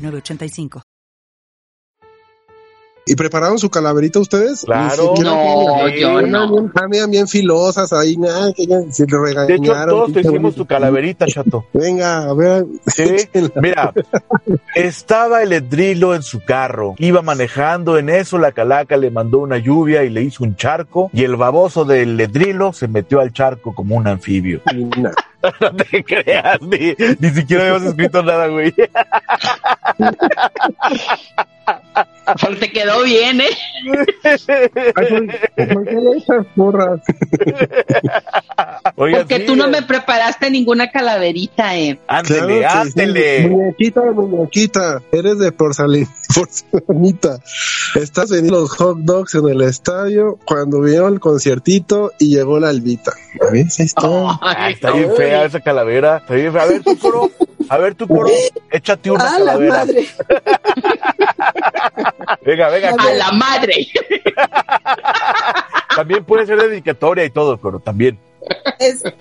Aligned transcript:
906985. 0.00 0.82
¿Y 3.10 3.16
prepararon 3.16 3.58
su 3.58 3.70
calaverita 3.70 4.20
ustedes? 4.20 4.62
Claro. 4.64 5.14
No, 5.20 5.88
yo 5.88 6.22
no. 6.22 6.70
Bien, 6.88 7.10
bien 7.10 7.26
filosas 7.26 7.92
ahí, 7.92 8.16
nada, 8.16 8.52
que 8.52 8.68
ya 8.68 8.80
se 8.90 9.04
le 9.04 9.18
regañaron. 9.18 9.46
De 9.48 9.54
hecho, 9.54 9.86
todos 9.88 10.12
te 10.12 10.20
hicimos 10.20 10.54
tu 10.54 10.64
calaverita, 10.64 11.26
chato. 11.26 11.66
Venga, 11.72 12.30
a 12.30 12.34
ver. 12.34 12.66
Sí, 12.86 13.28
mira, 13.56 13.92
estaba 14.76 15.42
el 15.42 15.52
edrilo 15.52 16.14
en 16.14 16.22
su 16.22 16.44
carro, 16.44 16.94
iba 16.98 17.20
manejando, 17.20 17.98
en 17.98 18.10
eso 18.10 18.38
la 18.38 18.52
calaca 18.52 18.96
le 18.96 19.10
mandó 19.10 19.38
una 19.38 19.58
lluvia 19.58 20.04
y 20.04 20.10
le 20.10 20.22
hizo 20.22 20.44
un 20.44 20.54
charco, 20.54 21.10
y 21.12 21.24
el 21.24 21.34
baboso 21.34 21.84
del 21.84 22.20
edrilo 22.20 22.72
se 22.72 22.86
metió 22.86 23.18
al 23.18 23.32
charco 23.32 23.74
como 23.74 23.96
un 23.96 24.06
anfibio. 24.06 24.62
No. 25.60 25.74
te 25.74 26.04
creas, 26.04 26.60
ni, 26.60 26.94
ni 27.18 27.30
siquiera 27.30 27.62
habíamos 27.64 27.88
escrito 27.88 28.22
nada, 28.22 28.48
güey. 28.48 28.74
Pero 32.40 32.56
te 32.58 32.70
quedó 32.70 33.02
bien, 33.02 33.40
¿eh? 33.40 33.48
¿Por 34.22 35.84
qué 35.84 35.98
esas 36.16 36.46
porras? 36.54 37.00
Porque 38.94 39.36
sí, 39.38 39.46
tú 39.46 39.56
no 39.56 39.68
me 39.68 39.82
preparaste 39.82 40.48
ninguna 40.50 40.90
calaverita, 40.90 41.76
¿eh? 41.76 41.98
Ándele, 42.06 42.58
Claro 42.60 42.84
sí. 42.84 42.88
ándele. 42.90 43.48
Muñequita, 43.48 44.00
muñequita, 44.12 45.02
eres 45.10 45.38
de 45.38 45.50
porcelanita. 45.52 47.40
Estás 47.96 48.30
vendiendo 48.30 48.60
los 48.60 48.70
hot 48.76 48.98
dogs 48.98 49.34
en 49.34 49.48
el 49.48 49.62
estadio 49.62 50.38
cuando 50.44 50.80
vino 50.82 51.08
el 51.08 51.18
conciertito 51.18 52.12
y 52.20 52.28
llegó 52.36 52.60
la 52.60 52.68
albita. 52.68 53.12
A 53.40 53.50
ver, 53.50 53.66
ahí 53.66 53.84
está. 53.86 54.08
Ay, 54.40 54.74
está 54.74 54.92
bien 54.92 55.10
fea 55.30 55.44
esa 55.44 55.60
calavera. 55.60 56.20
Fea. 56.20 56.48
A 56.62 56.66
ver, 56.66 56.82
tu 56.82 56.98
coro. 57.00 57.30
A 57.68 57.78
ver, 57.78 57.94
tu 57.94 58.06
coro. 58.08 58.28
Échate 58.70 59.10
una 59.10 59.24
¡A 59.28 59.38
la 59.38 59.52
calavera. 59.52 59.74
madre! 59.78 60.08
Venga, 62.44 62.68
venga. 62.70 62.90
A 62.98 63.12
la 63.14 63.32
madre. 63.32 63.86
También 65.96 66.24
puede 66.24 66.46
ser 66.46 66.58
dedicatoria 66.58 67.24
y 67.24 67.30
todo, 67.30 67.56
pero 67.58 67.80
también. 67.80 68.18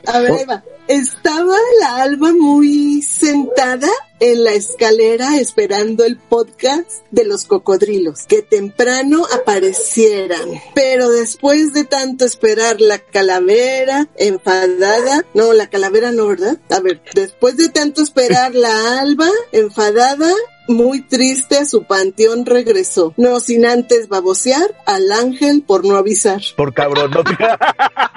A 0.05 0.19
ver. 0.19 0.63
Estaba 0.87 1.55
la 1.81 1.97
Alba 2.01 2.31
muy 2.33 3.01
sentada 3.03 3.89
en 4.19 4.43
la 4.43 4.53
escalera 4.53 5.37
esperando 5.37 6.03
el 6.03 6.17
podcast 6.17 7.03
de 7.11 7.25
los 7.25 7.45
cocodrilos, 7.45 8.23
que 8.23 8.41
temprano 8.41 9.25
aparecieran. 9.31 10.49
Pero 10.73 11.09
después 11.09 11.73
de 11.73 11.83
tanto 11.85 12.25
esperar 12.25 12.81
la 12.81 12.97
calavera 12.97 14.07
enfadada, 14.17 15.25
no, 15.33 15.53
la 15.53 15.69
calavera 15.69 16.11
no, 16.11 16.27
¿verdad? 16.27 16.57
A 16.69 16.79
ver, 16.79 17.01
después 17.13 17.57
de 17.57 17.69
tanto 17.69 18.01
esperar 18.01 18.55
la 18.55 18.99
Alba 18.99 19.29
enfadada, 19.51 20.33
muy 20.69 21.01
triste 21.01 21.57
a 21.57 21.65
su 21.65 21.83
panteón 21.83 22.45
regresó, 22.45 23.13
no 23.17 23.39
sin 23.39 23.65
antes 23.65 24.07
babosear 24.07 24.75
al 24.85 25.11
ángel 25.11 25.63
por 25.65 25.85
no 25.85 25.97
avisar. 25.97 26.41
Por 26.55 26.73
cabrón, 26.73 27.11
no 27.11 27.23
te... 27.23 27.35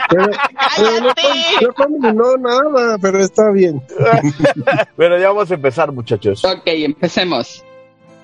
Pero, 0.09 0.31
pero 0.77 1.01
no, 1.01 1.13
no 1.63 1.75
combinó 1.75 2.37
nada, 2.37 2.99
pero 2.99 3.21
está 3.21 3.51
bien. 3.51 3.83
Bueno, 4.97 5.19
ya 5.19 5.29
vamos 5.29 5.51
a 5.51 5.55
empezar, 5.55 5.91
muchachos. 5.91 6.45
Ok, 6.45 6.63
empecemos. 6.67 7.65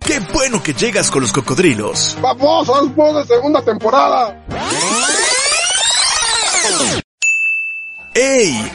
Qué 0.00 0.20
bueno 0.32 0.62
que 0.62 0.72
llegas 0.74 1.10
con 1.10 1.22
los 1.22 1.32
cocodrilos. 1.32 2.16
¡Vamos, 2.20 2.68
de 2.68 3.26
segunda 3.26 3.62
temporada! 3.62 4.44
¡Ey! 8.14 8.72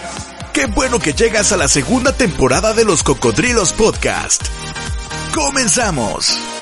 Qué 0.54 0.68
bueno 0.68 1.00
que 1.00 1.14
llegas 1.14 1.52
a 1.52 1.58
la 1.58 1.68
segunda 1.68 2.14
temporada 2.14 2.74
de 2.74 2.86
los 2.86 3.04
Cocodrilos 3.04 3.74
Podcast. 3.74 4.44
Comenzamos. 5.34 6.53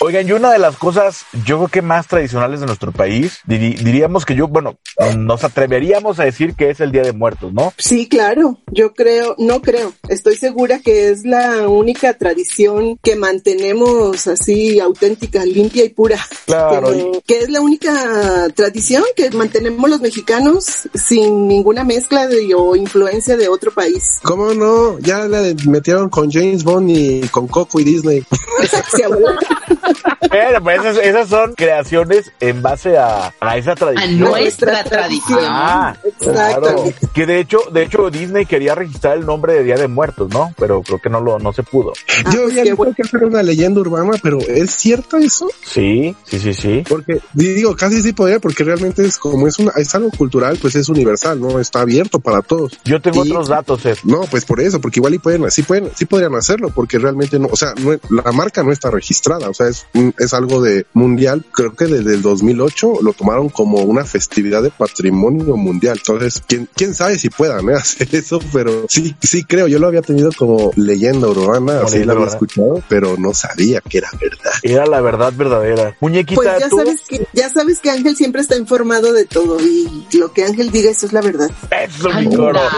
Oigan, 0.00 0.28
y 0.28 0.32
una 0.32 0.52
de 0.52 0.60
las 0.60 0.76
cosas, 0.76 1.24
yo 1.44 1.56
creo 1.56 1.68
que 1.68 1.82
más 1.82 2.06
tradicionales 2.06 2.60
de 2.60 2.66
nuestro 2.66 2.92
país, 2.92 3.40
diri- 3.48 3.76
diríamos 3.78 4.24
que 4.24 4.36
yo, 4.36 4.46
bueno, 4.46 4.78
nos 5.16 5.42
atreveríamos 5.42 6.20
a 6.20 6.24
decir 6.24 6.54
que 6.54 6.70
es 6.70 6.78
el 6.78 6.92
Día 6.92 7.02
de 7.02 7.12
Muertos, 7.12 7.52
¿no? 7.52 7.72
Sí, 7.78 8.08
claro. 8.08 8.58
Yo 8.70 8.94
creo, 8.94 9.34
no 9.38 9.60
creo. 9.60 9.92
Estoy 10.08 10.36
segura 10.36 10.78
que 10.78 11.08
es 11.10 11.24
la 11.24 11.66
única 11.68 12.14
tradición 12.16 12.96
que 13.02 13.16
mantenemos 13.16 14.28
así 14.28 14.78
auténtica, 14.78 15.44
limpia 15.44 15.84
y 15.84 15.88
pura. 15.88 16.18
Claro. 16.46 16.92
Que, 16.92 17.20
que 17.26 17.38
es 17.40 17.50
la 17.50 17.60
única 17.60 18.46
tradición 18.54 19.02
que 19.16 19.30
mantenemos 19.32 19.90
los 19.90 20.00
mexicanos 20.00 20.88
sin 20.94 21.48
ninguna 21.48 21.82
mezcla 21.82 22.28
de, 22.28 22.54
o 22.54 22.76
influencia 22.76 23.36
de 23.36 23.48
otro 23.48 23.72
país. 23.72 24.20
¿Cómo 24.22 24.54
no? 24.54 24.96
Ya 25.00 25.24
le 25.26 25.56
metieron 25.66 26.08
con 26.08 26.30
James 26.30 26.62
Bond 26.62 26.88
y 26.90 27.20
con 27.32 27.48
Coco 27.48 27.80
y 27.80 27.84
Disney. 27.84 28.24
Pero 30.30 30.62
pues 30.62 30.80
esas, 30.80 30.96
esas 30.98 31.28
son 31.28 31.54
creaciones 31.54 32.32
en 32.40 32.62
base 32.62 32.96
a, 32.98 33.32
a 33.40 33.56
esa 33.56 33.72
A 33.72 33.74
tradición. 33.76 34.18
nuestra 34.20 34.84
tradición. 34.84 35.40
Ah, 35.42 35.96
Exacto. 36.04 36.60
claro. 36.60 36.84
Que 37.14 37.26
de 37.26 37.40
hecho, 37.40 37.58
de 37.72 37.82
hecho 37.84 38.10
Disney 38.10 38.46
quería 38.46 38.74
registrar 38.74 39.18
el 39.18 39.26
nombre 39.26 39.54
de 39.54 39.64
Día 39.64 39.76
de 39.76 39.88
Muertos, 39.88 40.28
¿no? 40.30 40.52
Pero 40.58 40.82
creo 40.82 40.98
que 40.98 41.08
no 41.10 41.20
lo, 41.20 41.38
no 41.38 41.52
se 41.52 41.62
pudo. 41.62 41.92
Ah, 42.24 42.30
Yo 42.32 42.46
no 42.48 42.52
bueno. 42.76 42.76
creo 42.76 42.94
que 42.94 43.02
hacer 43.02 43.24
una 43.24 43.42
leyenda 43.42 43.80
urbana, 43.80 44.12
pero 44.22 44.38
¿es 44.38 44.70
cierto 44.72 45.16
eso? 45.16 45.48
Sí, 45.64 46.14
sí, 46.24 46.38
sí, 46.38 46.52
sí. 46.54 46.84
Porque 46.88 47.20
digo, 47.32 47.76
casi 47.76 48.02
sí 48.02 48.12
podría, 48.12 48.38
porque 48.40 48.64
realmente 48.64 49.04
es 49.04 49.18
como 49.18 49.46
es 49.46 49.58
una, 49.58 49.72
es 49.76 49.94
algo 49.94 50.10
cultural, 50.10 50.58
pues 50.60 50.74
es 50.74 50.88
universal, 50.88 51.40
¿no? 51.40 51.58
Está 51.58 51.80
abierto 51.80 52.18
para 52.20 52.42
todos. 52.42 52.78
Yo 52.84 53.00
tengo 53.00 53.20
otros 53.22 53.48
datos, 53.48 53.84
Ed. 53.86 53.96
No, 54.04 54.22
pues 54.30 54.44
por 54.44 54.60
eso, 54.60 54.80
porque 54.80 54.98
igual 55.00 55.14
y 55.14 55.18
pueden, 55.18 55.50
sí 55.50 55.62
pueden, 55.62 55.90
sí 55.94 56.04
podrían 56.06 56.34
hacerlo, 56.34 56.70
porque 56.74 56.98
realmente 56.98 57.38
no, 57.38 57.48
o 57.50 57.56
sea, 57.56 57.74
no, 57.80 57.92
la 58.10 58.32
marca 58.32 58.62
no 58.62 58.72
está 58.72 58.90
registrada, 58.90 59.48
o 59.48 59.54
sea, 59.54 59.68
es, 59.68 59.77
es 60.18 60.34
algo 60.34 60.60
de 60.60 60.86
mundial, 60.92 61.44
creo 61.52 61.74
que 61.74 61.86
desde 61.86 62.14
el 62.14 62.22
2008 62.22 62.94
lo 63.02 63.12
tomaron 63.12 63.48
como 63.48 63.78
una 63.78 64.04
festividad 64.04 64.62
de 64.62 64.70
patrimonio 64.70 65.56
mundial, 65.56 65.98
entonces, 65.98 66.42
quién, 66.46 66.68
quién 66.74 66.94
sabe 66.94 67.18
si 67.18 67.30
puedan 67.30 67.68
¿eh? 67.68 67.74
hacer 67.76 68.08
eso, 68.12 68.40
pero 68.52 68.86
sí, 68.88 69.14
sí 69.22 69.44
creo, 69.44 69.68
yo 69.68 69.78
lo 69.78 69.86
había 69.86 70.02
tenido 70.02 70.30
como 70.36 70.72
leyenda 70.76 71.28
urbana, 71.28 71.76
Como 71.76 71.88
así 71.88 72.04
lo 72.04 72.12
había 72.12 72.26
escuchado, 72.26 72.82
pero 72.88 73.16
no 73.16 73.34
sabía 73.34 73.80
que 73.80 73.98
era 73.98 74.10
verdad. 74.20 74.52
Era 74.62 74.86
la 74.86 75.00
verdad 75.00 75.32
verdadera. 75.36 75.96
Muñequita, 76.00 76.40
Pues 76.40 76.60
ya 76.60 76.68
tú. 76.68 76.76
sabes 76.76 77.00
que, 77.08 77.26
ya 77.32 77.48
sabes 77.50 77.80
que 77.80 77.90
Ángel 77.90 78.16
siempre 78.16 78.42
está 78.42 78.56
informado 78.56 79.12
de 79.12 79.24
todo 79.24 79.58
y 79.60 80.06
lo 80.16 80.32
que 80.32 80.44
Ángel 80.44 80.70
diga 80.70 80.90
eso 80.90 81.06
es 81.06 81.12
la 81.12 81.20
verdad. 81.20 81.50
Eso, 81.70 82.10
mi 82.14 82.34
coro. 82.34 82.60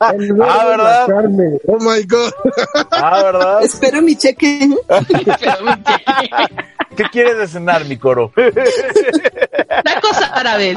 Ah, 0.00 0.66
¿verdad? 0.66 1.06
Carne. 1.06 1.58
Oh 1.66 1.78
my 1.78 2.02
god. 2.04 2.32
Ah, 2.90 3.22
¿verdad? 3.22 3.62
Espero 3.62 4.02
mi 4.02 4.16
cheque. 4.16 4.68
¿Qué 6.96 7.04
quieres 7.04 7.38
de 7.38 7.48
cenar, 7.48 7.84
mi 7.86 7.96
coro? 7.96 8.32
Tacos 9.84 10.18
árabes. 10.32 10.76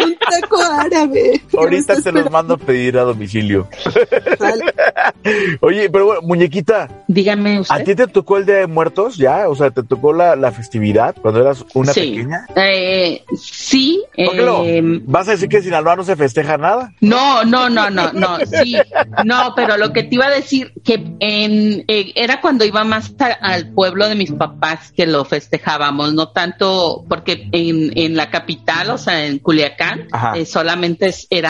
Un 0.00 0.16
taco 0.16 0.60
árabe. 0.60 1.40
Ahorita 1.58 1.96
¿Qué 1.96 2.02
te 2.02 2.12
los 2.12 2.30
mando 2.30 2.54
a 2.54 2.56
pedir 2.58 2.98
a 2.98 3.02
domicilio. 3.02 3.68
Oye, 5.60 5.88
pero 5.90 6.06
bueno, 6.06 6.22
muñequita, 6.22 6.88
Dígame 7.08 7.56
¿a 7.56 7.60
usted. 7.60 7.84
ti 7.84 7.94
te 7.94 8.06
tocó 8.06 8.36
el 8.36 8.46
Día 8.46 8.56
de 8.56 8.66
Muertos 8.66 9.16
ya? 9.16 9.48
O 9.48 9.54
sea, 9.54 9.70
¿te 9.70 9.82
tocó 9.82 10.12
la, 10.12 10.36
la 10.36 10.52
festividad 10.52 11.14
cuando 11.20 11.40
eras 11.40 11.64
una 11.74 11.92
sí. 11.92 12.00
pequeña? 12.10 12.46
Eh, 12.56 13.22
sí. 13.36 14.02
Eh, 14.16 14.82
¿Vas 15.06 15.28
a 15.28 15.32
decir 15.32 15.48
que 15.48 15.58
en 15.58 15.62
Sinaloa 15.64 15.96
no 15.96 16.04
se 16.04 16.16
festeja 16.16 16.56
nada? 16.58 16.92
No, 17.00 17.44
no, 17.44 17.68
no, 17.70 17.90
no, 17.90 18.12
no, 18.12 18.38
sí, 18.46 18.76
no, 19.24 19.52
pero 19.56 19.76
lo 19.76 19.92
que 19.92 20.02
te 20.04 20.14
iba 20.16 20.26
a 20.26 20.30
decir 20.30 20.72
que 20.84 20.94
en 21.20 21.84
eh, 21.88 22.12
era 22.14 22.40
cuando 22.40 22.64
iba 22.64 22.84
más 22.84 23.12
a- 23.18 23.26
al 23.40 23.72
pueblo 23.72 24.08
de 24.08 24.14
mis 24.14 24.32
papás 24.32 24.92
que 24.92 25.06
lo 25.06 25.24
festejábamos, 25.24 26.12
no 26.14 26.28
tanto 26.28 27.04
porque 27.08 27.48
en, 27.52 27.96
en 27.96 28.16
la 28.16 28.30
capital, 28.30 28.90
o 28.90 28.98
sea, 28.98 29.26
en 29.26 29.38
Culiacán, 29.38 30.08
eh, 30.34 30.44
solamente 30.44 31.12
era 31.30 31.43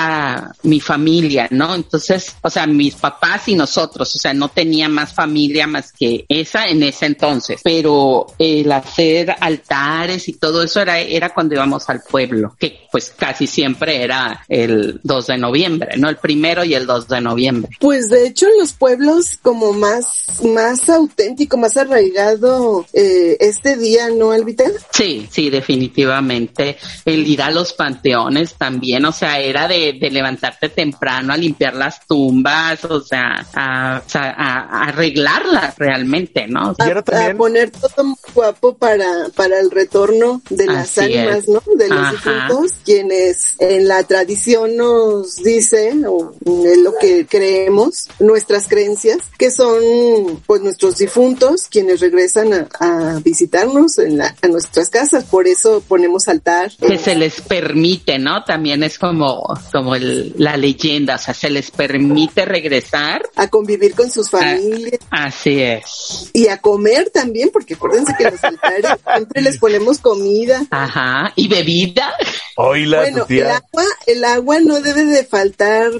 mi 0.62 0.80
familia, 0.80 1.48
¿no? 1.50 1.74
Entonces, 1.74 2.34
o 2.42 2.50
sea, 2.50 2.66
mis 2.66 2.94
papás 2.94 3.48
y 3.48 3.54
nosotros, 3.54 4.14
o 4.14 4.18
sea, 4.18 4.34
no 4.34 4.48
tenía 4.48 4.88
más 4.88 5.12
familia 5.12 5.66
más 5.66 5.92
que 5.92 6.24
esa 6.28 6.66
en 6.66 6.82
ese 6.82 7.06
entonces, 7.06 7.60
pero 7.62 8.26
el 8.38 8.70
hacer 8.72 9.34
altares 9.40 10.28
y 10.28 10.34
todo 10.34 10.62
eso 10.62 10.80
era, 10.80 10.98
era 10.98 11.32
cuando 11.32 11.54
íbamos 11.54 11.88
al 11.88 12.02
pueblo, 12.02 12.56
que 12.58 12.86
pues 12.90 13.12
casi 13.16 13.46
siempre 13.46 14.02
era 14.02 14.44
el 14.48 15.00
2 15.02 15.26
de 15.26 15.38
noviembre, 15.38 15.96
¿no? 15.96 16.08
El 16.08 16.16
primero 16.16 16.64
y 16.64 16.74
el 16.74 16.86
2 16.86 17.08
de 17.08 17.20
noviembre. 17.20 17.70
Pues 17.80 18.08
de 18.08 18.26
hecho 18.26 18.46
en 18.46 18.58
los 18.58 18.72
pueblos 18.72 19.38
como 19.42 19.72
más, 19.72 20.06
más 20.44 20.88
auténtico, 20.88 21.56
más 21.56 21.76
arraigado 21.76 22.86
eh, 22.92 23.36
este 23.40 23.76
día, 23.76 24.08
¿no, 24.10 24.32
Albita? 24.32 24.64
Sí, 24.90 25.28
sí, 25.30 25.50
definitivamente. 25.50 26.76
El 27.04 27.26
ir 27.26 27.42
a 27.42 27.50
los 27.50 27.72
panteones 27.72 28.54
también, 28.54 29.04
o 29.04 29.12
sea, 29.12 29.40
era 29.40 29.68
de, 29.68 29.83
de 29.92 30.10
levantarte 30.10 30.68
temprano 30.68 31.32
a 31.32 31.36
limpiar 31.36 31.74
las 31.74 32.06
tumbas, 32.06 32.84
o 32.84 33.00
sea, 33.00 33.46
a, 33.54 34.02
a, 34.12 34.84
arreglarlas 34.88 35.76
realmente, 35.78 36.46
¿no? 36.46 36.74
A, 36.78 37.34
poner 37.36 37.70
todo 37.70 38.16
guapo 38.34 38.74
para, 38.74 39.28
para 39.34 39.60
el 39.60 39.70
retorno 39.70 40.42
de 40.50 40.66
las 40.66 40.96
ánimas, 40.98 41.48
¿no? 41.48 41.62
De 41.76 41.88
los 41.88 42.10
difuntos, 42.10 42.72
quienes 42.84 43.54
en 43.58 43.88
la 43.88 44.02
tradición 44.04 44.76
nos 44.76 45.36
dicen, 45.36 46.04
o 46.06 46.34
en 46.44 46.84
lo 46.84 46.94
que 47.00 47.26
creemos, 47.26 48.08
nuestras 48.18 48.66
creencias, 48.66 49.18
que 49.38 49.50
son 49.50 50.42
pues 50.46 50.62
nuestros 50.62 50.98
difuntos 50.98 51.68
quienes 51.68 52.00
regresan 52.00 52.52
a, 52.52 52.68
a 52.80 53.20
visitarnos 53.20 53.98
en 53.98 54.18
la, 54.18 54.34
a 54.42 54.48
nuestras 54.48 54.90
casas, 54.90 55.24
por 55.24 55.46
eso 55.46 55.82
ponemos 55.86 56.28
altar. 56.28 56.72
Que 56.78 56.98
se 56.98 57.14
les 57.14 57.40
permite, 57.40 58.18
¿no? 58.18 58.44
También 58.44 58.82
es 58.82 58.98
como, 58.98 59.42
como 59.74 59.96
el, 59.96 60.32
la 60.38 60.56
leyenda, 60.56 61.16
o 61.16 61.18
sea, 61.18 61.34
se 61.34 61.50
les 61.50 61.72
permite 61.72 62.44
regresar. 62.44 63.28
A 63.34 63.48
convivir 63.48 63.96
con 63.96 64.08
sus 64.08 64.30
familias. 64.30 65.00
así 65.10 65.60
es. 65.60 66.30
Y 66.32 66.46
a 66.46 66.58
comer 66.58 67.10
también, 67.10 67.50
porque 67.52 67.74
acuérdense 67.74 68.14
que 68.16 68.30
los 68.30 68.44
altares 68.44 68.86
siempre 69.16 69.42
les 69.42 69.58
ponemos 69.58 69.98
comida. 69.98 70.64
Ajá, 70.70 71.32
y 71.34 71.48
bebida. 71.48 72.14
bueno, 72.56 73.26
el 73.28 73.42
agua, 73.50 73.84
el 74.06 74.24
agua 74.24 74.60
no 74.60 74.80
debe 74.80 75.06
de 75.06 75.24
faltar. 75.24 75.90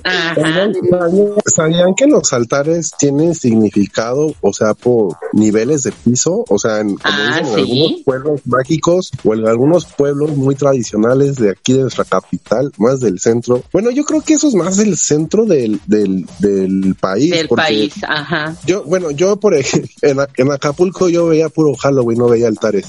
¿Sabían 1.46 1.96
que 1.96 2.06
los 2.06 2.32
altares 2.32 2.92
tienen 2.96 3.34
significado, 3.34 4.36
o 4.40 4.52
sea, 4.52 4.74
por 4.74 5.16
niveles 5.32 5.82
de 5.82 5.90
piso? 5.90 6.44
O 6.48 6.60
sea, 6.60 6.78
en, 6.78 6.96
ah, 7.02 7.40
algunos 7.56 8.02
pueblos 8.04 8.40
mágicos 8.44 9.10
o 9.24 9.34
en 9.34 9.48
algunos 9.48 9.86
pueblos 9.86 10.36
muy 10.36 10.54
tradicionales 10.54 11.34
de 11.34 11.50
aquí 11.50 11.72
de 11.72 11.80
nuestra 11.80 12.04
capital, 12.04 12.70
más 12.78 13.00
del 13.00 13.18
centro. 13.18 13.63
Bueno, 13.72 13.90
yo 13.90 14.04
creo 14.04 14.20
que 14.20 14.34
eso 14.34 14.48
es 14.48 14.54
más 14.54 14.76
del 14.76 14.96
centro 14.96 15.44
del, 15.44 15.80
del, 15.86 16.26
del 16.38 16.94
país. 16.98 17.30
Del 17.30 17.48
país, 17.48 17.94
ajá. 18.06 18.56
Yo, 18.66 18.84
bueno, 18.84 19.10
yo 19.10 19.36
por 19.36 19.54
ejemplo, 19.54 19.90
en, 20.36 20.52
Acapulco 20.52 21.08
yo 21.08 21.26
veía 21.26 21.48
puro 21.48 21.74
Halloween, 21.74 22.18
no 22.18 22.28
veía 22.28 22.48
altares. 22.48 22.86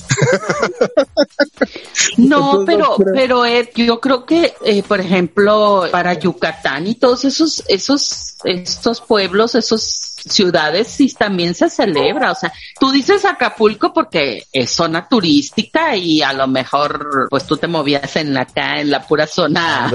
no, 2.18 2.64
pero, 2.66 2.96
pero 3.14 3.46
Ed, 3.46 3.70
yo 3.76 4.00
creo 4.00 4.26
que, 4.26 4.54
eh, 4.64 4.84
por 4.84 5.00
ejemplo, 5.00 5.86
para 5.92 6.14
Yucatán 6.14 6.88
y 6.88 6.96
todos 6.96 7.26
esos, 7.26 7.64
esos, 7.68 8.36
estos 8.44 9.02
pueblos, 9.02 9.56
esos 9.56 10.16
ciudades 10.28 10.88
sí 10.88 11.14
también 11.18 11.54
se 11.54 11.70
celebra. 11.70 12.32
O 12.32 12.36
sea, 12.36 12.52
tú 12.80 12.92
dices 12.92 13.26
Acapulco 13.26 13.94
porque 13.94 14.44
es 14.52 14.70
zona 14.72 15.08
turística 15.08 15.96
y 15.96 16.22
a 16.22 16.34
lo 16.34 16.48
mejor 16.48 17.28
pues 17.30 17.46
tú 17.46 17.58
te 17.58 17.68
movías 17.68 18.16
en 18.16 18.34
la 18.34 18.42
acá, 18.42 18.80
en 18.80 18.90
la 18.90 19.06
pura 19.06 19.28
zona. 19.28 19.92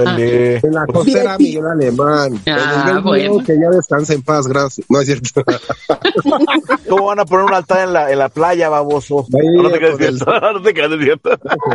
La 0.73 0.85
costera 0.85 1.37
Miguel 1.37 1.65
Alemán. 1.65 2.41
Ah, 2.47 3.01
bueno. 3.03 3.43
Que 3.45 3.53
ya 3.53 3.69
descanse 3.69 4.13
en 4.13 4.21
paz, 4.21 4.47
gracias. 4.47 4.85
No 4.89 4.99
es 4.99 5.05
cierto. 5.05 5.43
¿Cómo 6.89 7.05
van 7.05 7.19
a 7.19 7.25
poner 7.25 7.45
un 7.45 7.53
altar 7.53 7.87
en 7.87 7.93
la, 7.93 8.11
en 8.11 8.19
la 8.19 8.29
playa, 8.29 8.69
baboso? 8.69 9.25
no 9.29 9.69
te 9.69 9.79
quedes 9.79 9.97
cierto. 9.97 10.25
No 10.51 10.61
te 10.61 10.73
quedes 10.73 11.01
cierto. 11.01 11.29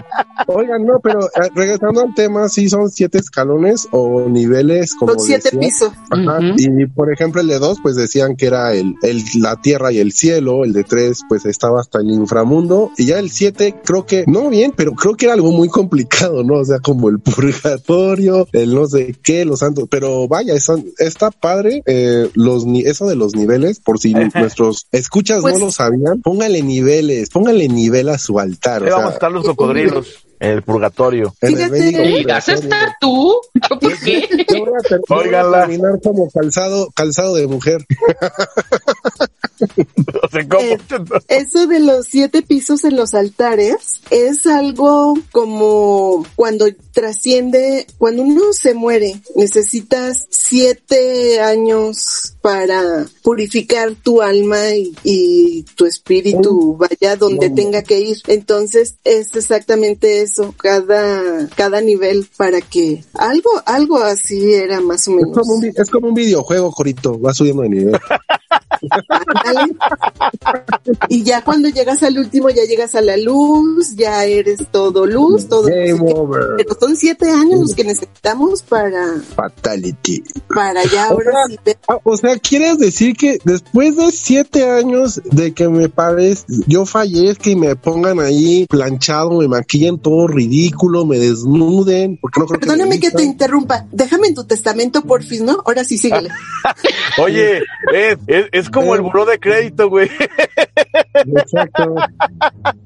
Oigan, 0.46 0.84
no, 0.84 1.00
pero 1.02 1.26
eh, 1.26 1.50
regresando 1.54 2.02
al 2.02 2.14
tema, 2.14 2.48
sí 2.48 2.68
son 2.68 2.90
siete 2.90 3.18
escalones 3.18 3.88
o 3.90 4.28
niveles 4.28 4.94
como. 4.94 5.12
Son 5.12 5.20
siete 5.20 5.56
pisos. 5.56 5.92
Y 6.56 6.86
por 6.86 7.12
ejemplo, 7.12 7.40
el 7.40 7.48
de 7.48 7.58
dos, 7.58 7.78
pues 7.82 7.96
decían 7.96 8.36
que 8.36 8.46
era 8.46 8.74
el, 8.74 8.94
el, 9.02 9.22
la 9.38 9.56
tierra 9.56 9.92
y 9.92 9.98
el 9.98 10.12
cielo, 10.12 10.64
el 10.64 10.72
de 10.72 10.84
tres 10.84 11.22
pues 11.28 11.46
estaba 11.46 11.80
hasta 11.80 12.00
el 12.00 12.10
inframundo 12.10 12.90
y 12.96 13.06
ya 13.06 13.18
el 13.18 13.30
siete 13.30 13.74
creo 13.84 14.06
que, 14.06 14.24
no 14.26 14.48
bien, 14.48 14.72
pero 14.76 14.92
creo 14.92 15.14
que 15.14 15.26
era 15.26 15.34
algo 15.34 15.52
muy 15.52 15.68
complicado, 15.68 16.42
¿no? 16.42 16.54
O 16.54 16.64
sea, 16.64 16.78
como 16.80 17.08
el 17.08 17.20
purgatorio, 17.20 18.46
el 18.52 18.74
no 18.74 18.85
sé 18.88 19.14
qué, 19.22 19.44
los 19.44 19.60
santos, 19.60 19.86
pero 19.90 20.28
vaya, 20.28 20.54
está, 20.54 21.30
padre 21.30 21.82
eh, 21.86 22.30
los 22.34 22.64
eso 22.84 23.06
de 23.06 23.16
los 23.16 23.34
niveles, 23.34 23.80
por 23.80 23.98
si 23.98 24.14
nuestros 24.34 24.86
escuchas 24.92 25.38
no 25.38 25.42
pues 25.42 25.60
lo 25.60 25.70
sabían, 25.70 26.20
póngale 26.22 26.62
niveles, 26.62 27.30
póngale 27.30 27.68
nivel 27.68 28.08
a 28.08 28.18
su 28.18 28.38
altar. 28.38 28.88
vamos 28.88 29.10
a 29.10 29.14
estar 29.14 29.32
los 29.32 29.44
cocodrilos 29.44 30.25
el 30.40 30.62
purgatorio. 30.62 31.34
Fíjate, 31.40 32.24
¿vas 32.26 32.48
a 32.48 32.54
estar 32.54 32.94
tú? 33.00 33.34
¿Por 33.68 33.98
qué? 34.00 34.28
Oiganla. 35.08 35.68
como 36.02 36.30
calzado, 36.30 36.90
calzado 36.94 37.34
de 37.34 37.46
mujer. 37.46 37.84
Eh, 39.58 40.78
eso 41.28 41.66
de 41.66 41.80
los 41.80 42.06
siete 42.06 42.42
pisos 42.42 42.84
en 42.84 42.94
los 42.96 43.14
altares 43.14 44.02
es 44.10 44.46
algo 44.46 45.14
como 45.32 46.26
cuando 46.36 46.66
trasciende, 46.92 47.86
cuando 47.96 48.22
uno 48.22 48.52
se 48.52 48.74
muere, 48.74 49.20
necesitas 49.34 50.26
siete 50.28 51.40
años 51.40 52.36
para 52.42 53.06
purificar 53.22 53.94
tu 53.94 54.22
alma 54.22 54.58
y, 55.02 55.64
tu 55.74 55.86
espíritu 55.86 56.76
vaya 56.76 57.16
donde 57.16 57.50
tenga 57.50 57.82
que 57.82 58.00
ir. 58.00 58.18
Entonces 58.26 58.96
es 59.04 59.34
exactamente 59.34 60.25
eso, 60.26 60.54
cada, 60.56 61.48
cada 61.56 61.80
nivel 61.80 62.28
para 62.36 62.60
que 62.60 63.04
algo, 63.14 63.50
algo 63.64 63.98
así 63.98 64.54
era 64.54 64.80
más 64.80 65.06
o 65.08 65.12
menos. 65.12 65.30
Es 65.30 65.38
como 65.38 65.54
un, 65.54 65.64
es 65.64 65.90
como 65.90 66.08
un 66.08 66.14
videojuego, 66.14 66.70
Corito, 66.72 67.20
va 67.20 67.32
subiendo 67.32 67.62
de 67.62 67.68
nivel. 67.68 67.98
y 71.08 71.22
ya 71.22 71.42
cuando 71.42 71.68
llegas 71.68 72.02
al 72.02 72.18
último, 72.18 72.50
ya 72.50 72.64
llegas 72.64 72.94
a 72.94 73.00
la 73.00 73.16
luz, 73.16 73.94
ya 73.96 74.24
eres 74.24 74.66
todo 74.70 75.06
luz, 75.06 75.48
todo. 75.48 75.66
Pero 75.66 76.76
son 76.78 76.96
siete 76.96 77.30
años 77.30 77.60
los 77.60 77.74
que 77.74 77.84
necesitamos 77.84 78.62
para. 78.62 79.20
Fatality. 79.34 80.22
Para 80.48 80.84
ya 80.84 81.08
ahora 81.08 81.32
ah, 81.88 81.98
O 82.04 82.16
sea, 82.16 82.38
¿quieres 82.38 82.78
decir 82.78 83.16
que 83.16 83.38
después 83.44 83.96
de 83.96 84.10
siete 84.12 84.68
años 84.68 85.20
de 85.24 85.52
que 85.52 85.68
me 85.68 85.88
pares, 85.88 86.44
yo 86.66 86.86
fallezca 86.86 87.50
y 87.50 87.56
me 87.56 87.76
pongan 87.76 88.20
ahí 88.20 88.66
planchado, 88.68 89.38
me 89.38 89.48
maquillen 89.48 89.98
todo 89.98 90.15
ridículo, 90.26 91.04
me 91.04 91.18
desnuden? 91.18 92.18
Porque 92.20 92.40
no 92.40 92.46
Perdóname 92.46 93.00
que, 93.00 93.10
te 93.10 93.22
interrumpa. 93.22 93.86
Déjame 93.92 94.28
en 94.28 94.34
tu 94.34 94.44
testamento, 94.44 95.02
porfis, 95.02 95.42
¿no? 95.42 95.62
Ahora 95.64 95.84
sí, 95.84 95.98
síguele. 95.98 96.30
Oye, 97.18 97.60
es, 97.92 98.18
es 98.52 98.70
como 98.70 98.94
el 98.94 99.02
buró 99.02 99.24
de 99.24 99.38
crédito, 99.38 99.88
güey. 99.88 100.08
Exacto. 101.14 101.94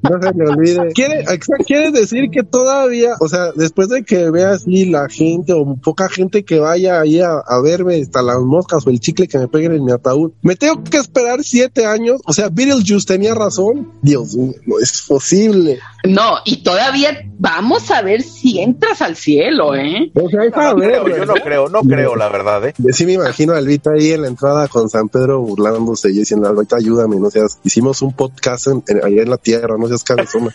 No 0.03 0.23
se 0.23 0.35
me 0.35 0.49
olvide. 0.49 0.93
¿Quiere, 0.93 1.25
quiere 1.67 1.91
decir 1.91 2.31
que 2.31 2.43
todavía, 2.43 3.15
o 3.21 3.29
sea, 3.29 3.53
después 3.55 3.89
de 3.89 4.05
que 4.05 4.31
vea 4.31 4.53
así 4.53 4.87
la 4.87 5.09
gente 5.09 5.53
o 5.53 5.77
poca 5.77 6.09
gente 6.09 6.45
que 6.45 6.59
vaya 6.59 7.01
ahí 7.01 7.21
a, 7.21 7.43
verme 7.63 8.01
hasta 8.01 8.23
las 8.23 8.39
moscas 8.39 8.87
o 8.87 8.91
el 8.91 9.01
chicle 9.01 9.29
que 9.29 9.39
me 9.39 9.49
peguen 9.49 9.73
en 9.73 9.85
mi 9.85 9.93
ataúd, 9.93 10.33
me 10.43 10.57
tengo 10.57 10.83
que 10.85 10.99
esperar 10.99 11.43
siete 11.43 11.87
años. 11.87 12.21
O 12.27 12.33
sea, 12.33 12.49
Beetlejuice 12.49 13.07
tenía 13.07 13.35
razón. 13.35 13.93
Dios 14.03 14.35
mío, 14.35 14.55
no 14.67 14.79
es 14.79 15.03
posible. 15.03 15.81
No, 16.05 16.37
y 16.45 16.63
todavía 16.63 17.20
vamos 17.39 17.91
a 17.91 18.03
ver 18.03 18.23
si 18.23 18.61
entras 18.61 19.03
al 19.03 19.17
cielo, 19.17 19.75
¿eh? 19.75 20.11
O 20.15 20.29
sea, 20.29 20.45
no, 20.45 20.77
creo, 20.77 21.09
yo 21.09 21.27
no 21.27 21.35
creo, 21.35 21.69
no 21.69 21.83
creo, 21.83 22.17
la 22.17 22.29
verdad, 22.29 22.67
¿eh? 22.69 22.75
Sí 22.93 23.07
me 23.07 23.15
imagino 23.15 23.55
a 23.55 23.59
Alvita 23.59 23.91
ahí 23.93 24.13
en 24.13 24.23
la 24.23 24.29
entrada 24.29 24.69
con 24.69 24.89
San 24.89 25.09
Pedro 25.09 25.41
burlándose 25.41 26.11
y 26.11 26.19
diciendo, 26.19 26.49
Alvita, 26.49 26.77
ayúdame, 26.77 27.17
no 27.17 27.31
seas, 27.31 27.59
hicimos 27.65 28.03
un 28.03 28.13
podcast 28.13 28.69
en, 28.69 28.83
allá 29.05 29.23
en 29.23 29.31
la 29.31 29.39
tierra, 29.39 29.77
no 29.79 29.89
seas 29.89 30.05
cabezona. 30.05 30.55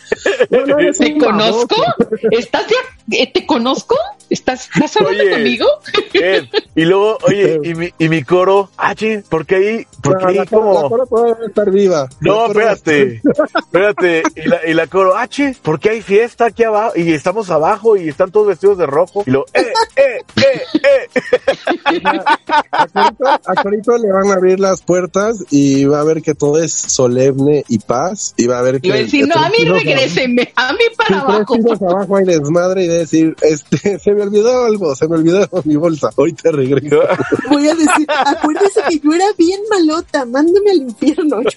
¿Te 0.49 1.17
conozco? 1.17 1.75
¿Estás 2.31 2.67
de, 2.67 2.75
eh, 3.21 3.31
¿Te 3.31 3.45
conozco? 3.45 3.95
¿Estás, 4.29 4.67
¿estás 4.73 4.97
hablando 4.97 5.23
conmigo? 5.29 5.65
y 6.75 6.85
luego, 6.85 7.17
oye, 7.23 7.59
y 7.63 7.75
mi, 7.75 7.89
y 7.99 8.09
mi 8.09 8.23
coro, 8.23 8.69
ah, 8.77 8.95
¿por 9.29 9.45
qué 9.45 9.55
ahí? 9.55 9.87
Porque 10.01 10.25
ahí 10.25 10.45
como... 10.47 10.73
La 10.83 10.89
coro 10.89 11.05
puede 11.05 11.45
estar 11.45 11.69
viva. 11.69 12.09
No, 12.21 12.47
espérate, 12.47 13.21
espérate, 13.55 14.23
y 14.35 14.47
la, 14.47 14.59
y 14.67 14.73
la 14.73 14.87
coro, 14.87 15.15
ah, 15.15 15.27
¿por 15.61 15.79
qué 15.79 15.89
hay 15.91 16.01
fiesta 16.01 16.51
aquí 16.55 16.63
abajo? 16.63 16.93
Y 16.95 17.11
estamos 17.11 17.49
abajo 17.49 17.97
y 17.97 18.07
están 18.07 18.31
todos 18.31 18.47
vestidos 18.47 18.77
de 18.77 18.85
rojo. 18.85 19.23
Y 19.27 19.31
lo, 19.31 19.45
eh, 19.53 19.73
eh, 19.97 20.23
eh, 20.37 20.61
eh. 20.81 21.09
A 23.45 23.61
Corito, 23.61 23.97
le 23.97 24.11
van 24.11 24.31
a 24.31 24.35
abrir 24.35 24.59
las 24.59 24.81
puertas 24.81 25.43
y 25.49 25.83
va 25.85 25.99
a 25.99 26.03
ver 26.03 26.21
que 26.21 26.33
todo 26.33 26.63
es 26.63 26.71
solemne 26.71 27.65
y 27.67 27.79
paz, 27.79 28.33
iba 28.37 28.57
a 28.57 28.61
ver 28.61 28.79
que... 28.79 28.87
Y 28.87 28.91
decir, 28.91 29.27
no, 29.27 29.35
a 29.35 29.49
mí 29.49 29.57
regrésenme, 29.65 30.53
a 30.55 30.71
mí 30.73 30.85
para 30.95 31.19
abajo. 31.21 31.55
abajo 31.89 32.15
hay 32.17 32.25
desmadre 32.25 32.85
y 32.85 32.87
decir, 32.87 33.35
este, 33.41 33.99
se 34.03 34.13
me 34.13 34.21
olvidó 34.23 34.65
algo, 34.65 34.95
se 34.95 35.07
me 35.07 35.17
olvidó 35.17 35.47
mi 35.65 35.75
bolsa, 35.75 36.09
hoy 36.15 36.31
te 36.33 36.51
regreso. 36.51 37.01
Voy 37.49 37.67
a 37.67 37.75
decir, 37.75 38.07
acuérdese 38.09 38.81
que 38.89 38.99
yo 38.99 39.11
era 39.13 39.25
bien 39.37 39.59
malota, 39.69 40.25
mándame 40.25 40.71
al 40.71 40.77
infierno. 40.77 41.37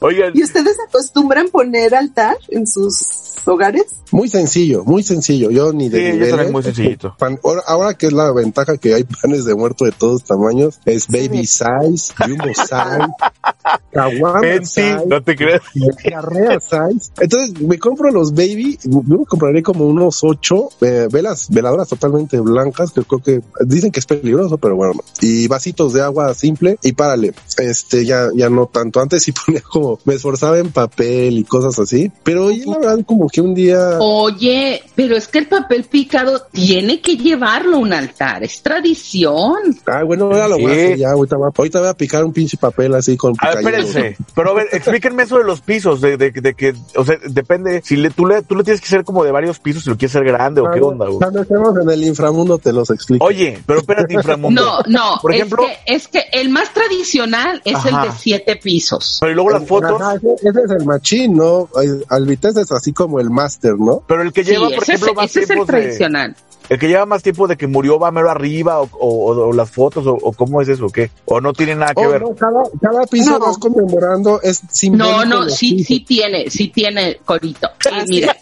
Oigan. 0.00 0.32
¿Y 0.34 0.42
ustedes 0.42 0.76
acostumbran 0.88 1.48
poner 1.48 1.94
altar 1.94 2.25
en 2.48 2.66
sus 2.66 3.34
hogares? 3.46 3.84
Muy 4.12 4.28
sencillo, 4.28 4.84
muy 4.84 5.02
sencillo. 5.02 5.50
Yo 5.50 5.72
ni 5.72 5.88
de 5.88 5.98
sí, 5.98 6.12
niveles, 6.12 6.52
muy 6.52 6.62
sencillito. 6.62 7.14
Pan, 7.18 7.38
ahora, 7.42 7.62
ahora, 7.66 7.94
que 7.94 8.06
es 8.06 8.12
la 8.12 8.32
ventaja 8.32 8.76
que 8.76 8.94
hay 8.94 9.04
panes 9.04 9.44
de 9.44 9.54
muerto 9.54 9.84
de 9.84 9.92
todos 9.92 10.24
tamaños, 10.24 10.78
es 10.84 11.08
baby 11.08 11.46
size, 11.46 12.14
jumbo 12.16 12.46
size, 12.54 13.06
caguama 13.92 14.40
size, 14.62 15.06
no 15.06 15.22
te 15.22 15.36
creas. 15.36 15.62
Size. 15.72 17.12
Entonces 17.20 17.60
me 17.60 17.78
compro 17.78 18.10
los 18.10 18.32
baby, 18.32 18.78
yo 18.84 19.02
me 19.18 19.26
compraré 19.26 19.62
como 19.62 19.86
unos 19.86 20.22
ocho 20.22 20.68
eh, 20.80 21.08
velas, 21.10 21.48
veladoras 21.50 21.88
totalmente 21.88 22.40
blancas, 22.40 22.92
que 22.92 23.02
creo 23.02 23.22
que 23.22 23.40
dicen 23.64 23.90
que 23.90 24.00
es 24.00 24.06
peligroso, 24.06 24.58
pero 24.58 24.76
bueno, 24.76 24.92
y 25.20 25.48
vasitos 25.48 25.92
de 25.92 26.02
agua 26.02 26.32
simple 26.34 26.78
y 26.82 26.92
párale. 26.92 27.34
Este 27.58 28.04
ya, 28.04 28.28
ya 28.34 28.50
no 28.50 28.66
tanto. 28.66 29.00
Antes 29.00 29.22
sí 29.24 29.32
ponía 29.46 29.60
como, 29.60 29.98
me 30.04 30.14
esforzaba 30.14 30.58
en 30.58 30.70
papel 30.70 31.38
y 31.38 31.44
cosas 31.44 31.78
así, 31.78 32.12
pero 32.22 32.50
ya 32.50 32.64
la 32.66 32.78
verdad 32.78 32.98
como 33.06 33.28
que 33.28 33.40
un 33.40 33.54
día. 33.54 33.98
Oye, 34.00 34.82
pero 34.94 35.16
es 35.16 35.28
que 35.28 35.38
el 35.38 35.46
papel 35.46 35.84
picado 35.84 36.46
tiene 36.50 37.00
que 37.00 37.16
llevarlo 37.16 37.76
a 37.76 37.80
un 37.80 37.92
altar, 37.92 38.42
es 38.42 38.62
tradición. 38.62 39.78
Ah, 39.86 40.02
bueno, 40.04 40.26
ahora 40.26 40.48
lo 40.48 40.58
voy 40.58 40.72
a 40.72 40.74
hacer 40.74 40.98
ya, 40.98 41.10
ahorita, 41.10 41.36
va, 41.36 41.50
ahorita 41.56 41.80
voy 41.80 41.88
a 41.88 41.94
picar 41.94 42.24
un 42.24 42.32
pinche 42.32 42.56
papel 42.56 42.94
así 42.94 43.16
con 43.16 43.34
A 43.38 43.48
ver, 43.48 43.58
espérense, 43.58 44.16
pero 44.34 44.50
a 44.50 44.54
ver, 44.54 44.68
explíquenme 44.72 45.22
eso 45.22 45.38
de 45.38 45.44
los 45.44 45.60
pisos, 45.60 46.00
de, 46.00 46.16
de, 46.16 46.30
de, 46.30 46.54
que, 46.54 46.74
o 46.96 47.04
sea, 47.04 47.16
depende, 47.28 47.82
si 47.84 47.96
le, 47.96 48.10
tú, 48.10 48.26
le, 48.26 48.42
tú 48.42 48.56
le 48.56 48.64
tienes 48.64 48.80
que 48.80 48.86
hacer 48.86 49.04
como 49.04 49.24
de 49.24 49.30
varios 49.30 49.58
pisos, 49.58 49.84
si 49.84 49.90
lo 49.90 49.96
quieres 49.96 50.14
hacer 50.16 50.26
grande 50.26 50.60
o 50.60 50.70
qué 50.70 50.80
onda, 50.80 51.06
güey. 51.06 51.18
Cuando 51.18 51.42
estemos 51.42 51.76
en 51.80 51.90
el 51.90 52.04
inframundo 52.04 52.58
te 52.58 52.72
los 52.72 52.90
explico. 52.90 53.24
Oye, 53.24 53.58
pero 53.66 53.80
espérate, 53.80 54.14
inframundo. 54.14 54.62
No, 54.62 54.78
no, 54.86 55.18
por 55.20 55.34
ejemplo. 55.34 55.62
Es 55.84 56.08
que, 56.08 56.16
es 56.16 56.30
que 56.32 56.40
el 56.40 56.50
más 56.50 56.72
tradicional 56.72 57.62
es 57.64 57.76
Ajá. 57.76 57.88
el 57.88 58.10
de 58.10 58.16
siete 58.18 58.56
pisos. 58.56 59.18
Pero 59.20 59.32
y 59.32 59.34
luego 59.34 59.50
las 59.50 59.66
fotos. 59.66 60.00
Ajá, 60.00 60.14
ese, 60.16 60.34
ese, 60.48 60.60
es 60.64 60.70
el 60.70 60.84
machín, 60.84 61.36
¿no? 61.36 61.68
Alvites 62.08 62.56
es 62.56 62.72
así 62.72 62.92
como 62.92 63.20
el 63.20 63.30
máster, 63.30 63.78
¿no? 63.78 64.02
Pero 64.06 64.22
el 64.22 64.32
que 64.32 64.44
lleva, 64.44 64.68
sí, 64.68 64.74
por 64.74 64.82
ese 64.82 64.92
ejemplo, 64.94 65.10
es, 65.10 65.16
más 65.16 65.30
ese 65.30 65.40
es 65.40 65.50
el 65.50 65.66
tradicional. 65.66 66.32
De, 66.32 66.46
el 66.68 66.78
que 66.78 66.88
lleva 66.88 67.06
más 67.06 67.22
tiempo 67.22 67.46
de 67.46 67.56
que 67.56 67.66
murió 67.66 67.98
va 67.98 68.10
mero 68.10 68.30
arriba 68.30 68.80
o, 68.80 68.88
o, 68.92 69.48
o 69.48 69.52
las 69.52 69.70
fotos 69.70 70.06
o, 70.06 70.14
o, 70.14 70.32
cómo 70.32 70.60
es 70.60 70.68
eso 70.68 70.86
o 70.86 70.90
qué 70.90 71.10
o 71.26 71.40
no 71.40 71.52
tiene 71.52 71.76
nada 71.76 71.94
que 71.94 72.04
oh, 72.04 72.10
ver 72.10 72.22
no, 72.22 72.34
cada, 72.34 72.62
cada 72.80 73.06
piso 73.06 73.38
no. 73.38 73.38
vas 73.38 73.58
conmemorando 73.58 74.40
es 74.42 74.62
no 74.90 75.24
no 75.24 75.48
sí 75.48 75.84
sí 75.84 76.00
tiene 76.00 76.50
sí 76.50 76.68
tiene 76.68 77.18
corito. 77.24 77.68
Sí, 77.80 77.88
Ah, 77.92 78.04
mira. 78.08 78.36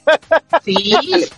sí. 0.64 0.94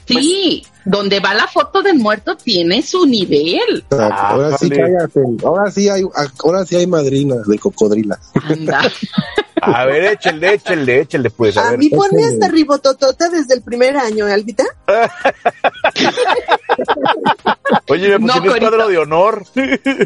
Sí 0.07 0.67
donde 0.85 1.19
va 1.19 1.35
la 1.35 1.49
foto 1.49 1.83
del 1.83 1.99
muerto 1.99 2.37
tiene 2.37 2.81
su 2.81 3.05
nivel. 3.07 3.85
Ah, 3.91 4.31
ahora 4.31 4.57
sí 4.57 4.71
cállate. 4.71 5.21
Ahora 5.45 5.71
sí 5.73 5.89
hay 5.89 6.05
ahora 6.45 6.65
sí 6.65 6.77
hay 6.77 6.87
madrinas 6.87 7.47
de 7.49 7.59
cocodrilas. 7.59 8.21
Anda 8.49 8.83
a 9.63 9.85
ver, 9.87 10.13
échenle, 10.13 10.55
échenle, 10.55 11.01
échenle, 11.01 11.31
pues. 11.31 11.57
A, 11.57 11.69
a 11.69 11.71
ver. 11.71 11.79
mí 11.79 11.89
pone 11.89 12.25
hasta 12.25 12.49
ribototota 12.49 13.29
desde 13.29 13.55
el 13.55 13.63
primer 13.63 13.97
año, 13.97 14.29
¿eh, 14.29 14.33
Albita. 14.33 14.65
Oye, 17.89 18.09
me 18.11 18.19
pusieron 18.19 18.47
no, 18.47 18.59
cuadro 18.59 18.89
de 18.89 18.99
honor. 18.99 19.45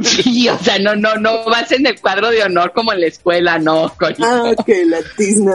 Sí, 0.03 0.49
o 0.49 0.59
sea, 0.59 0.79
no, 0.79 0.95
no, 0.95 1.17
no 1.17 1.45
vas 1.45 1.73
en 1.73 1.87
el 1.87 2.01
cuadro 2.01 2.31
de 2.31 2.43
honor 2.43 2.73
como 2.75 2.93
en 2.93 3.01
la 3.01 3.07
escuela, 3.07 3.59
no, 3.59 3.93
Corito. 3.99 4.25
Ah, 4.25 4.55
que 4.65 4.85
la 4.85 4.99
tizna. 5.17 5.55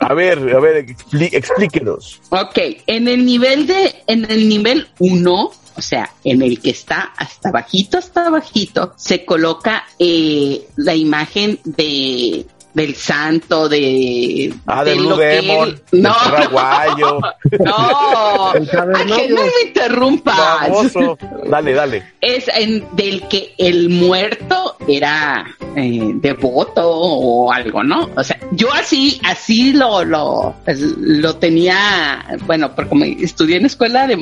A 0.00 0.14
ver, 0.14 0.38
a 0.54 0.60
ver, 0.60 0.76
explí, 0.76 1.28
explíquenos. 1.32 2.20
Ok, 2.30 2.58
en 2.86 3.08
el 3.08 3.24
nivel 3.24 3.66
de, 3.66 4.02
en 4.06 4.30
el 4.30 4.48
nivel 4.48 4.88
1, 4.98 5.34
o 5.34 5.82
sea, 5.82 6.12
en 6.24 6.42
el 6.42 6.60
que 6.60 6.70
está 6.70 7.12
hasta 7.16 7.50
bajito, 7.50 7.98
hasta 7.98 8.30
bajito, 8.30 8.94
se 8.96 9.24
coloca 9.24 9.84
eh, 9.98 10.68
la 10.76 10.94
imagen 10.94 11.58
de 11.64 12.46
del 12.78 12.94
santo, 12.94 13.68
de... 13.68 14.54
Ah, 14.66 14.84
de 14.84 14.94
Blue 14.94 15.16
Demon, 15.16 15.68
él... 15.68 16.00
no, 16.00 16.14
Raguayo. 16.30 17.18
No, 17.58 18.50
Ángel, 18.50 19.34
no 19.34 19.42
me 19.42 19.66
interrumpas. 19.66 20.36
Famoso. 20.36 21.18
Dale, 21.48 21.72
dale. 21.72 22.02
Es 22.20 22.48
en, 22.48 22.84
del 22.92 23.26
que 23.26 23.54
el 23.58 23.88
muerto 23.88 24.76
era 24.86 25.44
eh, 25.74 26.12
devoto 26.14 26.82
o 26.84 27.52
algo, 27.52 27.82
¿no? 27.82 28.10
O 28.16 28.22
sea, 28.22 28.38
yo 28.52 28.72
así, 28.72 29.20
así 29.24 29.72
lo, 29.72 30.04
lo, 30.04 30.54
lo 30.98 31.36
tenía, 31.36 32.24
bueno, 32.46 32.74
porque 32.74 32.88
como 32.88 33.04
estudié 33.04 33.56
en 33.56 33.66
escuela 33.66 34.06
de, 34.06 34.16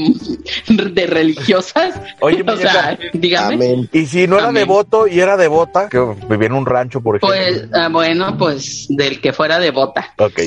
de 0.69 1.07
religiosas, 1.07 2.01
Oye, 2.21 2.43
o 2.47 2.57
sea, 2.57 2.99
dígame. 3.13 3.55
Amén. 3.55 3.89
Y 3.93 4.07
si 4.07 4.27
no 4.27 4.39
era 4.39 4.49
Amén. 4.49 4.63
devoto 4.63 5.07
y 5.07 5.21
era 5.21 5.37
devota, 5.37 5.89
que 5.89 5.99
vivía 6.29 6.47
en 6.47 6.55
un 6.55 6.67
rancho, 6.67 7.01
por 7.01 7.17
ejemplo. 7.17 7.37
Pues, 7.37 7.69
ah, 7.73 7.89
bueno, 7.91 8.37
pues 8.39 8.46
del 8.89 9.21
que 9.21 9.33
fuera 9.33 9.59
devota. 9.59 10.15
Ok. 10.19 10.41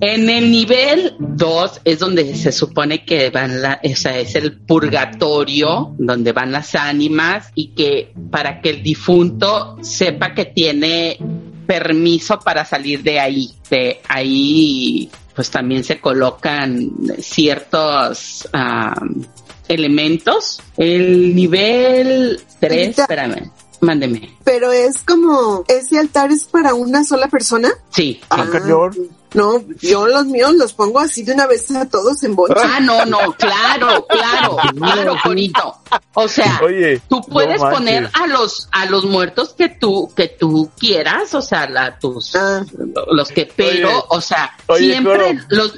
En 0.00 0.30
el 0.30 0.50
nivel 0.50 1.14
2 1.18 1.80
es 1.84 1.98
donde 1.98 2.34
se 2.34 2.52
supone 2.52 3.04
que 3.04 3.30
van 3.30 3.60
la, 3.60 3.80
o 3.82 3.96
sea, 3.96 4.18
es 4.18 4.34
el 4.34 4.58
purgatorio, 4.60 5.94
donde 5.98 6.32
van 6.32 6.52
las 6.52 6.74
ánimas 6.74 7.50
y 7.54 7.68
que 7.74 8.12
para 8.30 8.60
que 8.60 8.70
el 8.70 8.82
difunto 8.82 9.76
sepa 9.82 10.34
que 10.34 10.46
tiene 10.46 11.18
permiso 11.66 12.38
para 12.38 12.64
salir 12.64 13.02
de 13.02 13.20
ahí. 13.20 13.50
De 13.68 14.00
ahí, 14.08 15.10
pues 15.34 15.50
también 15.50 15.84
se 15.84 16.00
colocan 16.00 16.90
ciertos 17.18 18.48
um, 18.52 19.24
elementos. 19.68 20.60
El 20.76 21.34
nivel 21.34 22.40
3, 22.60 22.98
espérame. 22.98 23.50
Mándeme. 23.84 24.36
Pero 24.44 24.72
es 24.72 25.02
como, 25.02 25.64
¿ese 25.68 25.98
altar 25.98 26.32
es 26.32 26.44
para 26.44 26.74
una 26.74 27.04
sola 27.04 27.28
persona? 27.28 27.70
Sí. 27.90 28.20
Ah, 28.30 28.46
cañón. 28.50 28.92
No, 29.34 29.62
yo 29.80 30.06
los 30.06 30.26
míos 30.26 30.54
los 30.54 30.72
pongo 30.72 31.00
así 31.00 31.22
de 31.24 31.32
una 31.32 31.46
vez 31.46 31.70
a 31.72 31.88
todos 31.88 32.22
en 32.22 32.34
bolsa. 32.36 32.54
Ah, 32.64 32.80
no, 32.80 33.04
no, 33.04 33.18
claro, 33.36 34.06
claro, 34.08 34.56
claro, 34.76 35.16
Corito. 35.22 35.76
O 36.14 36.28
sea, 36.28 36.60
Oye, 36.64 37.00
tú 37.08 37.20
puedes 37.22 37.60
no 37.60 37.70
poner 37.70 38.08
a 38.12 38.26
los 38.28 38.68
a 38.72 38.86
los 38.86 39.04
muertos 39.04 39.54
que 39.54 39.68
tú 39.68 40.12
que 40.14 40.28
tú 40.28 40.70
quieras, 40.78 41.34
o 41.34 41.42
sea, 41.42 41.68
la, 41.68 41.98
tus 41.98 42.34
Ah. 42.36 42.64
los 43.12 43.28
que 43.28 43.48
pero, 43.56 43.88
Oye, 43.88 44.02
o 44.08 44.20
sea, 44.20 44.50
oye, 44.68 44.92
siempre 44.92 45.18
Coro. 45.18 45.40
los 45.48 45.74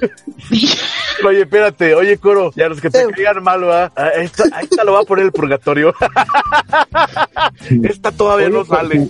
Oye, 1.26 1.40
espérate, 1.42 1.94
oye, 1.94 2.18
Coro, 2.18 2.52
ya 2.54 2.68
los 2.68 2.80
que 2.80 2.90
te 2.90 3.00
Eh. 3.02 3.06
caigan 3.14 3.42
mal, 3.42 3.60
¿verdad? 3.60 3.92
Ah, 3.96 4.08
Esta, 4.16 4.44
esta 4.60 4.84
lo 4.84 4.92
va 4.92 5.00
a 5.00 5.04
poner 5.04 5.25
el 5.26 5.32
purgatorio. 5.32 5.94
esta 7.84 8.12
todavía 8.12 8.48
no 8.48 8.60
Oye, 8.60 8.68
pues, 8.68 8.80
sale. 8.80 9.08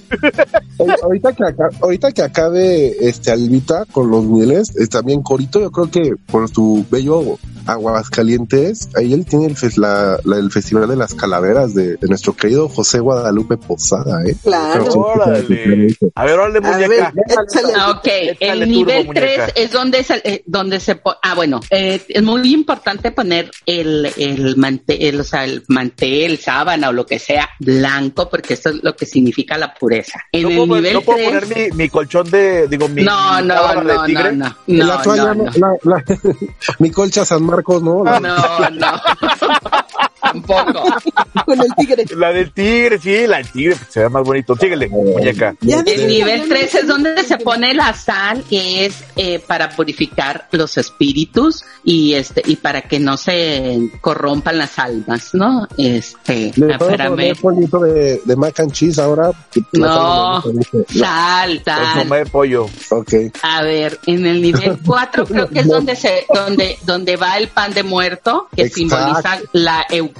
Ahorita 1.03 1.33
que 1.33 1.43
ahorita 1.81 2.13
que 2.13 2.23
acabe 2.23 3.09
este 3.09 3.31
Albita 3.33 3.85
con 3.93 4.11
los 4.11 4.25
eh, 4.45 4.87
también 4.89 5.23
Corito, 5.23 5.61
yo 5.61 5.71
creo 5.71 5.91
que 5.91 6.15
por 6.27 6.49
su 6.49 6.85
bello 6.91 7.39
Aguascalientes, 7.67 8.89
ahí 8.97 9.13
él 9.13 9.25
tiene 9.27 9.47
el, 9.47 9.57
fes- 9.57 9.77
la- 9.77 10.19
la- 10.25 10.37
el 10.39 10.51
festival 10.53 10.89
de 10.89 10.97
las 10.97 11.15
calaveras 11.15 11.75
de, 11.75 11.97
de 11.97 12.09
nuestro 12.09 12.35
querido 12.35 12.69
José 12.69 13.01
Guadalupe 13.01 13.57
Posada, 13.57 14.23
¿eh? 14.25 14.37
Claro. 14.43 14.85
Pero 14.85 14.93
sí, 14.93 14.99
Órale. 14.99 15.97
A 16.15 16.25
ver, 16.25 16.39
órale, 16.39 16.59
A 16.59 16.77
ver, 16.79 16.89
muñeca. 16.89 17.13
échale. 17.27 17.73
Ah, 17.77 17.91
ok, 17.91 18.07
Échale 18.07 18.65
el 18.65 18.71
nivel 18.71 18.99
turbo, 19.07 19.13
3 19.15 19.39
muñeca. 19.39 19.53
es 19.61 19.71
donde 19.73 20.05
se, 20.05 20.15
eh, 20.25 20.43
donde 20.47 20.81
se 20.81 21.01
ah 21.23 21.35
bueno, 21.35 21.61
eh, 21.71 22.01
es 22.09 22.23
muy 22.23 22.53
importante 22.55 23.11
poner 23.11 23.51
el 23.67 24.11
el 24.17 24.57
mantel, 24.57 25.21
o 25.21 25.25
sea, 25.25 25.45
el 25.45 25.65
mantel, 25.69 26.39
sábana 26.39 26.91
o 26.91 26.93
lo 26.93 27.05
que 27.07 27.19
sea 27.19 27.49
blanco 27.61 28.29
porque 28.31 28.55
eso 28.55 28.71
es 28.71 28.83
lo 28.83 28.95
que 28.95 29.07
significa 29.07 29.59
la 29.59 29.75
pureza. 29.75 30.21
En 30.33 30.43
¿No 30.45 30.49
el 30.51 30.57
puedo, 30.57 30.77
nivel 30.77 30.95
no 30.95 31.01
puedo 31.03 31.19
3 31.19 31.45
poner 31.45 31.71
mi, 31.73 31.77
mi 31.77 31.89
colchón 31.89 32.31
de, 32.31 32.69
digo, 32.69 32.89
mi 32.89 33.03
no, 33.03 33.41
mi 33.43 33.49
no, 33.49 33.55
sábana 33.55 33.83
de 34.23 34.33
no, 34.37 34.47
no, 34.49 34.57
no, 34.67 34.85
la 34.87 34.97
no, 34.97 35.03
toalla, 35.03 35.35
no, 35.35 35.45
no, 35.45 35.51
la- 35.55 35.77
la- 35.85 36.05
mi 36.79 36.91
colcha 36.91 37.25
San 37.25 37.43
Marcos, 37.45 37.83
¿no? 37.83 38.05
La- 38.05 38.21
no, 38.21 38.37
no, 40.35 40.43
tampoco. 40.43 40.85
Con 41.47 41.61
el 41.61 41.75
tigre. 41.77 42.05
La 42.17 42.33
del 42.33 42.53
tigre, 42.53 42.99
sí, 42.99 43.27
la 43.27 43.37
del 43.39 43.51
tigre, 43.51 43.77
se 43.89 44.01
ve 44.01 44.09
más 44.09 44.25
bonito. 44.25 44.57
Síguele, 44.57 44.89
muñeca. 44.89 45.55
El 45.61 46.07
nivel 46.09 46.43
ya 46.43 46.49
3 46.49 46.75
no 46.75 46.81
es 46.81 46.87
donde 46.87 47.23
se 47.25 47.39
pone 47.39 47.75
la 47.75 47.93
sal, 47.95 48.45
que 48.49 48.87
es 48.87 49.05
eh, 49.17 49.39
para 49.39 49.71
purificar 49.71 50.49
los 50.53 50.77
espíritus 50.79 51.65
y 51.85 52.15
este 52.15 52.43
y 52.45 52.57
para 52.57 52.83
que 52.83 52.99
no 52.99 53.17
se 53.17 53.91
corrompan 54.01 54.59
las 54.59 54.79
almas, 54.79 55.31
¿no? 55.35 55.67
Este, 55.77 56.53
Le 56.57 56.79
poner 56.79 57.37
polvito 57.37 57.81
de, 57.81 58.21
de 58.25 58.37
mac 58.37 58.59
and 58.61 58.73
cheese 58.73 58.99
ahora. 58.99 59.31
No, 59.73 60.43
sal, 60.43 61.63
Pues 61.65 61.65
sal. 61.65 61.99
tomé 62.03 62.27
pollo. 62.27 62.67
Ok. 62.91 63.13
A 63.43 63.63
ver, 63.63 63.99
en 64.07 64.27
el 64.27 64.43
nivel 64.43 64.79
4 64.85 65.27
creo 65.27 65.49
que 65.49 65.61
es 65.61 65.69
donde 65.69 65.97
se 65.97 66.27
donde 66.33 66.79
donde 66.85 67.17
va 67.17 67.37
el 67.39 67.49
pan 67.49 67.73
de 67.73 67.83
muerto 67.83 68.49
que 68.55 68.63
Exacto. 68.63 68.77
simboliza 68.79 69.39
la 69.53 69.87
Eucaristía. 69.91 70.16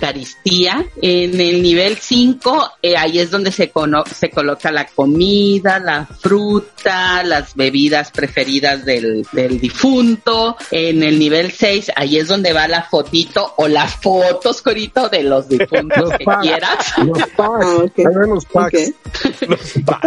En 1.01 1.41
el 1.41 1.63
nivel 1.63 1.97
5, 1.97 2.73
eh, 2.83 2.97
ahí 2.97 3.19
es 3.19 3.31
donde 3.31 3.51
se, 3.51 3.71
cono- 3.73 4.05
se 4.07 4.31
coloca 4.31 4.71
la 4.71 4.87
comida, 4.87 5.79
la 5.79 6.07
fruta, 6.07 7.23
las 7.23 7.55
bebidas 7.55 8.11
preferidas 8.11 8.85
del, 8.85 9.27
del 9.33 9.61
difunto. 9.61 10.57
En 10.71 11.03
el 11.03 11.19
nivel 11.19 11.51
6, 11.53 11.93
ahí 11.97 12.19
es 12.19 12.29
donde 12.29 12.53
va 12.53 12.69
la 12.69 12.83
fotito 12.83 13.55
o 13.57 13.69
las 13.69 13.97
fotos, 13.97 14.63
Corito, 14.63 15.09
de 15.09 15.23
los 15.23 15.49
difuntos 15.51 15.99
Los 15.99 16.13
que 16.19 16.25
packs. 16.25 16.43
quieras. 16.43 16.93
Los 16.99 17.19
packs. 17.37 17.67
Ah, 18.07 18.27
los 18.27 18.45
packs. 18.47 18.93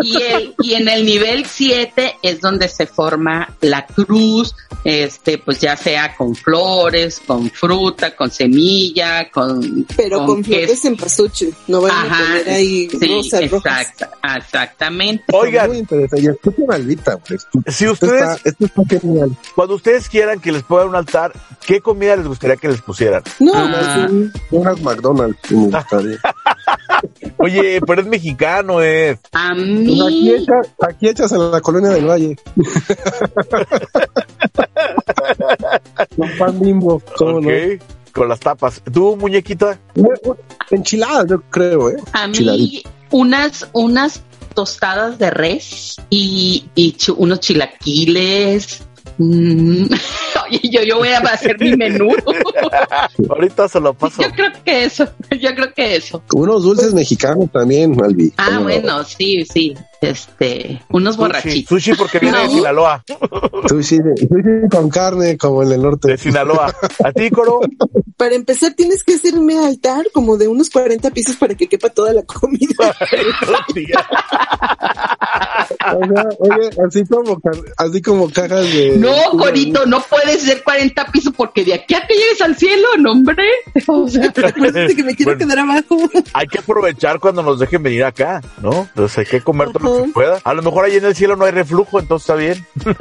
Y, 0.03 0.21
el, 0.21 0.55
y 0.61 0.73
en 0.75 0.87
el 0.87 1.05
nivel 1.05 1.45
7 1.45 2.15
es 2.21 2.41
donde 2.41 2.67
se 2.67 2.85
forma 2.87 3.55
la 3.61 3.85
cruz, 3.85 4.55
este, 4.83 5.37
pues 5.39 5.59
ya 5.59 5.75
sea 5.75 6.15
con 6.15 6.35
flores, 6.35 7.21
con 7.25 7.49
fruta, 7.49 8.15
con 8.15 8.31
semilla, 8.31 9.29
con... 9.31 9.78
Pero 9.97 10.25
con, 10.25 10.43
flores 10.43 10.83
en 10.85 10.95
pasuche. 10.97 11.49
No 11.67 11.81
van 11.81 11.91
a 11.91 12.01
Ajá, 12.03 12.23
poner 12.39 12.49
ahí 12.49 12.89
sí, 12.89 13.07
rosas 13.07 13.51
rojas. 13.51 13.81
exacta- 13.81 14.37
exactamente. 14.37 15.23
Oigan, 15.33 15.69
Muy 15.69 15.77
interesante. 15.79 16.25
Y 16.25 16.27
escuchen 16.27 16.71
a 16.71 16.75
Albita, 16.75 17.17
pues. 17.17 17.47
si 17.67 17.85
Esto 17.85 18.05
ustedes, 18.05 18.21
está, 18.37 18.49
esto 18.49 18.65
está 18.65 18.81
cuando 19.55 19.75
ustedes 19.75 20.09
quieran 20.09 20.39
que 20.39 20.51
les 20.51 20.63
pongan 20.63 20.89
un 20.89 20.95
altar, 20.95 21.33
¿qué 21.65 21.81
comida 21.81 22.15
les 22.15 22.27
gustaría 22.27 22.55
que 22.57 22.67
les 22.69 22.81
pusieran? 22.81 23.23
No, 23.39 23.51
Ah. 23.55 24.07
bien, 24.09 24.31
Unas 24.51 24.81
McDonald's. 24.81 25.51
me 25.51 25.65
gustaría. 25.67 26.17
Oye, 27.37 27.79
pero 27.85 28.01
es 28.01 28.07
mexicano, 28.07 28.81
eh. 28.81 29.17
A 29.33 29.51
Pues 29.53 29.61
aquí, 29.61 30.21
mí, 30.21 30.29
hecha- 30.31 30.61
aquí 30.81 31.07
hechas 31.07 31.31
en 31.31 31.51
la 31.51 31.61
colonia 31.61 31.89
del 31.91 32.05
Valle. 32.05 32.35
Con 36.15 36.29
pan 36.37 36.59
bimbo. 36.59 37.01
¿cómo 37.17 37.37
Ok, 37.37 37.43
no? 37.45 37.49
Con 38.11 38.27
las 38.29 38.39
tapas. 38.39 38.81
¿Tú, 38.91 39.15
muñequita? 39.17 39.79
Enchiladas, 40.69 41.27
yo 41.29 41.41
creo, 41.49 41.89
¿eh? 41.89 41.97
a 42.13 42.27
mí 42.27 42.83
unas, 43.11 43.67
unas 43.73 44.21
tostadas 44.53 45.17
de 45.17 45.31
res 45.31 45.95
y, 46.09 46.65
y 46.75 46.95
unos 47.17 47.39
chilaquiles. 47.39 48.83
Mm, 49.17 49.85
Oye, 50.49 50.61
yo, 50.69 50.83
yo 50.83 50.97
voy 50.97 51.09
a 51.09 51.19
hacer 51.19 51.59
mi 51.59 51.75
menú. 51.75 52.09
Ahorita 53.29 53.67
se 53.67 53.79
lo 53.79 53.93
paso. 53.93 54.21
Yo 54.21 54.31
creo 54.31 54.51
que 54.63 54.85
eso, 54.85 55.07
yo 55.39 55.53
creo 55.55 55.73
que 55.73 55.95
eso. 55.95 56.23
Unos 56.33 56.63
dulces 56.63 56.93
mexicanos 56.93 57.51
también, 57.51 58.01
Albi. 58.03 58.33
Ah, 58.37 58.59
bueno, 58.61 59.03
sí, 59.03 59.45
sí. 59.45 59.75
Este, 60.01 60.81
unos 60.89 61.15
Sushi, 61.15 61.27
borrachitos. 61.27 61.69
sushi 61.69 61.93
porque 61.95 62.19
viene 62.19 62.37
de. 62.39 62.49
Sinaloa. 62.49 63.03
Sushi, 63.67 63.97
de- 63.99 64.15
sushi 64.17 64.69
con 64.71 64.89
carne, 64.89 65.37
como 65.37 65.61
en 65.63 65.71
el 65.73 65.81
norte. 65.81 66.11
De 66.11 66.17
Sinaloa. 66.17 66.73
¿A 67.03 67.11
ti, 67.11 67.29
Coro? 67.29 67.59
para 68.15 68.35
empezar 68.35 68.73
tienes 68.73 69.01
que 69.03 69.13
hacerme 69.15 69.57
altar 69.57 70.05
como 70.13 70.35
de 70.35 70.47
unos 70.49 70.69
40 70.69 71.09
pisos 71.11 71.37
para 71.37 71.55
que 71.55 71.67
quepa 71.67 71.89
toda 71.89 72.11
la 72.13 72.23
comida. 72.23 72.67
O 75.69 76.05
sea, 76.05 76.23
oye, 76.39 76.69
así 76.87 77.05
como, 77.05 77.39
así 77.77 78.01
como 78.01 78.29
cajas 78.29 78.71
de... 78.73 78.97
No, 78.97 79.11
Corito, 79.37 79.85
no 79.85 80.01
puedes 80.01 80.41
ser 80.41 80.63
40 80.63 81.05
pisos 81.11 81.33
porque 81.35 81.63
de 81.63 81.73
aquí 81.75 81.93
a 81.93 82.05
que 82.07 82.13
llegues 82.15 82.41
al 82.41 82.55
cielo, 82.55 82.87
no, 82.97 83.11
hombre. 83.11 83.43
O 83.87 84.07
sea, 84.07 84.31
que 84.31 85.03
me 85.03 85.15
quiero 85.15 85.35
Bueno. 85.35 85.37
quedar 85.37 85.59
abajo. 85.59 85.97
Hay 86.33 86.47
que 86.47 86.59
aprovechar 86.59 87.19
cuando 87.19 87.43
nos 87.43 87.59
dejen 87.59 87.83
venir 87.83 88.03
acá, 88.03 88.41
¿no? 88.61 88.81
Entonces 88.89 89.17
hay 89.19 89.25
que 89.25 89.41
comer 89.41 89.71
todo 89.71 89.88
lo 89.89 89.95
que 89.95 89.99
Ujú. 90.01 90.07
se 90.07 90.13
pueda. 90.13 90.39
A 90.43 90.53
lo 90.53 90.61
mejor 90.61 90.85
ahí 90.85 90.95
en 90.95 91.05
el 91.05 91.15
cielo 91.15 91.35
no 91.35 91.45
hay 91.45 91.51
reflujo, 91.51 91.99
entonces 91.99 92.29
está 92.29 92.35
bien. 92.35 92.65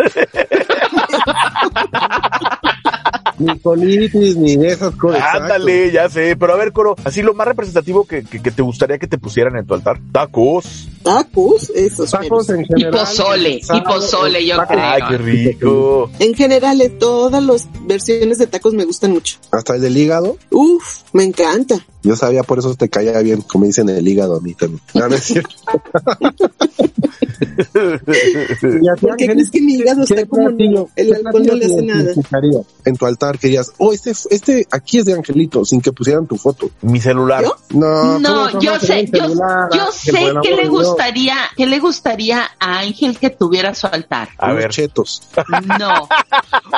Ni 3.38 3.56
colitis, 3.60 4.36
ni 4.36 4.56
de 4.56 4.66
esas 4.72 4.96
cosas. 4.96 5.22
Ándale, 5.32 5.92
ya 5.92 6.08
sé. 6.08 6.34
Pero 6.34 6.54
a 6.54 6.56
ver, 6.56 6.72
Coro, 6.72 6.96
así 7.04 7.22
lo 7.22 7.34
más 7.34 7.46
representativo 7.46 8.04
que, 8.04 8.24
que, 8.24 8.42
que 8.42 8.50
te 8.50 8.62
gustaría 8.62 8.98
que 8.98 9.06
te 9.06 9.16
pusieran 9.16 9.54
en 9.56 9.64
tu 9.64 9.74
altar. 9.74 10.00
Tacos. 10.10 10.88
Tacos, 11.04 11.70
esos. 11.70 12.10
Tacos 12.10 12.48
en 12.50 12.62
y 12.62 12.66
general. 12.66 12.90
pozole, 12.90 13.60
y 13.72 13.80
pozole, 13.82 14.44
yo 14.44 14.56
tacos. 14.56 14.76
Ay, 14.80 15.02
qué 15.08 15.16
creo. 15.18 15.26
rico. 15.26 16.10
En 16.18 16.34
general, 16.34 16.80
eh, 16.80 16.88
todas 16.88 17.40
las 17.40 17.68
versiones 17.86 18.38
de 18.38 18.48
tacos 18.48 18.74
me 18.74 18.84
gustan 18.84 19.12
mucho. 19.12 19.38
Hasta 19.52 19.76
el 19.76 19.82
del 19.82 19.96
hígado. 19.96 20.36
Uf, 20.50 21.02
me 21.12 21.22
encanta. 21.22 21.76
Yo 22.02 22.16
sabía, 22.16 22.42
por 22.42 22.58
eso 22.58 22.74
te 22.74 22.88
caía 22.88 23.18
bien, 23.20 23.42
como 23.42 23.64
dicen 23.64 23.88
el 23.88 24.06
hígado 24.06 24.36
a 24.36 24.40
mí 24.40 24.54
también. 24.54 24.80
No, 24.94 25.08
no 25.08 25.14
es 25.16 25.24
cierto. 25.24 25.50
Y 27.60 28.88
a 28.88 28.94
ti, 28.94 29.06
¿Por 29.06 29.16
qué 29.16 29.26
crees 29.26 29.50
que 29.50 29.60
mi 29.60 29.74
hígado 29.74 30.04
¿qué 30.06 30.14
está 30.14 30.26
como 30.26 30.48
el 30.48 31.14
alcohol 31.14 31.46
no 31.46 31.54
le 31.54 31.66
hace 31.66 31.82
nada? 31.82 32.12
En 32.84 32.96
tu 32.96 33.06
altar 33.06 33.38
querías, 33.38 33.72
oh, 33.78 33.92
este, 33.92 34.10
este 34.30 34.66
aquí 34.70 34.98
es 34.98 35.04
de 35.04 35.14
Angelito, 35.14 35.64
sin 35.64 35.80
que 35.80 35.92
pusieran 35.92 36.26
tu 36.26 36.36
foto. 36.36 36.70
Mi 36.82 37.00
celular. 37.00 37.42
¿Yo? 37.44 37.56
No, 37.70 38.18
No, 38.18 38.48
¿cómo 38.50 38.60
yo 38.62 38.78
sé, 38.80 39.06
yo, 39.06 39.22
celular, 39.24 39.68
yo 39.72 39.82
Ángel, 39.82 40.14
sé 40.14 40.32
que 40.42 40.56
le 40.56 40.68
gustaría, 40.68 41.36
que 41.56 41.66
le 41.66 41.78
gustaría 41.78 42.42
a 42.58 42.78
Ángel 42.80 43.18
que 43.18 43.30
tuviera 43.30 43.74
su 43.74 43.86
altar. 43.86 44.28
A 44.38 44.52
ver. 44.52 44.70
chetos. 44.70 45.22
No, 45.78 46.08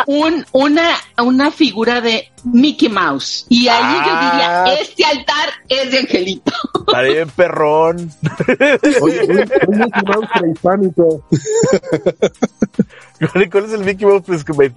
un, 0.06 0.44
una, 0.52 0.90
una 1.22 1.50
figura 1.50 2.00
de 2.00 2.28
Mickey 2.44 2.88
Mouse. 2.88 3.46
Y 3.48 3.68
ahí 3.68 3.80
Ah. 3.82 4.64
yo 4.64 4.72
diría, 4.72 4.80
este 4.82 5.04
altar 5.10 5.50
es 5.68 5.90
de 5.90 5.98
Angelito. 5.98 6.52
Estaré 6.86 7.12
bien 7.14 7.30
perrón. 7.30 8.12
Oye. 9.00 9.46
¿Cuál 13.50 13.64
es 13.66 13.72
el 13.72 13.84
Mickey 13.84 14.06
Mouse 14.06 14.22
pues, 14.26 14.44
que 14.44 14.52
me- 14.54 14.70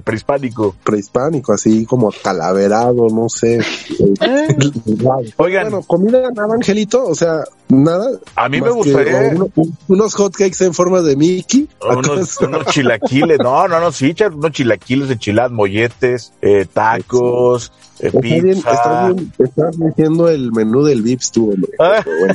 prehispánico? 0.00 0.74
Prehispánico, 0.84 1.52
así 1.52 1.84
como 1.84 2.12
calaverado, 2.22 3.08
no 3.08 3.28
sé. 3.28 3.58
Oigan. 5.36 5.64
Bueno, 5.70 5.82
comida 5.82 6.30
nada, 6.30 6.54
Angelito, 6.54 7.04
o 7.04 7.14
sea, 7.14 7.44
nada. 7.68 8.08
A 8.36 8.48
mí 8.48 8.60
me 8.60 8.70
gustaría 8.70 9.32
uno- 9.34 9.50
un- 9.56 9.76
unos 9.88 10.14
hotcakes 10.14 10.64
en 10.64 10.74
forma 10.74 11.00
de 11.02 11.16
Mickey. 11.16 11.68
unos, 11.80 12.38
chilaquiles. 12.70 13.38
No, 13.38 13.66
no, 13.68 13.80
no, 13.80 13.90
sí, 13.92 14.14
char- 14.14 14.32
unos 14.34 14.52
chilaquiles, 14.52 15.10
enchiladas, 15.10 15.50
molletes, 15.52 16.32
eh, 16.40 16.66
tacos, 16.72 17.72
eh, 18.00 18.06
Está 18.08 18.20
bien, 18.20 18.42
pizza. 18.42 18.70
estás, 18.72 19.14
bien, 19.16 19.32
estás 19.38 19.78
diciendo 19.78 20.28
el 20.28 20.52
menú 20.52 20.82
del 20.84 21.02
Vips 21.02 21.30
tú, 21.32 21.52
hombre. 21.52 21.70
Ah. 21.78 22.02
Pero 22.04 22.18
bueno. 22.18 22.34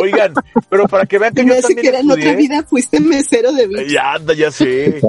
Oigan, 0.00 0.34
pero 0.68 0.86
para 0.88 1.06
que 1.06 1.18
vean 1.18 1.34
que 1.34 1.42
Y 1.42 1.44
me 1.46 1.54
yo 1.56 1.60
también 1.62 1.80
que 1.82 1.88
era 1.88 2.00
en 2.00 2.10
otra 2.10 2.34
vida 2.34 2.62
fuiste 2.68 3.00
mesero 3.00 3.52
de 3.52 3.66
bicho. 3.66 3.82
Ya 3.98 4.12
anda, 4.12 4.32
ya 4.34 4.50
sé. 4.52 5.00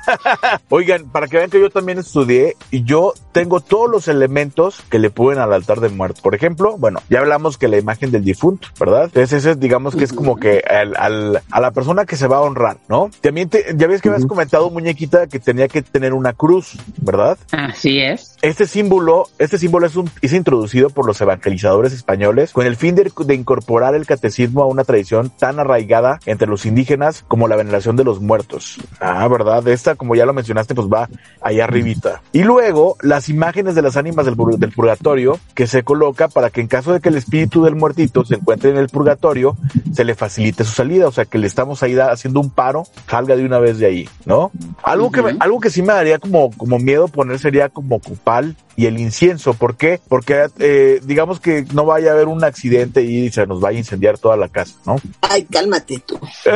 Oigan, 0.68 1.10
para 1.10 1.26
que 1.26 1.38
vean 1.38 1.50
que 1.50 1.60
yo 1.60 1.70
también 1.70 1.98
estudié 1.98 2.56
y 2.70 2.84
yo 2.84 3.14
tengo 3.32 3.60
todos 3.60 3.90
los 3.90 4.06
elementos 4.08 4.80
que 4.88 4.98
le 4.98 5.10
ponen 5.10 5.38
al 5.40 5.52
altar 5.52 5.80
de 5.80 5.88
muerto. 5.88 6.20
Por 6.22 6.34
ejemplo, 6.34 6.76
bueno, 6.78 7.00
ya 7.10 7.18
hablamos 7.20 7.58
que 7.58 7.66
la 7.68 7.76
imagen 7.78 8.10
del 8.12 8.24
difunto, 8.24 8.68
¿verdad? 8.78 9.04
Entonces 9.06 9.32
ese 9.32 9.50
es, 9.52 9.60
digamos 9.60 9.96
que 9.96 10.04
es 10.04 10.12
como 10.12 10.36
que 10.36 10.60
al, 10.68 10.94
al- 10.96 11.42
a 11.50 11.60
la 11.60 11.70
persona 11.72 12.04
que 12.06 12.16
se 12.16 12.28
va 12.28 12.36
a 12.36 12.40
honrar, 12.42 12.78
¿no? 12.88 13.10
También 13.20 13.48
te, 13.48 13.74
ya 13.76 13.86
ves 13.88 14.00
que 14.02 14.08
habías 14.08 14.22
Ujú. 14.22 14.28
comentado, 14.34 14.70
muñequita, 14.70 15.26
que 15.26 15.38
tenía 15.40 15.66
que 15.68 15.82
tener 15.82 16.12
una 16.14 16.32
cruz, 16.32 16.76
¿verdad? 17.02 17.36
Así 17.50 18.00
es. 18.00 18.36
Este 18.42 18.66
símbolo, 18.66 19.28
este 19.38 19.58
símbolo 19.58 19.86
es, 19.86 19.96
un, 19.96 20.08
es 20.22 20.32
introducido 20.32 20.90
por 20.90 21.06
los 21.06 21.20
evangelizadores 21.20 21.92
españoles 21.92 22.52
con 22.52 22.66
el 22.66 22.76
fin 22.76 22.94
de, 22.94 23.10
de 23.24 23.34
incorporar 23.34 23.94
el 23.94 24.06
catecismo 24.06 24.62
a 24.62 24.66
una 24.66 24.84
tradición 24.84 25.30
tan 25.30 25.58
arraigada 25.58 26.20
entre 26.26 26.46
los 26.46 26.66
indígenas 26.66 27.24
como 27.26 27.48
la 27.48 27.56
veneración 27.56 27.95
de 27.96 28.04
los 28.04 28.20
muertos. 28.20 28.78
Ah, 29.00 29.26
¿verdad? 29.28 29.66
Esta, 29.68 29.94
como 29.94 30.14
ya 30.14 30.26
lo 30.26 30.32
mencionaste, 30.32 30.74
pues 30.74 30.88
va 30.88 31.08
allá 31.40 31.64
arribita. 31.64 32.22
Y 32.32 32.44
luego, 32.44 32.96
las 33.02 33.28
imágenes 33.28 33.74
de 33.74 33.82
las 33.82 33.96
ánimas 33.96 34.26
del, 34.26 34.36
pur- 34.36 34.56
del 34.58 34.72
purgatorio 34.72 35.38
que 35.54 35.66
se 35.66 35.82
coloca 35.82 36.28
para 36.28 36.50
que 36.50 36.60
en 36.60 36.66
caso 36.68 36.92
de 36.92 37.00
que 37.00 37.08
el 37.08 37.16
espíritu 37.16 37.64
del 37.64 37.76
muertito 37.76 38.24
se 38.24 38.34
encuentre 38.36 38.70
en 38.70 38.76
el 38.76 38.88
purgatorio, 38.88 39.56
se 39.92 40.04
le 40.04 40.14
facilite 40.14 40.64
su 40.64 40.72
salida. 40.72 41.08
O 41.08 41.12
sea, 41.12 41.24
que 41.24 41.38
le 41.38 41.46
estamos 41.46 41.82
ahí 41.82 41.96
haciendo 41.98 42.40
un 42.40 42.50
paro, 42.50 42.84
salga 43.08 43.36
de 43.36 43.44
una 43.44 43.58
vez 43.58 43.78
de 43.78 43.86
ahí, 43.86 44.08
¿no? 44.24 44.50
Algo 44.82 45.10
que, 45.10 45.36
algo 45.40 45.60
que 45.60 45.70
sí 45.70 45.82
me 45.82 45.92
daría 45.92 46.18
como, 46.18 46.50
como 46.56 46.78
miedo 46.78 47.08
poner 47.08 47.38
sería 47.38 47.68
como 47.68 48.00
copal 48.00 48.56
y 48.76 48.86
el 48.86 48.98
incienso. 48.98 49.54
¿Por 49.54 49.76
qué? 49.76 50.00
Porque 50.08 50.46
eh, 50.58 51.00
digamos 51.04 51.40
que 51.40 51.64
no 51.72 51.84
vaya 51.86 52.10
a 52.10 52.14
haber 52.14 52.28
un 52.28 52.44
accidente 52.44 53.02
y 53.02 53.30
se 53.30 53.46
nos 53.46 53.60
vaya 53.60 53.76
a 53.76 53.80
incendiar 53.80 54.18
toda 54.18 54.36
la 54.36 54.48
casa, 54.48 54.74
¿no? 54.86 54.96
Ay, 55.22 55.44
cálmate 55.44 56.02
tú. 56.06 56.18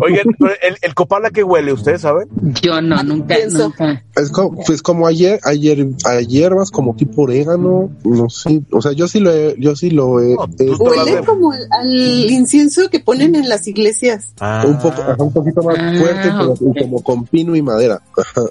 Oigan, 0.00 0.26
el, 0.62 0.76
el 0.80 0.94
copal 0.94 1.24
a 1.26 1.30
qué 1.30 1.42
huele, 1.42 1.72
¿ustedes 1.72 2.02
saben? 2.02 2.28
Yo 2.62 2.80
no, 2.80 3.02
nunca, 3.02 3.34
nunca. 3.50 4.02
Es 4.14 4.30
como, 4.30 4.62
pues 4.64 4.82
como 4.82 5.06
ayer, 5.06 5.40
ayer, 5.44 5.86
a 6.04 6.20
hierbas 6.20 6.70
como 6.70 6.94
tipo 6.96 7.22
orégano, 7.22 7.90
no 8.04 8.28
sé, 8.30 8.62
o 8.72 8.80
sea, 8.80 8.92
yo 8.92 9.08
sí 9.08 9.20
lo 9.20 9.32
he, 9.32 9.54
yo 9.58 9.76
sí 9.76 9.90
lo 9.90 10.20
he, 10.20 10.34
No, 10.34 10.44
he- 10.58 10.66
tú- 10.66 10.76
Huele 10.84 11.22
como 11.24 11.52
al, 11.52 11.66
al 11.70 12.30
incienso 12.30 12.88
que 12.90 13.00
ponen 13.00 13.34
en 13.34 13.48
las 13.48 13.66
iglesias. 13.66 14.32
Ah, 14.40 14.64
un 14.66 14.78
poco, 14.78 15.02
un 15.18 15.32
poquito 15.32 15.62
más 15.62 15.76
Ah, 15.78 15.92
fuerte, 15.98 16.32
pero 16.38 16.54
como 16.82 17.02
con 17.02 17.24
pino 17.26 17.54
y 17.56 17.62
madera. 17.62 18.00
Ajá. 18.16 18.42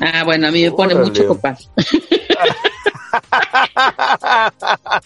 Ah, 0.00 0.24
bueno, 0.24 0.48
a 0.48 0.50
mí 0.50 0.62
me 0.62 0.70
pone 0.76 0.94
Órale. 0.94 1.08
mucho 1.10 1.26
copal. 1.26 1.56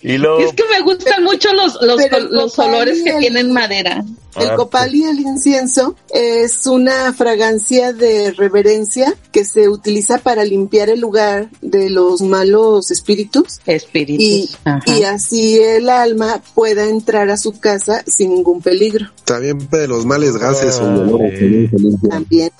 y 0.02 0.18
luego, 0.18 0.38
Es 0.40 0.52
que 0.52 0.64
me 0.70 0.80
gustan 0.82 1.22
mucho 1.24 1.52
los, 1.52 1.78
los, 1.82 2.00
el 2.00 2.28
los 2.30 2.58
olores 2.58 3.02
que 3.02 3.10
el- 3.10 3.18
tienen 3.20 3.52
madera. 3.52 4.04
El 4.36 4.50
Ah, 4.50 4.54
copal 4.56 4.94
y 4.94 5.02
el 5.04 5.18
incienso 5.18 5.96
es 6.10 6.64
una 6.66 7.12
fragancia 7.12 7.92
de 7.92 8.30
reverencia 8.30 9.12
que 9.32 9.44
se 9.44 9.68
utiliza 9.68 10.18
para 10.18 10.44
limpiar 10.44 10.90
el 10.90 11.00
lugar 11.00 11.48
de 11.60 11.90
los 11.90 12.20
malos 12.20 12.92
espíritus 12.92 13.58
y, 13.66 13.72
Espíritus. 13.72 14.56
Y 14.86 15.02
así 15.02 15.58
el 15.58 15.88
alma 15.88 16.40
pueda 16.54 16.84
entrar 16.88 17.30
a 17.30 17.36
su 17.36 17.58
casa 17.58 18.04
sin 18.06 18.32
ningún 18.34 18.60
peligro. 18.62 19.06
También 19.24 19.58
de 19.70 19.88
los 19.88 20.06
males 20.06 20.36
gases 20.36 20.78
o 20.78 21.18
Ay. 21.20 21.32
limpian. 21.40 21.98
También. 22.08 22.50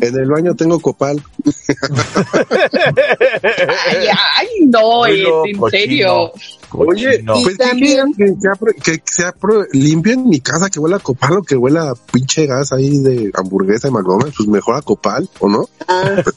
En 0.00 0.14
el 0.18 0.26
baño 0.30 0.54
tengo 0.54 0.80
copal. 0.80 1.22
Ay, 2.82 4.06
ay, 4.38 4.48
no, 4.66 5.06
en 5.06 5.56
cochino. 5.58 5.70
Y 6.10 7.44
Pues 7.44 7.56
¿qué 7.56 7.64
también- 7.64 8.14
que 8.16 8.28
sea, 8.40 8.52
que 8.82 9.02
sea 9.04 9.32
pro- 9.32 9.64
limpio 9.72 10.12
en 10.12 10.28
mi 10.28 10.40
casa, 10.40 10.70
que 10.70 10.78
huela 10.78 10.96
a 10.96 11.00
copal 11.00 11.38
o 11.38 11.42
que 11.42 11.56
huela 11.56 11.90
a 11.90 11.94
pinche 12.12 12.46
gas 12.46 12.72
ahí 12.72 12.98
de 13.00 13.30
hamburguesa 13.34 13.88
de 13.88 13.92
McDonald's, 13.94 14.34
pues 14.36 14.48
mejor 14.48 14.76
a 14.76 14.82
copal, 14.82 15.28
¿o 15.40 15.48
no? 15.48 15.68
Ah, 15.88 16.22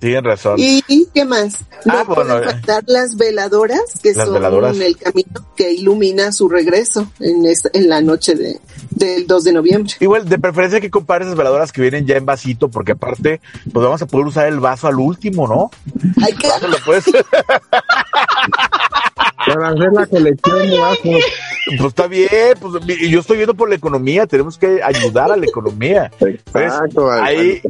sí, 0.00 0.14
razón. 0.20 0.56
¿Y 0.58 1.06
qué 1.14 1.24
más? 1.24 1.60
No 1.84 1.94
Ah, 1.94 2.04
bueno, 2.04 2.24
pueden 2.24 2.42
eh. 2.42 2.46
faltar 2.52 2.84
las 2.86 3.16
veladoras, 3.16 3.80
que 4.02 4.12
Las 4.12 4.24
son 4.26 4.34
veladoras. 4.34 4.78
el 4.78 4.96
camino 4.96 5.46
que 5.56 5.72
ilumina 5.72 6.32
su 6.32 6.48
regreso 6.48 7.10
en, 7.20 7.46
esta- 7.46 7.70
en 7.72 7.88
la 7.88 8.00
noche 8.00 8.34
de, 8.34 8.60
del 8.96 9.26
2 9.26 9.44
de 9.44 9.52
noviembre. 9.52 9.92
Igual, 10.00 10.28
de 10.28 10.38
preferencia 10.38 10.80
que 10.80 10.90
compare 10.90 11.24
esas 11.24 11.36
veladoras 11.36 11.72
que 11.72 11.80
vienen 11.82 12.06
ya 12.06 12.16
en 12.16 12.26
vasito, 12.26 12.68
porque 12.68 12.92
aparte, 12.92 13.40
pues 13.72 13.84
vamos 13.84 14.00
a 14.02 14.06
poder 14.06 14.26
usar 14.26 14.46
el 14.46 14.60
vaso 14.60 14.86
al 14.88 14.96
último, 14.96 15.46
¿no? 15.48 15.70
Hay 16.24 16.32
que, 16.34 16.48
Vaso 16.48 16.68
lo 16.68 16.76
puedes- 16.84 17.04
Para 19.46 19.68
hacer 19.70 19.92
la 19.92 20.06
colección 20.06 20.68
de 20.68 20.78
vasos. 20.78 21.24
Pues 21.66 21.80
está 21.88 22.06
bien, 22.06 22.28
pues 22.60 22.84
yo 23.08 23.20
estoy 23.20 23.36
viendo 23.36 23.54
por 23.54 23.68
la 23.68 23.74
economía, 23.74 24.26
tenemos 24.26 24.58
que 24.58 24.80
ayudar 24.82 25.30
a 25.32 25.36
la 25.36 25.46
economía. 25.46 26.10
Exacto. 26.20 27.10
al- 27.10 27.22
Ahí, 27.24 27.60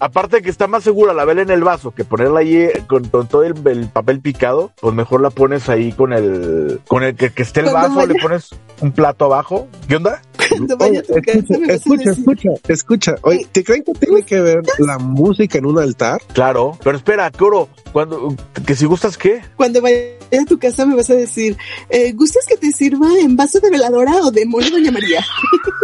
aparte 0.00 0.36
de 0.36 0.42
que 0.42 0.50
está 0.50 0.66
más 0.66 0.84
segura 0.84 1.12
la 1.12 1.24
vela 1.24 1.42
en 1.42 1.50
el 1.50 1.62
vaso 1.62 1.90
que 1.92 2.04
ponerla 2.04 2.40
ahí 2.40 2.56
eh, 2.56 2.84
con, 2.88 3.04
con 3.08 3.28
todo 3.28 3.42
el, 3.44 3.54
el 3.66 3.88
papel 3.88 4.20
picado, 4.20 4.72
pues 4.80 4.94
mejor 4.94 5.20
la 5.20 5.30
pones 5.30 5.68
ahí 5.68 5.92
con 5.92 6.12
el, 6.12 6.80
con 6.88 7.02
el 7.02 7.14
que, 7.16 7.30
que 7.30 7.42
esté 7.42 7.60
el 7.60 7.70
Cuando 7.70 7.96
vaso, 7.96 8.06
le 8.06 8.14
pones 8.20 8.50
un 8.80 8.92
plato 8.92 9.26
abajo. 9.26 9.68
¿Qué 9.88 9.96
onda? 9.96 10.22
cuando 10.48 10.76
vaya 10.78 11.00
a 11.00 11.02
tu 11.02 11.12
Oye, 11.12 11.22
casa 11.22 11.38
escucha, 11.38 11.58
me 11.58 11.66
vas 11.66 11.70
a 11.70 11.74
escucha, 11.74 12.04
decir, 12.10 12.18
escucha, 12.22 12.50
escucha. 12.72 13.14
Oye, 13.22 13.46
¿te 13.52 13.62
creen 13.64 13.84
que 13.84 13.92
tiene 13.92 14.22
que 14.22 14.40
ver 14.40 14.62
la 14.78 14.98
música 14.98 15.58
en 15.58 15.66
un 15.66 15.78
altar? 15.78 16.22
Claro, 16.32 16.78
pero 16.82 16.96
espera, 16.96 17.30
Coro, 17.30 17.68
cuando, 17.92 18.34
que 18.66 18.74
si 18.74 18.86
gustas, 18.86 19.18
¿qué? 19.18 19.42
cuando 19.56 19.82
vaya 19.82 19.98
a 20.40 20.44
tu 20.46 20.58
casa 20.58 20.86
me 20.86 20.94
vas 20.96 21.10
a 21.10 21.14
decir, 21.14 21.56
eh, 21.90 22.12
¿gustas 22.12 22.46
que 22.46 22.56
te 22.56 22.70
sirva 22.72 23.08
en 23.20 23.36
vaso 23.36 23.60
de 23.60 23.70
veladora 23.70 24.16
o 24.22 24.30
de 24.30 24.46
mole 24.46 24.70
Doña 24.70 24.90
María? 24.90 25.20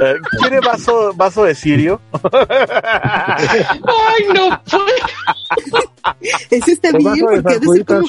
Eh, 0.03 0.15
¿Quiere 0.41 0.61
vaso, 0.61 1.13
vaso 1.15 1.45
de 1.45 1.55
cirio? 1.55 2.01
Ay, 2.33 4.25
no, 4.35 4.61
pues. 4.71 5.85
Ese 6.51 6.73
está 6.73 6.93
bien 6.93 7.15
porque 7.21 7.55
ha 7.55 7.59
de 7.59 7.67
ser 7.67 7.85
como. 7.87 8.07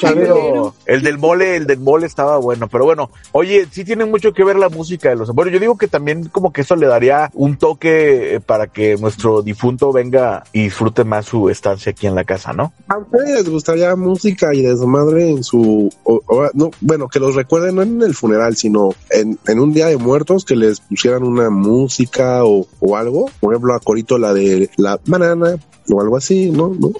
El 0.85 1.01
del 1.01 1.17
mole, 1.17 1.55
el 1.55 1.65
del 1.67 1.79
mole 1.79 2.05
estaba 2.05 2.37
bueno, 2.37 2.67
pero 2.67 2.85
bueno, 2.85 3.09
oye, 3.31 3.67
sí 3.71 3.83
tiene 3.85 4.05
mucho 4.05 4.33
que 4.33 4.43
ver 4.43 4.57
la 4.57 4.69
música 4.69 5.09
de 5.09 5.15
los. 5.15 5.29
Bueno, 5.33 5.51
yo 5.51 5.59
digo 5.59 5.77
que 5.77 5.87
también 5.87 6.25
como 6.29 6.51
que 6.53 6.61
eso 6.61 6.75
le 6.75 6.87
daría 6.87 7.29
un 7.33 7.57
toque 7.57 8.35
eh, 8.35 8.39
para 8.39 8.67
que 8.67 8.97
nuestro 8.97 9.41
difunto 9.41 9.91
venga 9.93 10.43
y 10.53 10.63
disfrute 10.63 11.03
más 11.03 11.25
su 11.25 11.49
estancia 11.49 11.91
aquí 11.91 12.07
en 12.07 12.15
la 12.15 12.23
casa, 12.23 12.53
¿no? 12.53 12.73
¿A 12.87 12.97
ustedes 12.97 13.29
les 13.29 13.49
gustaría 13.49 13.95
música 13.95 14.53
y 14.53 14.61
desmadre 14.61 15.29
en 15.29 15.43
su... 15.43 15.89
o- 16.03 16.21
o- 16.27 16.49
no, 16.53 16.71
bueno, 16.81 17.07
que 17.07 17.19
los 17.19 17.35
recuerden 17.35 17.75
no 17.75 17.81
en 17.81 18.01
el 18.01 18.13
funeral, 18.13 18.55
sino 18.55 18.89
en, 19.09 19.39
en 19.47 19.59
un 19.59 19.73
día 19.73 19.87
de 19.87 19.97
muertos, 19.97 20.43
que 20.45 20.55
les 20.55 20.79
pusieran 20.81 21.23
una 21.23 21.49
música 21.49 22.43
o, 22.45 22.67
o 22.79 22.95
algo? 22.97 23.29
Por 23.39 23.53
ejemplo, 23.53 23.73
a 23.73 23.79
Corito 23.79 24.17
la 24.17 24.33
de 24.33 24.69
la 24.77 24.99
banana 25.05 25.55
o 25.89 26.01
algo 26.01 26.17
así, 26.17 26.49
¿no? 26.51 26.73
¿No? 26.79 26.91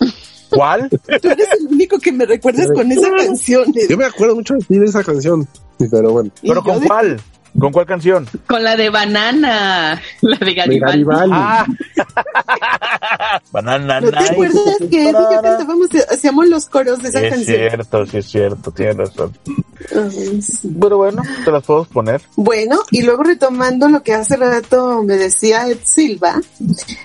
¿Cuál? 0.50 0.90
Tú 0.90 1.30
eres 1.30 1.48
el 1.60 1.68
único 1.68 2.00
que 2.00 2.12
me 2.12 2.26
recuerdas 2.26 2.68
con 2.74 2.92
esa 2.92 3.10
canción. 3.12 3.74
Yo 3.90 3.98
me 3.98 4.06
acuerdo 4.06 4.36
mucho 4.36 4.54
de 4.56 4.62
ti 4.66 4.78
de 4.80 4.86
esa 4.86 5.04
canción, 5.04 5.48
pero 5.92 6.12
bueno. 6.12 6.32
¿Pero 6.42 6.64
con 6.64 6.80
de- 6.80 6.88
cuál? 6.88 7.22
¿Con 7.60 7.72
cuál 7.72 7.86
canción? 7.86 8.28
Con 8.48 8.64
la 8.64 8.76
de 8.76 8.90
banana. 8.90 10.02
La 10.22 10.38
de 10.38 10.46
De 10.46 10.54
Garibaldi. 10.54 11.04
Garibaldi. 11.06 11.32
Ah. 11.34 11.66
Banana 13.52 14.02
¿No 14.02 14.10
te 14.10 14.16
Night. 14.16 14.32
acuerdas 14.32 14.76
que 14.90 15.04
Eddie 15.04 15.12
yo 15.14 15.42
cantábamos, 15.42 15.90
hacíamos 16.12 16.48
los 16.50 16.66
coros 16.66 17.02
de 17.02 17.10
esa 17.10 17.22
Es 17.22 17.30
canción? 17.34 17.58
cierto, 17.58 18.06
sí 18.06 18.18
es 18.18 18.26
cierto, 18.26 18.72
tienes 18.72 18.98
razón. 18.98 19.38
Ay, 19.96 20.42
sí. 20.42 20.76
Pero 20.80 20.98
bueno, 20.98 21.22
te 21.44 21.52
las 21.52 21.64
puedo 21.64 21.86
poner. 21.86 22.22
Bueno, 22.36 22.80
y 22.92 23.04
luego 23.04 23.24
retomando 23.24 23.88
lo 23.90 24.04
que 24.04 24.14
hace 24.14 24.36
rato 24.36 25.02
me 25.04 25.16
decía 25.16 25.68
Ed 25.70 25.78
Silva, 25.84 26.42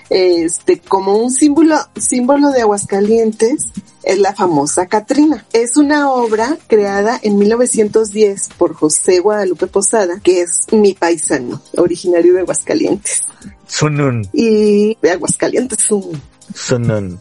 este, 0.09 0.79
como 0.79 1.15
un 1.15 1.31
símbolo, 1.31 1.77
símbolo 1.95 2.49
de 2.51 2.61
Aguascalientes, 2.61 3.67
es 4.03 4.19
la 4.19 4.33
famosa 4.33 4.87
Catrina. 4.87 5.45
Es 5.53 5.77
una 5.77 6.11
obra 6.11 6.57
creada 6.67 7.19
en 7.21 7.37
1910 7.37 8.49
por 8.57 8.73
José 8.73 9.19
Guadalupe 9.19 9.67
Posada, 9.67 10.19
que 10.21 10.41
es 10.41 10.67
mi 10.71 10.93
paisano, 10.93 11.61
originario 11.77 12.33
de 12.33 12.41
Aguascalientes. 12.41 13.21
Y 14.33 14.97
de 15.01 15.11
Aguascalientes, 15.11 15.89
un 15.91 16.21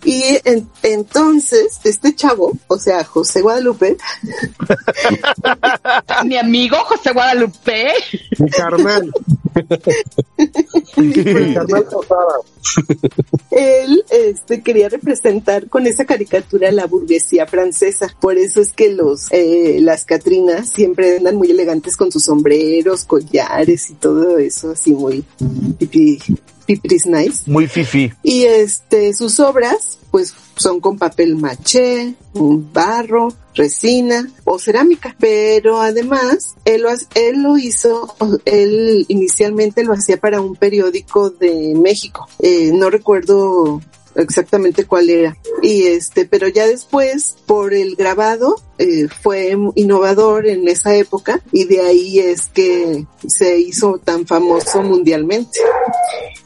y 0.05 0.23
en- 0.45 0.69
entonces, 0.83 1.79
este 1.85 2.14
chavo, 2.14 2.53
o 2.66 2.79
sea, 2.79 3.05
José 3.05 3.40
Guadalupe, 3.43 3.97
Mi 6.25 6.37
amigo 6.37 6.77
José 6.85 7.12
Guadalupe. 7.12 7.88
Mi 8.38 8.51
carnal. 8.51 9.12
Él 13.51 14.05
este, 14.11 14.62
quería 14.62 14.88
representar 14.88 15.69
con 15.69 15.87
esa 15.87 16.05
caricatura 16.05 16.71
la 16.71 16.87
burguesía 16.87 17.47
francesa. 17.47 18.14
Por 18.21 18.37
eso 18.38 18.61
es 18.61 18.73
que 18.73 18.93
los 18.93 19.31
eh, 19.33 19.79
las 19.81 20.05
Catrinas 20.05 20.69
siempre 20.71 21.16
andan 21.19 21.37
muy 21.37 21.51
elegantes 21.51 21.97
con 21.97 22.12
sus 22.12 22.25
sombreros, 22.25 23.05
collares 23.05 23.90
y 23.90 23.95
todo 23.95 24.38
eso, 24.38 24.71
así 24.71 24.93
muy 24.93 25.25
pipi, 25.79 26.19
pipris 26.70 27.06
nice. 27.06 27.50
Muy 27.50 27.66
fifi. 27.66 28.12
Y 28.22 28.44
este, 28.44 29.12
sus 29.12 29.40
obras, 29.40 29.98
pues, 30.11 30.35
son 30.56 30.80
con 30.80 30.98
papel 30.98 31.37
maché, 31.37 32.14
un 32.35 32.72
barro, 32.72 33.33
resina 33.54 34.30
o 34.44 34.59
cerámica. 34.59 35.16
Pero 35.18 35.80
además, 35.80 36.54
él 36.64 36.83
lo, 36.83 36.90
él 37.14 37.42
lo 37.42 37.59
hizo, 37.59 38.14
él 38.44 39.04
inicialmente 39.09 39.83
lo 39.83 39.94
hacía 39.94 40.18
para 40.18 40.40
un 40.40 40.54
periódico 40.54 41.30
de 41.30 41.74
México. 41.74 42.28
Eh, 42.38 42.70
no 42.72 42.90
recuerdo 42.90 43.80
exactamente 44.14 44.85
cuál 44.85 45.11
era. 45.11 45.37
Y 45.62 45.85
este, 45.85 46.25
pero 46.25 46.49
ya 46.49 46.66
después, 46.66 47.37
por 47.46 47.75
el 47.75 47.96
grabado, 47.96 48.61
eh, 48.79 49.09
fue 49.09 49.57
innovador 49.75 50.46
en 50.46 50.66
esa 50.68 50.94
época 50.94 51.40
y 51.53 51.64
de 51.64 51.83
ahí 51.83 52.18
es 52.18 52.46
que 52.46 53.07
se 53.27 53.59
hizo 53.59 53.99
tan 53.99 54.27
famoso 54.27 54.83
mundialmente. 54.83 55.61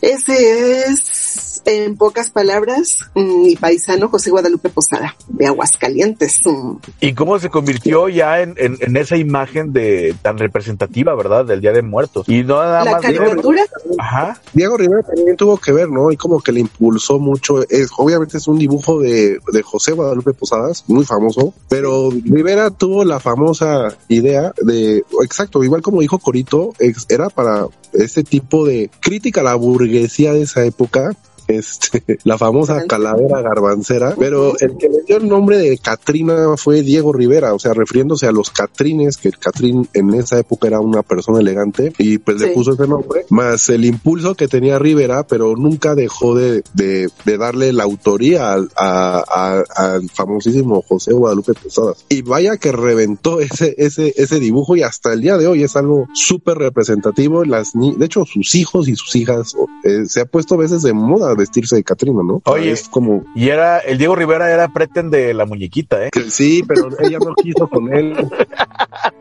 Ese 0.01 0.87
es, 0.87 1.54
en 1.67 1.97
pocas 1.97 2.31
palabras, 2.31 2.99
mm, 3.15 3.43
mi 3.43 3.57
paisano 3.57 4.09
José 4.09 4.31
Guadalupe 4.31 4.69
Posada, 4.71 5.17
de 5.29 5.47
Aguascalientes. 5.47 6.41
Mm. 6.45 6.77
¿Y 7.01 7.13
cómo 7.15 7.39
se 7.39 7.51
convirtió 7.51 8.09
ya 8.09 8.41
en, 8.41 8.55
en, 8.59 8.77
en 8.81 8.97
esa 8.97 9.17
imagen 9.17 9.73
de 9.73 10.15
tan 10.23 10.39
representativa, 10.39 11.15
verdad, 11.15 11.45
del 11.45 11.61
Día 11.61 11.73
de 11.73 11.83
Muertos? 11.83 12.29
Y 12.29 12.43
no 12.45 12.57
nada 12.57 12.85
La 12.85 12.93
más. 12.93 13.03
caricatura, 13.03 13.63
Ajá. 13.99 14.41
Diego 14.53 14.77
Rivera 14.77 15.03
también 15.03 15.37
tuvo 15.37 15.57
que 15.59 15.73
ver, 15.73 15.89
¿no? 15.91 16.11
Y 16.11 16.17
como 16.17 16.41
que 16.41 16.53
le 16.53 16.61
impulsó 16.61 17.19
mucho. 17.19 17.63
Es, 17.69 17.91
obviamente 17.97 18.39
es 18.39 18.47
un 18.49 18.59
dibujo 18.59 19.01
de, 19.01 19.39
de 19.53 19.63
José 19.63 19.93
Guadalupe 19.93 20.33
Posadas, 20.33 20.85
muy 20.89 21.05
famoso, 21.05 21.55
pero 21.69 22.11
Rivera 22.11 22.71
tuvo 22.71 23.05
la 23.05 23.21
famosa 23.21 23.97
idea 24.09 24.53
de, 24.63 25.05
exacto, 25.23 25.63
igual 25.65 25.83
como 25.83 26.01
dijo 26.01 26.19
Corito, 26.19 26.73
ex- 26.79 27.07
era 27.09 27.29
para 27.31 27.67
ese 27.93 28.25
tipo 28.25 28.65
de 28.67 28.91
crítica 29.01 29.41
a 29.41 29.45
la 29.45 29.55
burguesía 29.55 30.33
de 30.33 30.43
esa 30.43 30.65
época. 30.65 31.11
Este, 31.49 32.19
la 32.25 32.39
famosa 32.39 32.85
calavera 32.87 33.41
garbancera, 33.43 34.15
pero 34.19 34.55
el 34.59 34.77
que 34.77 34.89
le 34.89 35.03
dio 35.07 35.17
el 35.19 35.29
nombre 35.29 35.59
de 35.59 35.79
Catrina 35.79 36.57
fue 36.57 36.83
Diego 36.83 37.13
Rivera, 37.13 37.55
o 37.55 37.59
sea, 37.59 37.75
refiriéndose 37.75 38.27
a 38.27 38.33
los 38.33 38.51
Catrines, 38.51 39.17
que 39.17 39.31
Catrín 39.33 39.89
en 39.95 40.15
esa 40.15 40.39
época 40.39 40.69
era 40.69 40.81
una 40.81 41.03
persona 41.03 41.41
elegante, 41.41 41.93
y 41.99 42.19
pues 42.19 42.41
le 42.41 42.49
Sí. 42.49 42.55
puso 42.55 42.73
ese 42.75 42.87
nombre, 42.87 43.27
más 43.31 43.69
el 43.69 43.85
impulso 43.85 44.35
que 44.35 44.49
tenía 44.49 44.79
Rivera, 44.79 45.27
pero 45.27 45.57
nunca 45.57 45.95
dejó 45.95 46.35
de, 46.35 46.63
de, 46.75 47.09
de 47.25 47.39
darle 47.39 47.73
la 47.73 47.85
autoría 47.85 48.53
al, 48.53 48.71
a- 48.77 49.63
a- 49.77 50.01
famosísimo 50.13 50.83
José 50.87 51.13
Guadalupe 51.13 51.55
Posadas. 51.55 52.05
Y 52.09 52.23
vaya 52.23 52.57
que 52.57 52.73
reventó 52.73 53.41
ese, 53.41 53.75
ese, 53.79 54.13
ese 54.17 54.41
dibujo 54.41 54.77
y 54.77 54.83
hasta 54.83 55.13
el 55.13 55.21
día 55.21 55.37
de 55.37 55.47
hoy 55.47 55.63
es 55.63 55.77
algo 55.77 56.07
súper 56.15 56.59
representativo. 56.59 57.45
Las 57.45 57.73
de 57.75 58.05
hecho, 58.05 58.25
sus 58.25 58.55
hijos 58.55 58.89
y 58.89 58.97
sus 58.97 59.15
hijas 59.17 59.55
eh, 59.85 60.05
se 60.07 60.21
ha 60.21 60.25
puesto 60.27 60.55
a 60.55 60.59
veces 60.59 60.83
de 60.83 60.93
moda 60.93 61.34
a 61.35 61.39
vestirse 61.39 61.77
de 61.77 61.85
Catrina, 61.85 62.21
¿no? 62.25 62.41
Oye. 62.45 62.71
es 62.73 62.89
como 62.89 63.25
Y 63.35 63.49
era, 63.51 63.79
el 63.79 63.99
Diego 63.99 64.15
Rivera 64.17 64.51
era 64.51 64.69
preten 64.69 65.11
de 65.11 65.35
la 65.35 65.45
muñequita, 65.47 66.05
¿eh? 66.07 66.11
que 66.11 66.31
sí, 66.31 66.63
pero 66.67 66.89
ella 67.01 67.19
no 67.19 67.35
quiso 67.35 67.69
con 67.69 67.93
él. 67.93 68.15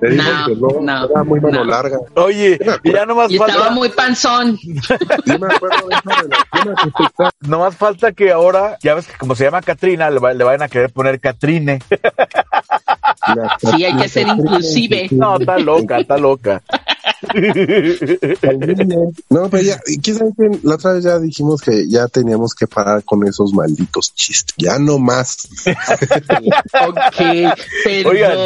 Le 0.01 0.09
dijo 0.11 0.23
No, 0.31 0.45
que 0.45 0.55
no, 0.55 0.81
no, 0.81 1.05
era 1.09 1.23
muy 1.23 1.39
mano 1.39 1.59
no. 1.63 1.71
larga. 1.71 1.97
Oye, 2.15 2.59
y 2.83 2.91
ya 2.91 3.05
nomás 3.05 3.29
Y 3.31 3.35
estaba 3.35 3.53
falta, 3.53 3.71
muy 3.71 3.89
panzón. 3.89 4.57
Yo 5.25 5.39
me 5.39 5.53
acuerdo 5.53 5.87
de 5.87 7.47
nomás 7.47 7.75
falta 7.75 8.11
que 8.13 8.31
ahora, 8.31 8.77
ya 8.81 8.93
ves 8.95 9.07
que 9.07 9.17
como 9.17 9.35
se 9.35 9.43
llama 9.45 9.61
Catrina, 9.61 10.09
le, 10.09 10.19
va- 10.19 10.33
le 10.33 10.43
vayan 10.43 10.61
a 10.63 10.67
querer 10.69 10.91
poner 10.91 11.19
Catrine. 11.19 11.79
Sí, 13.59 13.85
hay 13.85 13.95
que 13.95 14.09
ser 14.09 14.27
inclusive. 14.27 15.07
No, 15.11 15.37
está 15.37 15.57
loca, 15.57 15.99
está 15.99 16.17
loca. 16.17 16.61
No, 19.29 19.49
pero 19.49 19.63
ya, 19.63 19.79
¿quién 20.01 20.17
sabe 20.17 20.31
qué? 20.37 20.59
La 20.63 20.75
otra 20.75 20.93
vez 20.93 21.03
ya 21.03 21.19
dijimos 21.19 21.61
que 21.61 21.87
ya 21.87 22.07
teníamos 22.07 22.53
que 22.53 22.67
parar 22.67 23.03
con 23.03 23.25
esos 23.27 23.53
malditos 23.53 24.13
chistes. 24.13 24.55
Ya 24.57 24.77
no 24.79 24.99
más. 24.99 25.47
Ok, 26.85 28.05
Oigan. 28.05 28.37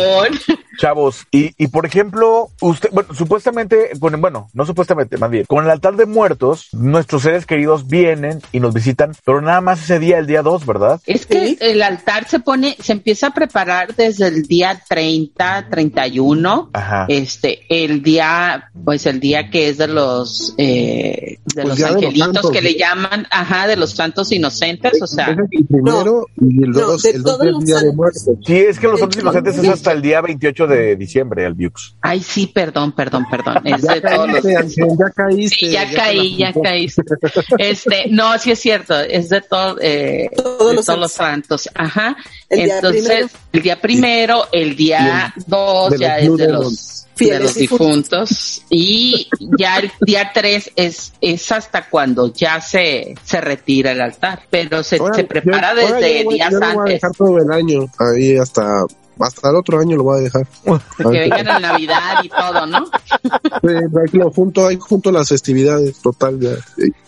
Chavos, 0.77 1.25
y, 1.31 1.53
y 1.57 1.67
por 1.67 1.85
ejemplo, 1.85 2.49
usted, 2.61 2.89
bueno, 2.91 3.13
supuestamente, 3.13 3.91
con- 3.99 4.19
bueno, 4.21 4.49
no 4.53 4.65
supuestamente, 4.65 5.17
más 5.17 5.29
bien, 5.29 5.45
con 5.45 5.63
el 5.65 5.69
altar 5.71 5.95
de 5.95 6.05
muertos, 6.05 6.67
nuestros 6.71 7.23
seres 7.23 7.45
queridos 7.45 7.87
vienen 7.87 8.41
y 8.51 8.59
nos 8.59 8.73
visitan, 8.73 9.11
pero 9.25 9.41
nada 9.41 9.61
más 9.61 9.81
ese 9.83 9.99
día, 9.99 10.17
el 10.19 10.27
día 10.27 10.41
2, 10.41 10.65
¿verdad? 10.65 10.99
Es 11.05 11.25
que 11.25 11.47
Sí. 11.47 11.57
el 11.61 11.81
altar 11.81 12.27
se 12.27 12.39
pone, 12.39 12.75
se 12.79 12.93
empieza 12.93 13.27
a 13.27 13.33
preparar 13.33 13.95
desde 13.95 14.27
el 14.27 14.43
día 14.43 14.81
30, 14.87 15.67
31. 15.69 16.69
Ajá. 16.73 17.05
Este, 17.09 17.61
el 17.69 18.01
día, 18.03 18.69
pues 18.83 19.05
el 19.05 19.19
día 19.19 19.49
que 19.49 19.69
es 19.69 19.77
de 19.77 19.87
los, 19.87 20.53
eh, 20.57 21.37
de 21.45 21.63
Pues 21.63 21.67
los 21.67 21.77
Día 21.77 21.87
de 21.87 21.93
los 21.93 22.03
angelitos 22.03 22.33
Santos. 22.33 22.51
que 22.51 22.61
le 22.61 22.75
llaman, 22.75 23.27
ajá, 23.31 23.67
de 23.67 23.75
los 23.77 23.91
santos 23.91 24.31
inocentes, 24.31 25.01
o 25.01 25.07
sea, 25.07 25.27
el 25.29 25.65
primero 25.67 26.25
y 26.39 26.63
el 26.63 26.71
no, 26.71 26.79
dos, 26.81 27.03
de 27.03 27.09
el 27.11 27.23
todos 27.23 27.45
los 27.45 27.65
Día 27.65 27.79
de. 27.79 27.93
Muertos. 27.93 28.23
Sí, 28.45 28.55
es 28.55 28.79
que 28.79 28.87
los 28.87 28.99
santos 28.99 29.21
inocentes 29.21 29.57
es 29.57 29.67
hasta 29.69 29.91
el 29.91 30.01
día 30.01 30.21
28 30.21 30.66
de 30.67 30.95
diciembre, 30.95 31.45
el 31.45 31.53
Viux. 31.53 31.95
ay 32.01 32.21
sí, 32.21 32.47
perdón, 32.47 32.91
perdón, 32.93 33.25
perdón, 33.29 33.57
es 33.65 33.81
Ya 33.81 33.93
de 33.95 34.01
todos 34.01 34.27
los 34.29 34.41
caíste, 34.43 34.57
Ángel, 34.57 34.87
ya 34.99 35.09
caíste. 35.15 35.55
Sí, 35.57 35.69
ya 35.71 35.91
caí, 35.93 36.37
ya 36.37 36.53
caí. 36.53 36.87
Este, 37.57 38.05
no, 38.09 38.37
sí 38.37 38.51
es 38.51 38.59
cierto, 38.59 38.99
es 38.99 39.29
de 39.29 39.41
todo, 39.41 39.77
eh, 39.81 40.29
Todos 40.35 40.69
de 40.69 40.75
los 40.75 40.85
todos 40.85 40.99
los 40.99 41.11
santos. 41.11 41.69
ajá. 41.73 42.15
El 42.49 42.69
Entonces, 42.71 43.27
el 43.51 43.61
día 43.61 43.79
primero, 43.81 44.43
el 44.51 44.75
día 44.75 45.33
dos 45.47 45.97
ya 45.99 46.17
los 46.19 46.23
es 46.23 46.37
de 46.37 46.47
los 46.51 46.93
Fieles 47.17 47.39
de 47.39 47.43
los 47.45 47.55
difuntos 47.55 48.61
y 48.69 49.27
ya 49.57 49.77
el 49.79 49.91
día 50.01 50.29
tres 50.35 50.71
es 50.75 51.13
es 51.19 51.51
hasta 51.51 51.89
cuando 51.89 52.31
ya 52.31 52.61
se 52.61 53.15
se 53.23 53.41
retira 53.41 53.91
el 53.91 54.01
altar, 54.01 54.43
pero 54.51 54.83
se, 54.83 54.97
Ahora, 54.97 55.15
se 55.15 55.23
prepara 55.23 55.73
yo- 55.73 55.81
desde 55.95 56.19
yo 56.19 56.25
voy- 56.25 56.35
días 56.35 56.51
yo 56.51 56.59
lo 56.59 56.65
voy 56.67 56.75
a 56.75 56.79
antes. 56.81 56.93
dejar 56.93 57.11
todo 57.13 57.37
el 57.39 57.51
año. 57.51 57.87
Ahí 57.97 58.37
hasta, 58.37 58.85
hasta 59.19 59.49
el 59.49 59.55
otro 59.55 59.79
año 59.79 59.95
lo 59.97 60.03
voy 60.03 60.19
a 60.19 60.21
dejar. 60.21 60.47
Que 60.97 61.03
vengan 61.07 61.47
en 61.47 61.61
Navidad 61.61 62.23
y 62.23 62.29
todo, 62.29 62.65
¿no? 62.65 62.85
Sí, 62.85 63.91
tranquilo, 63.93 64.31
junto, 64.31 64.67
ahí 64.67 64.77
junto 64.79 65.09
a 65.09 65.13
las 65.13 65.29
festividades, 65.29 65.99
total, 66.01 66.39
ya. 66.39 66.51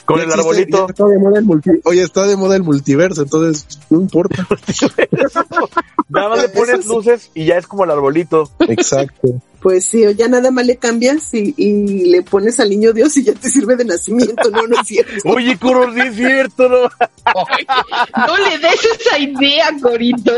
Con 0.05 0.17
ya 0.17 0.23
el 0.23 0.29
existe- 0.29 0.39
arbolito. 0.39 0.77
ya 0.87 0.91
está 0.91 1.05
de 1.05 1.17
moda 1.19 1.39
el 1.39 1.45
multi, 1.45 1.69
oye, 1.85 2.01
está 2.01 2.27
de 2.27 2.35
moda 2.35 2.55
el 2.55 2.63
multiverso, 2.63 3.21
entonces 3.23 3.79
no 3.89 3.99
importa. 4.01 4.47
Nada 6.09 6.29
más 6.29 6.41
le 6.41 6.49
pones 6.49 6.85
luces 6.87 7.29
y 7.33 7.45
ya 7.45 7.57
es 7.57 7.67
como 7.67 7.83
el 7.83 7.91
arbolito. 7.91 8.49
Exacto. 8.59 9.41
Pues 9.61 9.85
sí, 9.85 10.05
o 10.05 10.11
ya 10.11 10.27
nada 10.27 10.51
más 10.51 10.65
le 10.65 10.77
cambias 10.77 11.33
y, 11.33 11.53
y 11.57 12.05
le 12.05 12.21
pones 12.21 12.59
al 12.59 12.69
niño 12.69 12.93
Dios 12.93 13.15
y 13.17 13.23
ya 13.23 13.33
te 13.33 13.49
sirve 13.49 13.75
de 13.75 13.85
nacimiento, 13.85 14.49
no, 14.51 14.67
no 14.67 14.79
es 14.79 14.87
cierto. 14.87 15.11
Oye, 15.25 15.57
Coro, 15.57 15.93
sí 15.93 15.99
es 15.99 16.15
cierto, 16.15 16.69
¿no? 16.69 16.89
No 18.27 18.37
le 18.37 18.57
des 18.57 18.85
esa 18.99 19.19
idea, 19.19 19.69
Corito. 19.81 20.31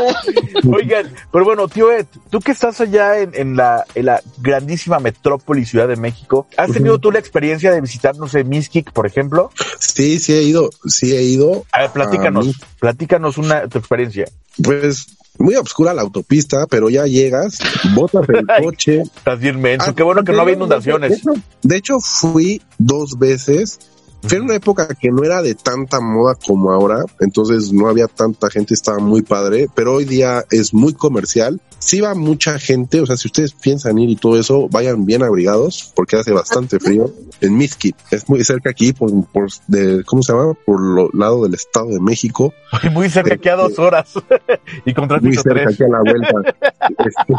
Oigan, 0.72 1.12
pero 1.30 1.44
bueno, 1.44 1.68
tío 1.68 1.92
Ed, 1.92 2.06
tú 2.30 2.40
que 2.40 2.52
estás 2.52 2.80
allá 2.80 3.18
en, 3.18 3.30
en 3.34 3.56
la, 3.56 3.84
en 3.94 4.06
la 4.06 4.22
grandísima 4.38 4.98
metrópoli 4.98 5.64
Ciudad 5.64 5.88
de 5.88 5.96
México, 5.96 6.48
¿has 6.56 6.72
tenido 6.72 6.98
tú 6.98 7.12
la 7.12 7.18
experiencia 7.18 7.70
de 7.70 7.80
visitar, 7.80 8.16
no 8.16 8.28
sé, 8.28 8.44
Miskik, 8.44 8.92
por 8.92 9.06
ejemplo? 9.06 9.50
Sí, 9.78 10.18
sí 10.18 10.32
he 10.32 10.42
ido, 10.42 10.70
sí 10.86 11.14
he 11.14 11.22
ido. 11.22 11.64
A 11.72 11.82
ver, 11.82 11.90
platícanos, 11.92 12.48
a 12.48 12.78
platícanos 12.80 13.38
una, 13.38 13.68
tu 13.68 13.78
experiencia. 13.78 14.26
pues 14.62 15.06
muy 15.38 15.54
obscura 15.56 15.94
la 15.94 16.02
autopista, 16.02 16.66
pero 16.66 16.90
ya 16.90 17.06
llegas, 17.06 17.58
botas 17.94 18.28
el 18.28 18.46
coche. 18.62 19.02
Estás 19.02 19.38
bien 19.40 19.60
menso, 19.60 19.86
Ah, 19.90 19.94
qué 19.94 20.02
bueno 20.02 20.22
que 20.24 20.32
no 20.32 20.40
había 20.42 20.52
De 20.54 20.58
inundaciones. 20.58 21.12
hecho, 21.18 21.30
de 21.62 21.76
hecho, 21.76 22.00
fui 22.00 22.62
dos 22.78 23.18
veces. 23.18 23.78
Fue 24.24 24.38
en 24.38 24.44
una 24.44 24.54
época 24.54 24.86
que 25.00 25.10
no 25.10 25.24
era 25.24 25.42
de 25.42 25.56
tanta 25.56 26.00
moda 26.00 26.36
como 26.46 26.70
ahora, 26.70 27.04
entonces 27.18 27.72
no 27.72 27.88
había 27.88 28.06
tanta 28.06 28.50
gente, 28.50 28.72
estaba 28.72 28.98
muy 29.00 29.22
padre, 29.22 29.66
pero 29.74 29.94
hoy 29.94 30.04
día 30.04 30.44
es 30.50 30.72
muy 30.72 30.92
comercial. 30.92 31.60
Sí 31.84 32.00
va 32.00 32.14
mucha 32.14 32.58
gente, 32.58 33.00
o 33.00 33.06
sea, 33.06 33.16
si 33.16 33.28
ustedes 33.28 33.52
piensan 33.54 33.98
ir 33.98 34.08
y 34.08 34.16
todo 34.16 34.38
eso, 34.38 34.68
vayan 34.68 35.04
bien 35.04 35.22
abrigados, 35.22 35.92
porque 35.96 36.16
hace 36.16 36.32
bastante 36.32 36.78
frío. 36.78 37.12
En 37.40 37.56
Miskit, 37.56 37.96
es 38.12 38.28
muy 38.28 38.44
cerca 38.44 38.70
aquí, 38.70 38.92
por, 38.92 39.10
por 39.26 39.48
de, 39.66 40.04
¿cómo 40.04 40.22
se 40.22 40.32
llama? 40.32 40.54
Por 40.64 40.80
lo 40.80 41.10
lado 41.12 41.42
del 41.42 41.54
Estado 41.54 41.88
de 41.88 42.00
México, 42.00 42.54
muy 42.92 43.10
cerca 43.10 43.34
aquí 43.34 43.48
a 43.48 43.56
dos 43.56 43.78
horas. 43.78 44.14
y 44.84 44.94
con 44.94 45.08
muy 45.22 45.34
cerca 45.34 45.64
tres. 45.64 45.74
aquí 45.74 45.82
a 45.84 45.88
la 45.88 46.00
vuelta. 46.00 46.54
Este, 46.98 47.34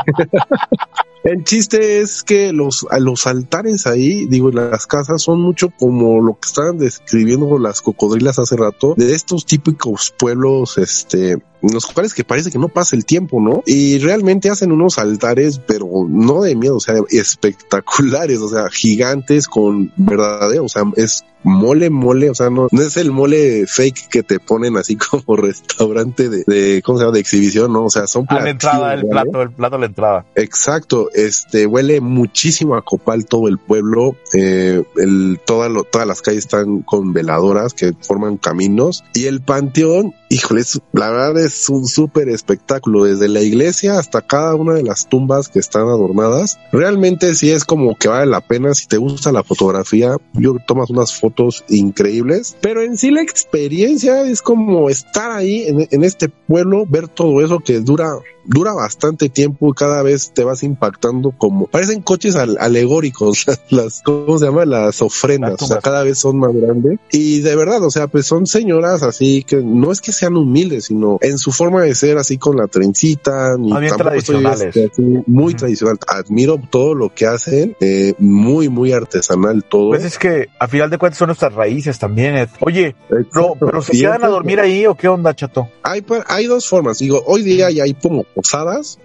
El 1.23 1.45
chiste 1.45 1.99
es 2.01 2.21
que 2.21 2.51
los, 2.51 2.86
los 2.99 3.27
altares 3.27 3.88
ahí, 3.88 4.25
digo, 4.25 4.51
las 4.51 4.86
casas 4.86 5.21
son 5.21 5.39
mucho 5.39 5.69
como 5.69 6.21
lo 6.21 6.34
que 6.34 6.47
estaban 6.47 6.77
describiendo 6.77 7.58
las 7.60 7.82
cocodrilas 7.82 8.39
hace 8.39 8.58
rato, 8.58 8.93
de 8.97 9.13
estos 9.13 9.45
típicos 9.45 10.13
pueblos, 10.17 10.77
este, 10.77 11.41
los 11.71 11.86
cuales 11.86 12.13
que 12.13 12.23
parece 12.23 12.52
que 12.52 12.60
no 12.60 12.67
pasa 12.67 12.95
el 12.95 13.06
tiempo, 13.06 13.39
¿no? 13.39 13.63
Y 13.65 13.97
realmente 13.99 14.49
hacen 14.49 14.71
unos 14.71 14.97
altares, 14.97 15.60
pero 15.65 15.88
no 16.10 16.41
de 16.41 16.56
miedo, 16.56 16.76
o 16.76 16.80
sea, 16.82 16.95
espectaculares, 17.10 18.39
o 18.39 18.49
sea, 18.49 18.69
gigantes 18.69 19.47
con 19.47 19.93
verdadero, 19.95 20.65
o 20.65 20.69
sea, 20.69 20.84
es 20.97 21.23
mole, 21.43 21.89
mole, 21.89 22.29
o 22.29 22.36
sea, 22.36 22.49
no, 22.49 22.67
no 22.71 22.82
es 22.82 22.97
el 22.97 23.12
mole 23.12 23.65
fake 23.67 24.08
que 24.10 24.23
te 24.23 24.39
ponen 24.39 24.77
así 24.77 24.95
como 25.12 25.36
restaurante 25.38 26.29
de, 26.29 26.43
de 26.47 26.82
¿cómo 26.84 26.97
se 26.97 27.03
llama? 27.06 27.13
De 27.13 27.19
exhibición, 27.19 27.73
¿no? 27.73 27.86
O 27.86 27.89
sea, 27.89 28.08
son 28.08 28.25
A 28.29 28.39
la 28.39 28.49
entrada, 28.49 28.93
el 28.93 29.06
plato, 29.08 29.41
el 29.41 29.51
plato 29.51 29.75
a 29.75 29.79
la 29.79 29.86
entrada. 29.86 30.25
Exacto, 30.36 31.10
este 31.13 31.65
huele 31.65 32.01
muchísimo 32.01 32.75
a 32.75 32.82
copal 32.84 33.25
todo 33.25 33.47
el 33.47 33.58
pueblo, 33.58 34.15
eh, 34.34 34.84
el, 34.97 35.39
toda 35.45 35.69
lo- 35.69 35.84
todas 35.84 36.08
las 36.08 36.21
calles 36.21 36.45
están 36.45 36.82
con 36.82 37.13
veladoras 37.13 37.73
que 37.73 37.93
forman 38.01 38.38
caminos 38.38 39.03
y 39.13 39.25
el 39.25 39.41
panteón, 39.41 40.13
híjole, 40.29 40.62
es- 40.62 40.82
la 40.93 41.10
verdad 41.10 41.43
es 41.43 41.69
un 41.69 41.86
súper 41.88 42.29
espectáculo, 42.29 43.03
desde 43.06 43.27
la 43.27 43.41
iglesia 43.41 43.99
hasta 43.99 44.21
cada 44.21 44.56
una 44.56 44.73
de 44.73 44.84
las 44.84 45.08
tumbas 45.10 45.49
que 45.49 45.60
están 45.60 45.84
adornadas. 45.84 46.58
Realmente 46.71 47.34
sí 47.36 47.51
es 47.51 47.65
como 47.65 47.95
que 47.95 48.08
vale 48.08 48.25
la 48.27 48.41
pena 48.41 48.73
si 48.73 48.88
te 48.88 48.97
gusta 48.97 49.32
la 49.32 49.43
fotografía, 49.43 50.17
yo 50.34 50.56
tomas 50.65 50.89
unas 50.89 51.13
fotos 51.13 51.33
increíbles, 51.69 52.56
pero 52.62 52.82
en 52.82 52.98
sí 52.98 53.12
la 53.12 53.22
experiencia 53.22 54.22
es 54.24 54.41
como 54.41 54.89
estar 54.89 55.32
ahí 55.32 55.63
en, 55.67 55.88
en 55.91 56.04
este 56.04 56.30
pueblo, 56.30 56.86
ver 56.88 57.08
todo 57.08 57.41
eso 57.43 57.60
que 57.60 57.80
dura 57.80 58.10
dura 58.46 58.74
bastante 58.74 59.30
tiempo 59.30 59.69
y 59.69 59.74
cada 59.74 60.04
vez 60.04 60.32
te 60.34 60.43
vas 60.43 60.63
impactando 60.63 61.32
como 61.32 61.67
parecen 61.67 62.02
coches 62.02 62.36
al- 62.36 62.58
alegóricos 62.60 63.46
las, 63.69 64.02
cómo 64.04 64.38
se 64.38 64.46
llama 64.46 64.65
las 64.65 65.02
ofrendas 65.02 65.62
o 65.62 65.65
sea 65.67 65.78
cada 65.80 66.04
vez 66.04 66.17
son 66.19 66.39
más 66.39 66.54
grandes. 66.54 67.00
Y 67.12 67.39
de 67.39 67.56
verdad 67.56 67.82
o 67.84 67.89
sea 67.89 68.08
pues 68.08 68.26
son 68.26 68.46
señoras 68.46 69.02
así 69.04 69.43
que 69.43 69.62
no 69.63 69.93
es 69.93 70.02
que 70.02 70.12
sean 70.12 70.36
humildes 70.36 70.86
sino 70.86 71.19
en 71.22 71.38
su 71.38 71.54
forma 71.54 71.84
de 71.84 71.96
ser 71.96 72.17
así 72.17 72.38
con 72.38 72.58
la 72.58 72.67
trencita 72.67 73.56
ni 73.58 73.69
tampoco 73.72 74.12
estoy, 74.15 74.41
tradicionales. 74.43 74.76
este, 74.76 74.89
así, 74.91 75.24
muy 75.26 75.54
tradicional. 75.54 75.98
Admiro 76.08 76.60
todo 76.69 76.96
lo 76.96 77.13
que 77.15 77.26
hacen 77.28 77.78
eh, 77.80 78.13
muy 78.17 78.67
muy 78.67 78.91
artesanal 78.91 79.63
todo. 79.63 79.91
Pues 79.91 80.04
es 80.04 80.17
que 80.17 80.50
a 80.60 80.67
final 80.67 80.89
de 80.89 80.98
cuentas 80.98 81.22
son 81.23 81.27
nuestras 81.27 81.53
raíces 81.53 81.97
también. 81.97 82.47
Oye, 82.59 82.95
pero, 83.07 83.21
Exacto. 83.21 83.57
pero 83.65 83.81
¿se 83.81 83.95
Y 83.95 84.01
quedan 84.01 84.23
a 84.23 84.27
dormir 84.27 84.59
ahí 84.59 84.86
o 84.86 84.95
qué 84.95 85.07
onda, 85.07 85.33
chato? 85.33 85.69
hay, 85.83 86.01
pa- 86.01 86.25
hay 86.27 86.45
dos 86.47 86.67
formas. 86.67 86.99
Digo, 86.99 87.23
hoy 87.25 87.43
día 87.43 87.69
ya 87.71 87.83
hay 87.83 87.93
como 87.93 88.23
posadas, 88.23 88.99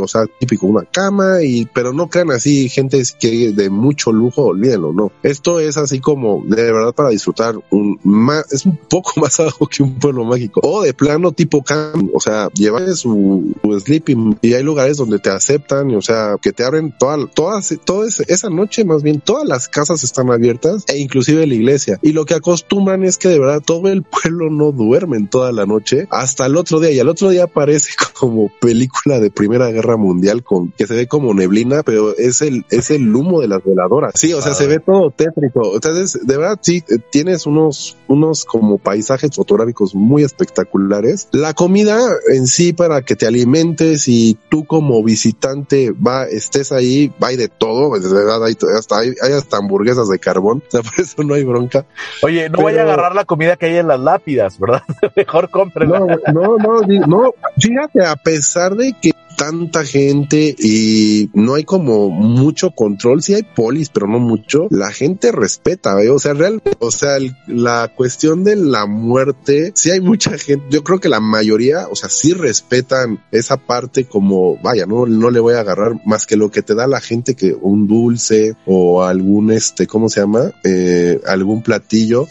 o 0.00 0.08
sea, 0.08 0.26
típico 0.38 0.66
una 0.66 0.84
cama, 0.84 1.42
y, 1.42 1.66
pero 1.66 1.92
no 1.92 2.08
crean 2.08 2.30
así, 2.30 2.68
gente 2.68 3.02
que 3.18 3.52
de 3.52 3.70
mucho 3.70 4.12
lujo, 4.12 4.46
olvídenlo, 4.46 4.92
no. 4.92 5.12
Esto 5.22 5.60
es 5.60 5.76
así 5.76 6.00
como 6.00 6.42
de 6.46 6.72
verdad 6.72 6.94
para 6.94 7.10
disfrutar 7.10 7.56
un 7.70 7.98
más, 8.02 8.52
es 8.52 8.66
un 8.66 8.76
poco 8.76 9.12
más 9.20 9.38
abajo 9.40 9.66
que 9.66 9.82
un 9.82 9.94
pueblo 9.98 10.24
mágico. 10.24 10.60
O 10.62 10.82
de 10.82 10.94
plano 10.94 11.32
tipo 11.32 11.62
camp, 11.62 12.10
o 12.14 12.20
sea, 12.20 12.50
llevar 12.54 12.94
su, 12.94 13.54
sleeping, 13.80 14.38
y 14.42 14.54
hay 14.54 14.62
lugares 14.62 14.96
donde 14.96 15.18
te 15.18 15.30
aceptan, 15.30 15.94
o 15.94 16.02
sea, 16.02 16.36
que 16.40 16.52
te 16.52 16.64
abren 16.64 16.94
toda, 16.98 17.26
todas, 17.26 17.74
toda 17.84 18.08
esa 18.08 18.50
noche, 18.50 18.84
más 18.84 19.02
bien, 19.02 19.20
todas 19.20 19.46
las 19.46 19.68
casas 19.68 20.04
están 20.04 20.30
abiertas, 20.30 20.84
e 20.88 20.98
inclusive 20.98 21.46
la 21.46 21.54
iglesia. 21.54 21.98
Y 22.02 22.12
lo 22.12 22.24
que 22.24 22.34
acostumbran 22.34 23.04
es 23.04 23.18
que 23.18 23.28
de 23.28 23.38
verdad 23.38 23.62
todo 23.64 23.88
el 23.88 24.02
pueblo 24.02 24.50
no 24.50 24.72
duerme 24.72 25.16
en 25.16 25.28
toda 25.28 25.52
la 25.52 25.66
noche 25.66 26.06
hasta 26.10 26.46
el 26.46 26.56
otro 26.56 26.80
día 26.80 26.92
y 26.92 27.00
al 27.00 27.08
otro 27.08 27.30
día 27.30 27.46
parece 27.46 27.92
como 28.14 28.50
película 28.60 29.20
de 29.20 29.30
primera 29.30 29.63
Primera 29.64 29.82
Guerra 29.82 29.96
Mundial 29.96 30.42
con 30.42 30.72
que 30.72 30.86
se 30.86 30.94
ve 30.94 31.06
como 31.06 31.32
neblina, 31.34 31.82
pero 31.82 32.16
es 32.16 32.42
el 32.42 32.64
es 32.70 32.90
el 32.90 33.14
humo 33.14 33.40
de 33.40 33.48
las 33.48 33.64
veladoras. 33.64 34.12
Sí, 34.14 34.32
o 34.32 34.42
sea, 34.42 34.54
se 34.54 34.66
ve 34.66 34.78
todo 34.78 35.10
tétrico. 35.10 35.74
Entonces, 35.74 36.26
de 36.26 36.36
verdad, 36.36 36.58
sí, 36.60 36.82
eh, 36.88 36.98
tienes 37.10 37.46
unos 37.46 37.96
unos 38.08 38.44
como 38.44 38.78
paisajes 38.78 39.34
fotográficos 39.34 39.94
muy 39.94 40.22
espectaculares. 40.22 41.28
La 41.32 41.54
comida 41.54 41.98
en 42.32 42.46
sí 42.46 42.72
para 42.72 43.02
que 43.02 43.16
te 43.16 43.26
alimentes 43.26 44.08
y 44.08 44.36
tú 44.48 44.64
como 44.64 45.02
visitante 45.02 45.92
va 45.92 46.24
estés 46.24 46.72
ahí, 46.72 47.12
va 47.22 47.30
de 47.30 47.48
todo, 47.48 47.98
de 47.98 48.12
verdad 48.12 48.44
hay 48.44 48.56
hasta 48.76 48.98
hay, 48.98 49.14
hasta 49.32 49.56
hamburguesas 49.56 50.08
de 50.08 50.18
carbón, 50.18 50.62
o 50.66 50.70
sea, 50.70 50.82
por 50.82 50.92
eso 50.98 51.22
no 51.22 51.34
hay 51.34 51.44
bronca. 51.44 51.86
Oye, 52.22 52.48
no 52.48 52.62
vaya 52.62 52.80
a 52.80 52.84
agarrar 52.84 53.14
la 53.14 53.24
comida 53.24 53.56
que 53.56 53.66
hay 53.66 53.76
en 53.76 53.88
las 53.88 54.00
lápidas, 54.00 54.58
¿verdad? 54.58 54.82
Mejor 55.16 55.50
cómprela. 55.50 56.00
No, 56.00 56.06
no, 56.32 56.58
no, 56.58 57.06
no, 57.06 57.34
fíjate, 57.58 58.04
a 58.04 58.16
pesar 58.16 58.74
de 58.76 58.94
que 59.00 59.12
tanta 59.36 59.84
gente 59.84 60.54
y 60.58 61.30
no 61.34 61.54
hay 61.54 61.64
como 61.64 62.10
mucho 62.10 62.70
control. 62.70 63.22
Sí 63.22 63.34
hay 63.34 63.42
polis, 63.42 63.90
pero 63.90 64.06
no 64.06 64.18
mucho. 64.18 64.66
La 64.70 64.90
gente 64.90 65.32
respeta, 65.32 66.00
¿eh? 66.02 66.10
o 66.10 66.18
sea, 66.18 66.34
realmente, 66.34 66.72
o 66.78 66.90
sea, 66.90 67.18
la 67.46 67.92
cuestión 67.94 68.44
de 68.44 68.56
la 68.56 68.86
muerte, 68.86 69.72
sí 69.74 69.90
hay 69.90 70.00
mucha 70.00 70.36
gente. 70.38 70.66
Yo 70.70 70.84
creo 70.84 71.00
que 71.00 71.08
la 71.08 71.20
mayoría, 71.20 71.88
o 71.88 71.96
sea, 71.96 72.08
sí 72.08 72.32
respetan 72.32 73.24
esa 73.30 73.56
parte 73.56 74.04
como, 74.04 74.56
vaya, 74.62 74.86
no, 74.86 75.06
no 75.06 75.30
le 75.30 75.40
voy 75.40 75.54
a 75.54 75.60
agarrar 75.60 76.00
más 76.04 76.26
que 76.26 76.36
lo 76.36 76.50
que 76.50 76.62
te 76.62 76.74
da 76.74 76.86
la 76.86 77.00
gente 77.00 77.34
que 77.34 77.54
un 77.54 77.86
dulce 77.86 78.56
o 78.66 79.02
algún, 79.02 79.52
este, 79.52 79.86
¿cómo 79.86 80.08
se 80.08 80.20
llama? 80.20 80.52
Eh, 80.64 81.20
algún 81.26 81.62
platillo 81.62 82.26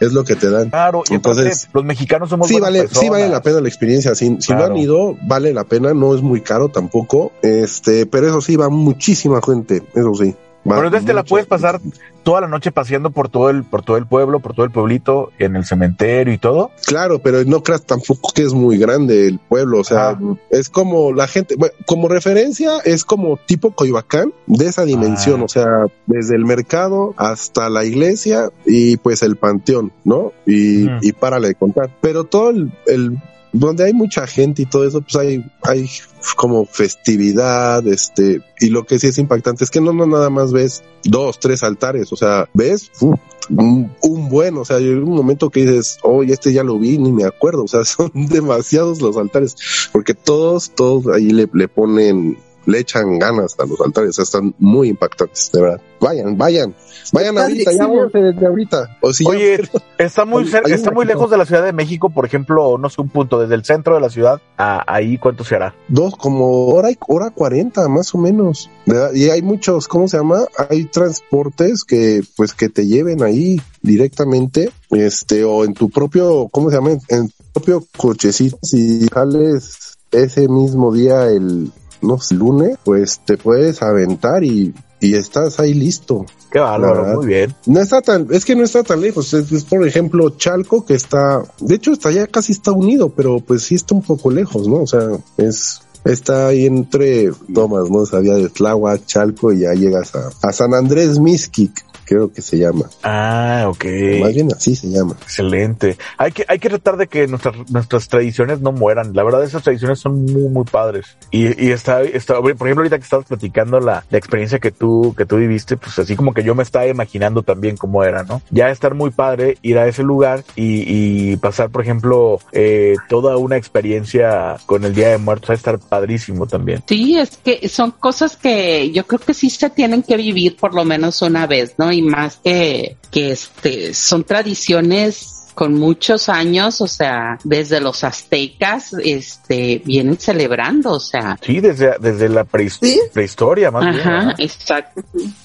es 0.00 0.12
lo 0.12 0.24
que 0.24 0.36
te 0.36 0.50
dan. 0.50 0.70
Claro, 0.70 1.02
entonces 1.10 1.68
los 1.72 1.84
mexicanos 1.84 2.28
somos 2.28 2.48
sí 2.48 2.58
vale, 2.60 2.88
sí 2.88 3.08
vale 3.08 3.28
la 3.28 3.42
pena 3.42 3.60
la 3.60 3.68
experiencia. 3.68 4.14
Si, 4.14 4.36
si 4.40 4.52
no 4.52 4.64
han 4.64 4.76
ido, 4.76 5.16
vale 5.22 5.52
la 5.52 5.64
pena, 5.64 5.94
no 5.94 6.14
es 6.14 6.22
muy 6.22 6.40
caro 6.40 6.68
tampoco. 6.68 7.32
Este, 7.42 8.06
pero 8.06 8.28
eso 8.28 8.40
sí 8.40 8.56
va 8.56 8.68
muchísima 8.68 9.40
gente, 9.42 9.82
eso 9.94 10.14
sí. 10.14 10.34
Pero 10.64 10.84
entonces 10.86 11.06
te 11.06 11.14
la 11.14 11.24
puedes 11.24 11.46
pasar 11.46 11.80
toda 12.22 12.40
la 12.40 12.48
noche 12.48 12.72
paseando 12.72 13.10
por 13.10 13.28
todo 13.28 13.50
el, 13.50 13.64
por 13.64 13.82
todo 13.82 13.98
el 13.98 14.06
pueblo, 14.06 14.40
por 14.40 14.54
todo 14.54 14.64
el 14.64 14.72
pueblito, 14.72 15.30
en 15.38 15.56
el 15.56 15.64
cementerio 15.64 16.32
y 16.32 16.38
todo. 16.38 16.70
Claro, 16.86 17.18
pero 17.18 17.44
no 17.44 17.62
creas 17.62 17.84
tampoco 17.84 18.32
que 18.34 18.42
es 18.42 18.54
muy 18.54 18.78
grande 18.78 19.28
el 19.28 19.38
pueblo. 19.38 19.78
O 19.80 19.84
sea, 19.84 20.18
es 20.50 20.70
como 20.70 21.12
la 21.12 21.28
gente, 21.28 21.54
bueno, 21.56 21.74
como 21.86 22.08
referencia, 22.08 22.78
es 22.84 23.04
como 23.04 23.36
tipo 23.36 23.72
Coyoacán, 23.72 24.32
de 24.46 24.66
esa 24.66 24.84
dimensión. 24.84 25.42
Ah. 25.42 25.44
O 25.44 25.48
sea, 25.48 25.86
desde 26.06 26.34
el 26.36 26.46
mercado 26.46 27.14
hasta 27.16 27.68
la 27.68 27.84
iglesia 27.84 28.50
y 28.64 28.96
pues 28.96 29.22
el 29.22 29.36
panteón, 29.36 29.92
¿no? 30.04 30.32
Y, 30.46 30.88
y 31.06 31.12
párale 31.12 31.48
de 31.48 31.54
contar. 31.54 31.90
Pero 32.00 32.24
todo 32.24 32.50
el, 32.50 32.72
el 32.86 33.18
donde 33.54 33.84
hay 33.84 33.92
mucha 33.92 34.26
gente 34.26 34.62
y 34.62 34.66
todo 34.66 34.86
eso, 34.86 35.00
pues 35.00 35.14
hay, 35.14 35.44
hay 35.62 35.88
como 36.36 36.66
festividad, 36.66 37.86
este, 37.86 38.42
y 38.58 38.70
lo 38.70 38.84
que 38.84 38.98
sí 38.98 39.06
es 39.06 39.18
impactante 39.18 39.62
es 39.62 39.70
que 39.70 39.80
no, 39.80 39.92
no 39.92 40.06
nada 40.06 40.28
más 40.28 40.52
ves 40.52 40.82
dos, 41.04 41.38
tres 41.38 41.62
altares, 41.62 42.12
o 42.12 42.16
sea, 42.16 42.48
ves 42.52 42.90
un, 43.00 43.90
un, 44.02 44.28
buen, 44.28 44.56
o 44.56 44.64
sea, 44.64 44.78
hay 44.78 44.88
un 44.88 45.14
momento 45.14 45.50
que 45.50 45.64
dices, 45.64 45.98
oh, 46.02 46.24
este 46.24 46.52
ya 46.52 46.64
lo 46.64 46.80
vi, 46.80 46.98
ni 46.98 47.12
me 47.12 47.24
acuerdo, 47.24 47.62
o 47.62 47.68
sea, 47.68 47.84
son 47.84 48.10
demasiados 48.14 49.00
los 49.00 49.16
altares, 49.16 49.56
porque 49.92 50.14
todos, 50.14 50.70
todos 50.70 51.06
ahí 51.14 51.30
le, 51.30 51.48
le 51.52 51.68
ponen 51.68 52.36
le 52.66 52.78
echan 52.78 53.18
ganas 53.18 53.54
a 53.58 53.66
los 53.66 53.80
altares, 53.80 54.18
están 54.18 54.54
muy 54.58 54.88
impactantes, 54.88 55.50
de 55.52 55.60
verdad. 55.60 55.80
Vayan, 56.00 56.36
vayan, 56.36 56.74
vayan 57.12 57.38
ahorita, 57.38 57.72
ya 57.72 57.88
desde 58.12 58.46
ahorita. 58.46 58.98
Oye, 59.00 59.58
está 59.96 60.26
muy 60.26 60.46
cerca, 60.46 60.74
está 60.74 60.90
muy 60.90 61.06
lejos 61.06 61.30
de 61.30 61.38
la 61.38 61.46
Ciudad 61.46 61.64
de 61.64 61.72
México, 61.72 62.10
por 62.10 62.26
ejemplo, 62.26 62.76
no 62.76 62.90
sé, 62.90 63.00
un 63.00 63.08
punto, 63.08 63.40
desde 63.40 63.54
el 63.54 63.64
centro 63.64 63.94
de 63.94 64.00
la 64.02 64.10
ciudad 64.10 64.40
a 64.58 64.84
ahí, 64.86 65.16
¿cuánto 65.16 65.44
se 65.44 65.54
hará? 65.54 65.74
Dos, 65.88 66.14
como 66.16 66.66
hora 66.66 66.90
y 66.90 66.98
hora 67.08 67.30
cuarenta, 67.30 67.88
más 67.88 68.14
o 68.14 68.18
menos. 68.18 68.70
Y 69.14 69.30
hay 69.30 69.40
muchos, 69.40 69.88
¿cómo 69.88 70.06
se 70.08 70.18
llama? 70.18 70.40
Hay 70.68 70.84
transportes 70.84 71.84
que, 71.84 72.22
pues, 72.36 72.52
que 72.52 72.68
te 72.68 72.86
lleven 72.86 73.22
ahí 73.22 73.60
directamente, 73.80 74.70
este, 74.90 75.44
o 75.44 75.64
en 75.64 75.72
tu 75.72 75.88
propio, 75.88 76.48
¿cómo 76.50 76.68
se 76.68 76.76
llama? 76.76 76.90
En 77.08 77.28
tu 77.28 77.34
propio 77.54 77.86
cochecito, 77.96 78.58
si 78.62 79.06
sales 79.06 79.96
ese 80.10 80.48
mismo 80.48 80.92
día 80.92 81.26
el 81.26 81.72
no 82.04 82.18
lunes, 82.30 82.78
pues 82.84 83.20
te 83.24 83.36
puedes 83.36 83.82
aventar 83.82 84.44
y, 84.44 84.74
y 85.00 85.14
estás 85.14 85.58
ahí 85.60 85.74
listo. 85.74 86.26
Qué 86.50 86.58
bárbaro, 86.60 87.16
muy 87.16 87.26
bien. 87.26 87.54
No 87.66 87.80
está 87.80 88.00
tan, 88.00 88.28
es 88.30 88.44
que 88.44 88.54
no 88.54 88.64
está 88.64 88.82
tan 88.82 89.00
lejos. 89.00 89.34
Es, 89.34 89.64
por 89.64 89.86
ejemplo 89.86 90.30
Chalco 90.30 90.84
que 90.84 90.94
está, 90.94 91.42
de 91.60 91.74
hecho 91.74 91.92
está 91.92 92.10
ya 92.10 92.26
casi 92.26 92.52
está 92.52 92.72
unido, 92.72 93.08
pero 93.10 93.40
pues 93.40 93.62
sí 93.62 93.74
está 93.74 93.94
un 93.94 94.02
poco 94.02 94.30
lejos, 94.30 94.68
¿no? 94.68 94.82
O 94.82 94.86
sea, 94.86 95.08
es 95.36 95.80
está 96.04 96.48
ahí 96.48 96.66
entre 96.66 97.30
Tomás, 97.52 97.90
¿no? 97.90 98.06
Sabía 98.06 98.34
de 98.34 98.50
Tláhuac, 98.50 99.06
Chalco 99.06 99.52
y 99.52 99.60
ya 99.60 99.72
llegas 99.72 100.14
a, 100.14 100.30
a 100.42 100.52
San 100.52 100.74
Andrés 100.74 101.18
Mixquic 101.18 101.84
creo 102.04 102.32
que 102.32 102.42
se 102.42 102.58
llama. 102.58 102.90
Ah, 103.02 103.66
ok. 103.68 103.84
Más 104.20 104.34
bien 104.34 104.48
así 104.52 104.74
se 104.76 104.88
llama. 104.88 105.16
Excelente. 105.22 105.96
Hay 106.18 106.32
que, 106.32 106.44
hay 106.48 106.58
que 106.58 106.68
tratar 106.68 106.96
de 106.96 107.06
que 107.06 107.26
nuestras, 107.26 107.70
nuestras 107.70 108.08
tradiciones 108.08 108.60
no 108.60 108.72
mueran. 108.72 109.14
La 109.14 109.24
verdad, 109.24 109.44
esas 109.44 109.62
tradiciones 109.62 109.98
son 109.98 110.24
muy, 110.24 110.48
muy 110.48 110.64
padres. 110.64 111.16
Y, 111.30 111.64
y 111.64 111.70
está, 111.70 112.02
está, 112.02 112.40
por 112.40 112.50
ejemplo, 112.50 112.80
ahorita 112.80 112.98
que 112.98 113.04
estabas 113.04 113.26
platicando 113.26 113.80
la, 113.80 114.04
la 114.10 114.18
experiencia 114.18 114.58
que 114.58 114.70
tú, 114.70 115.14
que 115.16 115.26
tú 115.26 115.36
viviste, 115.36 115.76
pues 115.76 115.98
así 115.98 116.16
como 116.16 116.34
que 116.34 116.42
yo 116.42 116.54
me 116.54 116.62
estaba 116.62 116.86
imaginando 116.86 117.42
también 117.42 117.76
cómo 117.76 118.04
era, 118.04 118.22
¿no? 118.22 118.42
Ya 118.50 118.70
estar 118.70 118.94
muy 118.94 119.10
padre, 119.10 119.58
ir 119.62 119.78
a 119.78 119.86
ese 119.86 120.02
lugar 120.02 120.44
y, 120.56 120.84
y 121.32 121.36
pasar, 121.36 121.70
por 121.70 121.82
ejemplo, 121.82 122.38
eh, 122.52 122.94
toda 123.08 123.36
una 123.36 123.56
experiencia 123.56 124.56
con 124.66 124.84
el 124.84 124.94
Día 124.94 125.10
de 125.10 125.18
Muertos, 125.18 125.50
a 125.50 125.54
estar 125.54 125.78
padrísimo 125.78 126.46
también. 126.46 126.82
Sí, 126.86 127.18
es 127.18 127.36
que 127.36 127.68
son 127.68 127.90
cosas 127.92 128.36
que 128.36 128.90
yo 128.92 129.06
creo 129.06 129.20
que 129.20 129.34
sí 129.34 129.50
se 129.50 129.70
tienen 129.70 130.02
que 130.02 130.16
vivir 130.16 130.56
por 130.56 130.74
lo 130.74 130.84
menos 130.84 131.20
una 131.22 131.46
vez, 131.46 131.74
¿no? 131.78 131.92
Y 131.94 132.02
más 132.02 132.36
que, 132.42 132.96
que 133.10 133.32
este, 133.32 133.94
son 133.94 134.24
tradiciones 134.24 135.43
con 135.54 135.74
muchos 135.74 136.28
años, 136.28 136.80
o 136.80 136.86
sea, 136.86 137.38
desde 137.44 137.80
los 137.80 138.04
aztecas, 138.04 138.92
este, 139.02 139.80
vienen 139.84 140.18
celebrando, 140.18 140.92
o 140.92 141.00
sea. 141.00 141.38
Sí, 141.40 141.60
desde, 141.60 141.94
desde 142.00 142.28
la 142.28 142.44
prehistoria, 142.44 143.70
más 143.70 143.96
Ajá, 143.96 144.34
exacto. 144.38 145.02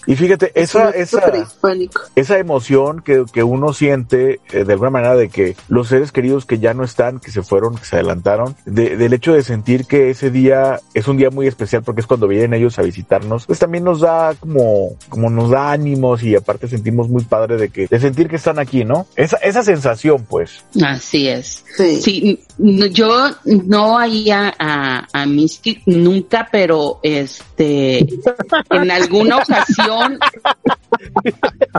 Y 0.08 0.16
fíjate, 0.16 0.52
esa, 0.56 0.90
esa, 0.90 1.32
esa 2.16 2.38
emoción 2.40 3.02
que, 3.02 3.26
que 3.32 3.44
uno 3.44 3.74
siente 3.74 4.40
eh, 4.52 4.64
de 4.64 4.74
alguna 4.74 4.90
manera 4.90 5.16
de 5.16 5.30
que 5.30 5.56
los 5.68 5.90
seres 5.90 6.12
queridos 6.12 6.46
que 6.46 6.60
ya 6.60 6.74
no 6.74 6.84
están, 6.84 7.20
que 7.20 7.32
se 7.32 7.44
fueron, 7.44 7.76
que 7.76 7.86
se 7.86 7.96
adelantaron, 7.96 8.56
del 8.66 9.14
hecho 9.14 9.34
de 9.34 9.44
sentir 9.44 9.86
que 9.86 10.10
ese 10.10 10.32
día 10.32 10.80
es 10.94 11.08
un 11.08 11.18
día 11.18 11.30
muy 11.30 11.48
especial 11.48 11.84
porque 11.84 12.02
es 12.02 12.08
cuando 12.08 12.28
vienen 12.28 12.54
ellos 12.54 12.80
a 12.80 12.82
visitarnos, 12.82 13.46
pues 13.46 13.60
también 13.60 13.84
nos 13.84 14.02
da 14.02 14.34
como, 14.40 14.96
como 15.10 15.30
nos 15.30 15.52
da 15.52 15.72
ánimos 15.72 16.24
y 16.24 16.36
aparte 16.36 16.68
sentimos 16.68 17.10
muy 17.10 17.24
padre 17.24 17.58
de 17.58 17.70
que, 17.70 17.88
de 17.88 18.00
sentir 18.00 18.28
que 18.28 18.38
están 18.38 18.58
aquí, 18.58 18.84
¿no? 18.84 19.06
Esa, 19.16 19.38
esa 19.38 19.62
sensación 19.64 19.99
pues. 20.28 20.64
Así 20.82 21.28
es. 21.28 21.64
Sí. 21.78 22.40
yo 22.58 23.30
no 23.46 24.00
había 24.00 24.54
a, 24.58 25.08
a 25.12 25.26
Miski 25.26 25.82
nunca, 25.86 26.48
pero 26.52 27.00
este, 27.04 28.00
en 28.70 28.92
alguna 28.92 29.38
ocasión. 29.38 30.20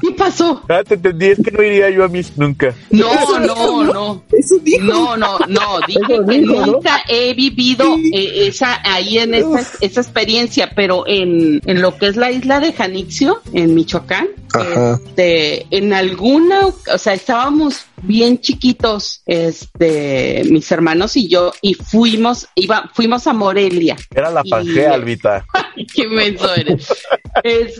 ¿Qué 0.00 0.10
pasó? 0.16 0.62
Ah, 0.68 0.82
te 0.86 0.94
entendí, 0.94 1.26
es 1.26 1.40
que 1.42 1.50
no 1.50 1.62
iría 1.62 1.90
yo 1.90 2.04
a 2.04 2.08
Misk 2.08 2.36
nunca. 2.36 2.74
No, 2.90 3.38
no, 3.40 3.84
no. 3.84 4.24
Eso 4.32 4.58
dijo. 4.58 4.84
No, 4.84 5.16
no, 5.16 5.38
no. 5.48 5.80
Dije 5.86 6.20
que 6.28 6.38
nunca 6.38 7.02
he 7.08 7.34
vivido 7.34 7.96
eh, 8.12 8.48
esa, 8.48 8.80
ahí 8.84 9.18
en 9.18 9.34
esa, 9.34 9.66
esa 9.80 10.00
experiencia, 10.00 10.70
pero 10.74 11.04
en, 11.06 11.60
en 11.64 11.82
lo 11.82 11.96
que 11.96 12.06
es 12.06 12.16
la 12.16 12.30
isla 12.30 12.60
de 12.60 12.72
Janixio, 12.72 13.40
en 13.52 13.74
Michoacán, 13.74 14.28
este, 14.58 15.66
en 15.70 15.92
alguna, 15.92 16.66
o 16.66 16.98
sea, 16.98 17.14
estábamos 17.14 17.86
bien 18.02 18.40
chiquitos, 18.40 19.22
este, 19.26 20.42
mis 20.50 20.70
hermanos 20.72 21.16
y 21.16 21.28
yo, 21.28 21.52
y 21.60 21.74
fuimos, 21.74 22.48
iba, 22.54 22.90
fuimos 22.94 23.26
a 23.26 23.32
Morelia. 23.32 23.96
Era 24.14 24.30
la 24.30 24.42
Pangea, 24.42 24.94
Albita. 24.94 25.44
qué 25.94 26.06
menso 26.08 26.52
eres. 26.54 26.88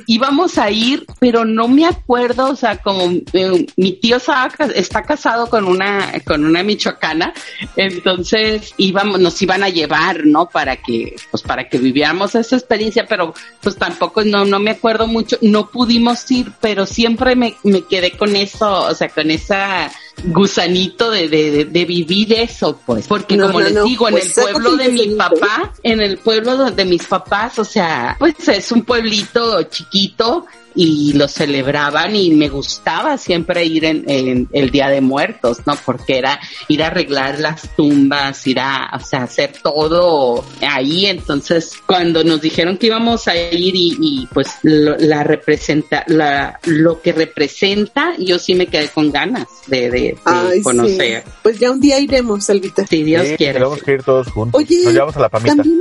íbamos 0.07 0.59
a 0.59 0.71
ir, 0.71 1.07
pero 1.19 1.45
no 1.45 1.69
me 1.69 1.87
acuerdo, 1.87 2.51
o 2.51 2.57
sea, 2.57 2.79
como 2.79 3.11
eh, 3.33 3.67
mi 3.77 3.93
tío 3.93 4.17
está, 4.17 5.03
casado 5.03 5.49
con 5.49 5.65
una, 5.65 6.13
con 6.25 6.45
una 6.45 6.63
michoacana, 6.63 7.33
entonces 7.77 8.75
íbamos, 8.77 9.21
nos 9.21 9.41
iban 9.43 9.63
a 9.63 9.69
llevar, 9.69 10.27
¿no? 10.27 10.47
Para 10.47 10.77
que, 10.77 11.17
pues 11.31 11.43
para 11.43 11.69
que 11.69 11.79
viviéramos 11.79 12.35
esa 12.35 12.57
experiencia, 12.57 13.07
pero 13.07 13.35
pues 13.61 13.77
tampoco, 13.77 14.25
no, 14.25 14.45
no 14.45 14.59
me 14.59 14.73
acuerdo 14.73 15.07
mucho, 15.07 15.37
no 15.41 15.69
pudimos 15.71 16.31
ir, 16.31 16.53
pero 16.61 16.87
siempre 16.87 17.35
me, 17.37 17.57
me 17.63 17.83
quedé 17.83 18.17
con 18.17 18.37
eso, 18.37 18.83
o 18.87 18.95
sea, 18.95 19.09
con 19.09 19.31
esa 19.31 19.91
gusanito 20.25 21.11
de, 21.11 21.29
de, 21.29 21.65
de, 21.65 21.85
vivir 21.85 22.33
eso, 22.35 22.79
pues, 22.85 23.07
porque 23.07 23.39
como 23.39 23.61
les 23.61 23.83
digo, 23.85 24.09
en 24.09 24.15
pues 24.15 24.37
el 24.37 24.45
pueblo 24.45 24.77
de 24.77 24.89
mi 24.91 25.09
papá, 25.17 25.73
en 25.83 26.01
el 26.01 26.19
pueblo 26.19 26.71
de 26.71 26.85
mis 26.85 27.05
papás, 27.07 27.59
o 27.59 27.65
sea, 27.65 28.17
pues 28.19 28.49
es 28.49 28.71
un 28.73 28.83
pueblito 28.83 29.63
chiquito 29.65 30.47
y 30.75 31.13
lo 31.15 31.29
celebraban 31.29 32.15
y 32.17 32.31
me 32.31 32.49
gustaba 32.49 33.19
siempre 33.19 33.65
ir 33.65 33.85
en, 33.85 34.05
en 34.09 34.49
el 34.53 34.71
Día 34.71 34.89
de 34.89 35.01
Muertos, 35.01 35.59
¿no? 35.67 35.75
Porque 35.85 36.19
era 36.19 36.41
ir 36.69 36.83
a 36.83 36.89
arreglar 36.89 37.39
las 37.41 37.75
tumbas, 37.77 38.47
ir 38.47 38.61
a, 38.61 38.91
o 38.95 39.01
sea, 39.05 39.25
hacer 39.25 39.53
todo 39.63 40.45
ahí. 40.61 41.07
Entonces, 41.07 41.73
cuando 41.87 42.23
nos 42.25 42.41
dijeron 42.41 42.77
que 42.79 42.87
íbamos 42.87 43.27
a 43.29 43.37
ir 43.37 43.75
y, 43.75 43.97
y 44.01 44.29
pues 44.33 44.49
lo, 44.63 44.97
la 44.99 45.23
representa, 45.25 46.05
la, 46.07 46.59
lo 46.65 47.01
que 47.01 47.13
representa, 47.13 48.15
yo 48.19 48.39
sí 48.39 48.55
me 48.55 48.67
quedé 48.67 48.89
con 48.89 49.11
ganas 49.11 49.47
de, 49.67 49.83
de, 49.91 49.91
de 49.91 50.19
Ay, 50.25 50.63
conocer. 50.63 51.23
sí. 51.25 51.31
Pues 51.43 51.59
ya 51.59 51.71
un 51.71 51.81
día 51.81 51.99
iremos, 51.99 52.45
Salvita. 52.45 52.87
Si 52.87 53.03
Dios 53.03 53.27
Sí, 53.27 53.37
quiere. 53.37 53.55
Tenemos 53.55 53.83
que 53.83 53.93
ir 53.93 54.03
todos 54.03 54.29
juntos. 54.29 54.61
Oye, 54.61 54.85
Nos 54.85 54.93
llevamos 54.93 55.17
a 55.17 55.21
la 55.21 55.29
pamita. 55.29 55.57
También 55.57 55.81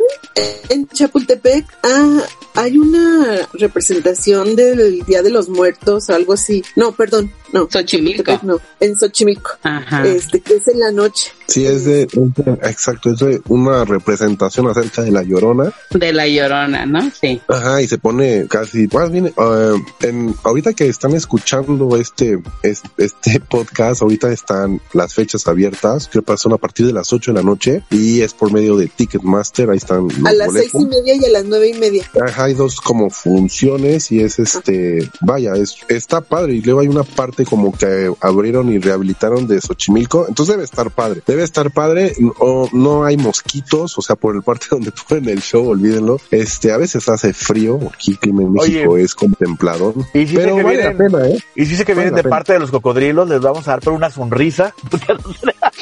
en 0.70 0.88
Chapultepec 0.88 1.66
ah, 1.84 2.22
hay 2.56 2.78
una 2.78 3.48
representación 3.54 4.56
del 4.84 5.04
Día 5.06 5.22
de 5.22 5.30
los 5.30 5.50
Muertos, 5.50 6.10
algo 6.10 6.34
así. 6.34 6.64
No, 6.76 6.92
perdón, 6.94 7.32
no. 7.54 7.68
Xochimilco. 7.70 8.24
Chapultepec 8.24 8.44
No, 8.44 8.60
en 8.80 8.96
Xochimilco. 8.98 9.52
Ajá. 9.64 10.06
Este, 10.06 10.40
que 10.42 10.56
es 10.56 10.68
en 10.68 10.80
la 10.80 10.92
noche. 10.92 11.32
Sí, 11.48 11.66
es 11.66 11.86
de, 11.86 12.04
es 12.04 12.12
de- 12.12 12.52
exacto, 12.70 13.12
es 13.12 13.20
de 13.20 13.42
una 13.48 13.84
representación 13.86 14.68
acerca 14.68 15.02
de 15.02 15.12
la 15.12 15.24
llorona. 15.24 15.74
De 15.90 16.14
la 16.14 16.28
llorona, 16.28 16.86
¿no? 16.86 17.10
Sí. 17.20 17.42
Ajá, 17.48 17.82
y 17.82 17.88
se 17.88 17.98
pone 17.98 18.46
casi, 18.48 18.88
más 18.94 19.12
bien, 19.12 19.28
eh, 19.28 19.74
en, 20.02 20.36
ahorita 20.44 20.74
que 20.74 20.88
están 20.88 21.14
escuchando 21.16 21.98
este, 21.98 22.40
es- 22.62 22.84
este 22.98 23.40
podcast, 23.50 24.02
ahorita 24.04 24.32
están 24.32 24.80
las 24.94 25.14
fechas 25.16 25.48
abiertas, 25.48 26.08
que 26.08 26.22
pasan 26.22 26.54
a 26.54 26.58
partir 26.58 26.86
de 26.86 26.94
las 26.94 27.12
8 27.12 27.32
de 27.32 27.36
la 27.36 27.44
noche 27.44 27.84
y 27.90 28.22
es 28.22 28.34
por 28.36 28.52
medio 28.54 28.78
de 28.78 28.88
Ticketmaster, 28.88 29.70
ahí 29.72 29.78
están 29.78 30.08
los 30.08 30.26
A 30.26 30.34
las 30.34 30.54
seis 30.54 30.72
y 30.76 30.86
media 30.86 31.16
y 31.16 31.26
a 31.26 31.30
las 31.30 31.46
nueve 31.46 31.70
y 31.70 31.74
media. 31.80 32.10
Ajá, 32.26 32.44
hay 32.46 32.54
dos 32.54 32.80
como 32.80 33.10
funciones 33.10 34.12
y 34.12 34.22
es 34.22 34.38
este, 34.40 35.10
vaya, 35.22 35.54
es, 35.56 35.78
está 35.88 36.22
padre. 36.22 36.54
Y 36.54 36.62
luego 36.62 36.82
hay 36.82 36.88
una 36.88 37.04
parte 37.04 37.39
como 37.46 37.72
que 37.72 38.12
abrieron 38.22 38.72
y 38.72 38.80
rehabilitaron 38.80 39.48
de 39.48 39.60
Xochimilco, 39.62 40.26
entonces 40.28 40.54
debe 40.56 40.64
estar 40.66 40.90
padre. 40.92 41.22
Debe 41.26 41.44
estar 41.44 41.72
padre, 41.72 42.14
no, 42.20 42.68
no 42.74 43.04
hay 43.06 43.18
mosquitos, 43.18 43.98
o 43.98 44.02
sea, 44.02 44.16
por 44.16 44.36
el 44.36 44.42
parte 44.44 44.68
donde 44.72 44.92
ponen 45.08 45.30
el 45.30 45.42
show, 45.42 45.68
olvídenlo. 45.68 46.20
Este, 46.32 46.72
a 46.72 46.78
veces 46.78 47.08
hace 47.10 47.34
frío, 47.34 47.80
aquí 47.94 48.12
el 48.12 48.20
clima 48.20 48.44
en 48.44 48.54
México 48.54 48.92
Oye. 48.94 49.04
es 49.04 49.16
contemplado. 49.16 49.94
Y 50.14 50.28
si 50.28 50.36
Pero 50.36 50.56
que 50.56 50.64
vale 50.64 50.78
vienen, 50.78 50.98
la 50.98 51.04
pena, 51.20 51.28
¿eh? 51.28 51.40
y 51.56 51.66
si 51.66 51.72
dice 51.72 51.86
que 51.86 51.94
Vale 51.94 52.06
vienen 52.06 52.16
de 52.16 52.24
pena. 52.24 52.36
parte 52.36 52.54
de 52.54 52.60
los 52.60 52.72
cocodrilos, 52.72 53.28
les 53.30 53.42
vamos 53.42 53.68
a 53.68 53.72
dar 53.72 53.80
por 53.82 53.94
una 53.94 54.10
sonrisa. 54.10 54.74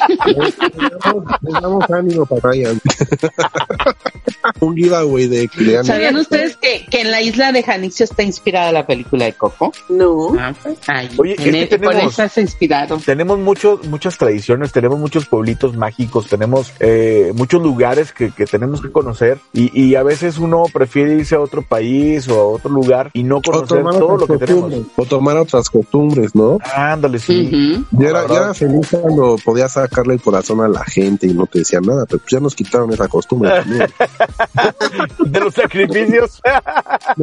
Les 0.08 0.56
damos- 1.00 1.24
les 1.42 1.52
damos 1.60 1.90
ánimo 1.90 2.24
para 2.26 2.40
Ryan. 2.52 2.80
Un 4.60 4.76
giveaway 4.76 5.26
de, 5.28 5.50
de 5.56 5.78
ánimo. 5.78 5.84
¿Sabían 5.84 6.16
ustedes 6.16 6.56
que, 6.56 6.86
que 6.90 7.00
en 7.02 7.10
la 7.10 7.20
isla 7.20 7.52
de 7.52 7.62
Janicio 7.62 8.04
está 8.04 8.22
inspirada 8.22 8.72
la 8.72 8.86
película 8.86 9.24
de 9.26 9.32
Coco? 9.34 9.72
No. 9.88 10.34
Ah, 10.38 10.54
pues. 10.62 10.78
Oye, 11.18 11.36
en 11.48 11.54
es 11.56 11.68
que 11.68 11.74
el- 11.76 11.80
por 11.80 11.92
tenemos- 11.92 12.12
esa 12.14 12.28
se 12.28 12.40
inspiraron. 12.40 13.00
tenemos 13.00 13.38
muchos, 13.38 13.84
muchas 13.86 14.16
tradiciones, 14.18 14.72
tenemos 14.72 14.98
muchos 14.98 15.26
pueblitos 15.26 15.76
mágicos, 15.76 16.26
tenemos 16.28 16.72
eh, 16.80 17.32
muchos 17.34 17.62
lugares 17.62 18.12
que, 18.12 18.30
que 18.30 18.46
tenemos 18.46 18.80
que 18.80 18.90
conocer 18.90 19.38
y, 19.52 19.70
y 19.80 19.94
a 19.94 20.02
veces 20.02 20.38
uno 20.38 20.64
prefiere 20.72 21.14
irse 21.14 21.34
a 21.34 21.40
otro 21.40 21.62
país 21.62 22.28
o 22.28 22.38
a 22.40 22.46
otro 22.46 22.70
lugar 22.70 23.10
y 23.12 23.22
no 23.22 23.38
O 23.38 23.42
conocer 23.42 23.78
tomar, 23.78 23.94
todo 23.98 24.08
lo 24.08 24.14
otras 24.24 24.38
que 24.38 24.46
tenemos. 24.46 24.64
costumbres, 24.64 24.92
o 24.96 25.04
tomar 25.04 25.36
otras 25.36 25.70
costumbres, 25.70 26.34
¿no? 26.34 26.58
Ándale, 26.74 27.18
sí. 27.18 27.84
Yo 27.90 28.08
era, 28.08 28.22
La 28.22 28.22
yo 28.22 28.28
verdad. 28.34 28.44
era 28.44 28.54
feliz 28.54 28.88
cuando 28.90 29.36
podía 29.44 29.68
sacarle 29.68 30.14
el 30.14 30.20
corazón 30.20 30.60
a 30.60 30.68
la 30.68 30.84
gente 30.84 31.26
y 31.26 31.34
no 31.34 31.46
te 31.46 31.60
decían 31.60 31.82
nada, 31.84 32.04
pero 32.06 32.18
pues 32.20 32.30
ya 32.30 32.40
nos 32.40 32.54
quitaron 32.54 32.92
esa 32.92 33.08
costumbre 33.08 33.50
también. 33.50 33.86
De 35.18 35.40
los 35.40 35.54
sacrificios. 35.54 36.40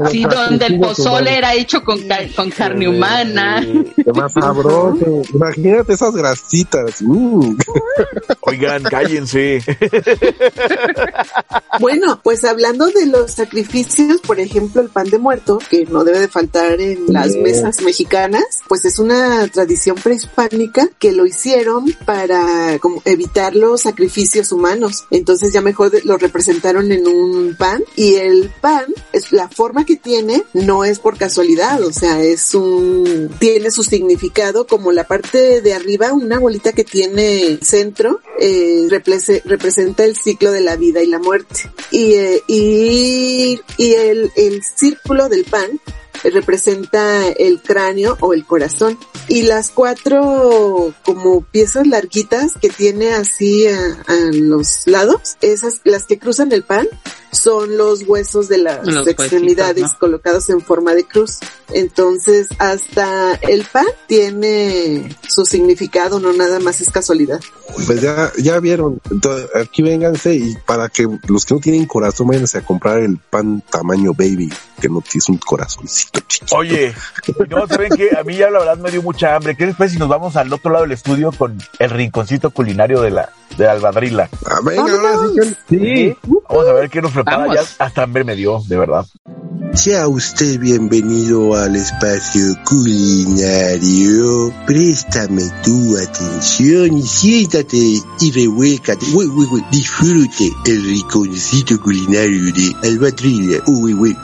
Sí, 0.09 0.23
donde 0.23 0.65
el 0.67 0.79
pozole 0.79 1.37
era 1.37 1.53
hecho 1.53 1.83
con, 1.83 1.99
con 2.35 2.49
carne 2.51 2.87
humana. 2.87 3.65
Más 4.15 4.33
sabroso. 4.33 5.21
Imagínate 5.33 5.93
esas 5.93 6.15
grasitas. 6.15 7.01
Mm. 7.01 7.57
Oigan, 8.41 8.83
cállense. 8.83 9.61
Bueno, 11.81 12.21
pues 12.23 12.45
hablando 12.45 12.87
de 12.87 13.05
los 13.05 13.31
sacrificios, 13.31 14.21
por 14.21 14.39
ejemplo, 14.39 14.81
el 14.81 14.87
pan 14.87 15.09
de 15.09 15.19
muerto, 15.19 15.59
que 15.69 15.85
no 15.85 16.05
debe 16.05 16.19
de 16.19 16.27
faltar 16.29 16.79
en 16.79 17.11
las 17.11 17.33
Bien. 17.33 17.43
mesas 17.43 17.81
mexicanas, 17.81 18.45
pues 18.69 18.85
es 18.85 18.97
una 18.97 19.45
tradición 19.49 19.97
prehispánica 19.97 20.87
que 20.99 21.11
lo 21.11 21.25
hicieron 21.25 21.93
para 22.05 22.79
como 22.79 23.01
evitar 23.03 23.55
los 23.55 23.81
sacrificios 23.81 24.53
humanos. 24.53 25.03
Entonces 25.11 25.51
ya 25.51 25.59
mejor 25.59 25.91
lo 26.05 26.17
representaron 26.17 26.93
en 26.93 27.07
un 27.07 27.55
pan 27.57 27.83
y 27.97 28.15
el 28.15 28.49
pan 28.61 28.85
es 29.11 29.33
la 29.33 29.49
forma 29.49 29.85
que 29.85 29.97
tiene 29.97 30.43
no 30.53 30.85
es 30.85 30.99
por 30.99 31.17
casualidad, 31.17 31.83
o 31.83 31.91
sea, 31.91 32.21
es 32.21 32.55
un 32.55 33.31
tiene 33.37 33.69
su 33.69 33.83
significado 33.83 34.04
como 34.67 34.91
la 34.91 35.05
parte 35.05 35.61
de 35.61 35.73
arriba, 35.73 36.13
una 36.13 36.39
bolita 36.39 36.71
que 36.73 36.83
tiene 36.83 37.57
centro, 37.61 38.21
eh, 38.39 38.87
represe- 38.89 39.41
representa 39.45 40.03
el 40.05 40.15
ciclo 40.15 40.51
de 40.51 40.61
la 40.61 40.75
vida 40.75 41.01
y 41.01 41.07
la 41.07 41.19
muerte. 41.19 41.69
Y, 41.91 42.13
eh, 42.13 42.41
y, 42.47 43.59
y 43.77 43.93
el, 43.93 44.31
el 44.35 44.61
círculo 44.63 45.29
del 45.29 45.45
pan 45.45 45.79
representa 46.23 47.27
el 47.27 47.61
cráneo 47.61 48.17
o 48.19 48.33
el 48.33 48.45
corazón. 48.45 48.97
Y 49.27 49.43
las 49.43 49.71
cuatro 49.71 50.93
como 51.03 51.41
piezas 51.41 51.87
larguitas 51.87 52.53
que 52.59 52.69
tiene 52.69 53.13
así 53.13 53.67
a, 53.67 53.77
a 54.07 54.15
los 54.33 54.87
lados, 54.87 55.37
esas, 55.41 55.81
las 55.83 56.05
que 56.05 56.19
cruzan 56.19 56.51
el 56.51 56.63
pan, 56.63 56.87
son 57.35 57.77
los 57.77 58.03
huesos 58.07 58.47
de 58.47 58.57
las 58.57 58.85
Los 58.85 59.07
extremidades 59.07 59.75
huesitos, 59.75 59.93
¿no? 59.93 59.99
colocados 59.99 60.49
en 60.49 60.61
forma 60.61 60.93
de 60.93 61.03
cruz. 61.03 61.39
Entonces, 61.73 62.47
hasta 62.59 63.35
el 63.35 63.65
pan 63.65 63.85
tiene 64.07 65.15
su 65.27 65.45
significado, 65.45 66.19
no 66.19 66.33
nada 66.33 66.59
más 66.59 66.81
es 66.81 66.89
casualidad. 66.89 67.39
Pues 67.85 68.01
ya, 68.01 68.31
ya 68.37 68.59
vieron. 68.59 69.01
Entonces, 69.11 69.49
aquí 69.55 69.81
vénganse 69.81 70.35
y 70.35 70.55
para 70.65 70.89
que 70.89 71.07
los 71.27 71.45
que 71.45 71.53
no 71.53 71.59
tienen 71.59 71.85
corazón 71.85 72.27
váyanse 72.27 72.59
a 72.59 72.65
comprar 72.65 72.99
el 72.99 73.17
pan 73.17 73.61
tamaño 73.69 74.13
baby, 74.13 74.51
que 74.79 74.89
no 74.89 75.01
tiene 75.01 75.25
un 75.27 75.37
chiquito. 75.87 76.04
Oye, 76.51 76.93
no, 77.49 77.67
¿saben 77.67 77.89
qué? 77.95 78.09
A 78.17 78.23
mí 78.23 78.35
ya 78.35 78.49
la 78.49 78.59
verdad 78.59 78.77
me 78.77 78.91
dio 78.91 79.01
mucha 79.01 79.35
hambre. 79.35 79.55
¿Qué 79.55 79.65
les 79.65 79.75
parece 79.75 79.93
si 79.93 79.99
nos 79.99 80.09
vamos 80.09 80.35
al 80.35 80.51
otro 80.51 80.71
lado 80.71 80.83
del 80.83 80.91
estudio 80.91 81.31
con 81.31 81.57
el 81.79 81.89
rinconcito 81.89 82.49
culinario 82.51 83.01
de 83.01 83.11
la 83.11 83.29
de 83.57 83.67
Albadrila? 83.67 84.29
Ah, 84.45 84.59
venga, 84.63 84.81
ahora 84.81 85.17
sí 85.27 85.55
que 85.69 85.77
sí. 85.77 86.17
Vamos 86.49 86.67
a 86.67 86.73
ver 86.73 86.89
qué 86.89 87.01
nos 87.01 87.11
prepara. 87.11 87.37
Vamos. 87.37 87.55
Ya 87.55 87.85
hasta 87.85 88.03
hambre 88.03 88.23
me 88.23 88.35
dio, 88.35 88.61
de 88.67 88.77
verdad. 88.77 89.05
Sea 89.73 90.07
usted 90.07 90.59
bienvenido 90.59 91.55
al 91.55 91.75
espacio 91.75 92.55
culinario. 92.65 94.53
Préstame 94.65 95.43
tu 95.63 95.97
atención 95.97 96.97
y 96.97 97.03
siéntate 97.03 97.77
y 98.21 98.31
revuélcate. 98.31 99.05
Uy, 99.13 99.25
uy, 99.25 99.47
uy. 99.51 99.65
Disfrute 99.71 100.51
el 100.65 100.83
rinconcito 100.83 101.79
culinario 101.81 102.53
de 102.53 102.87
Albatrilla. 102.87 103.63
Uy, 103.67 103.93
uy. 103.93 104.17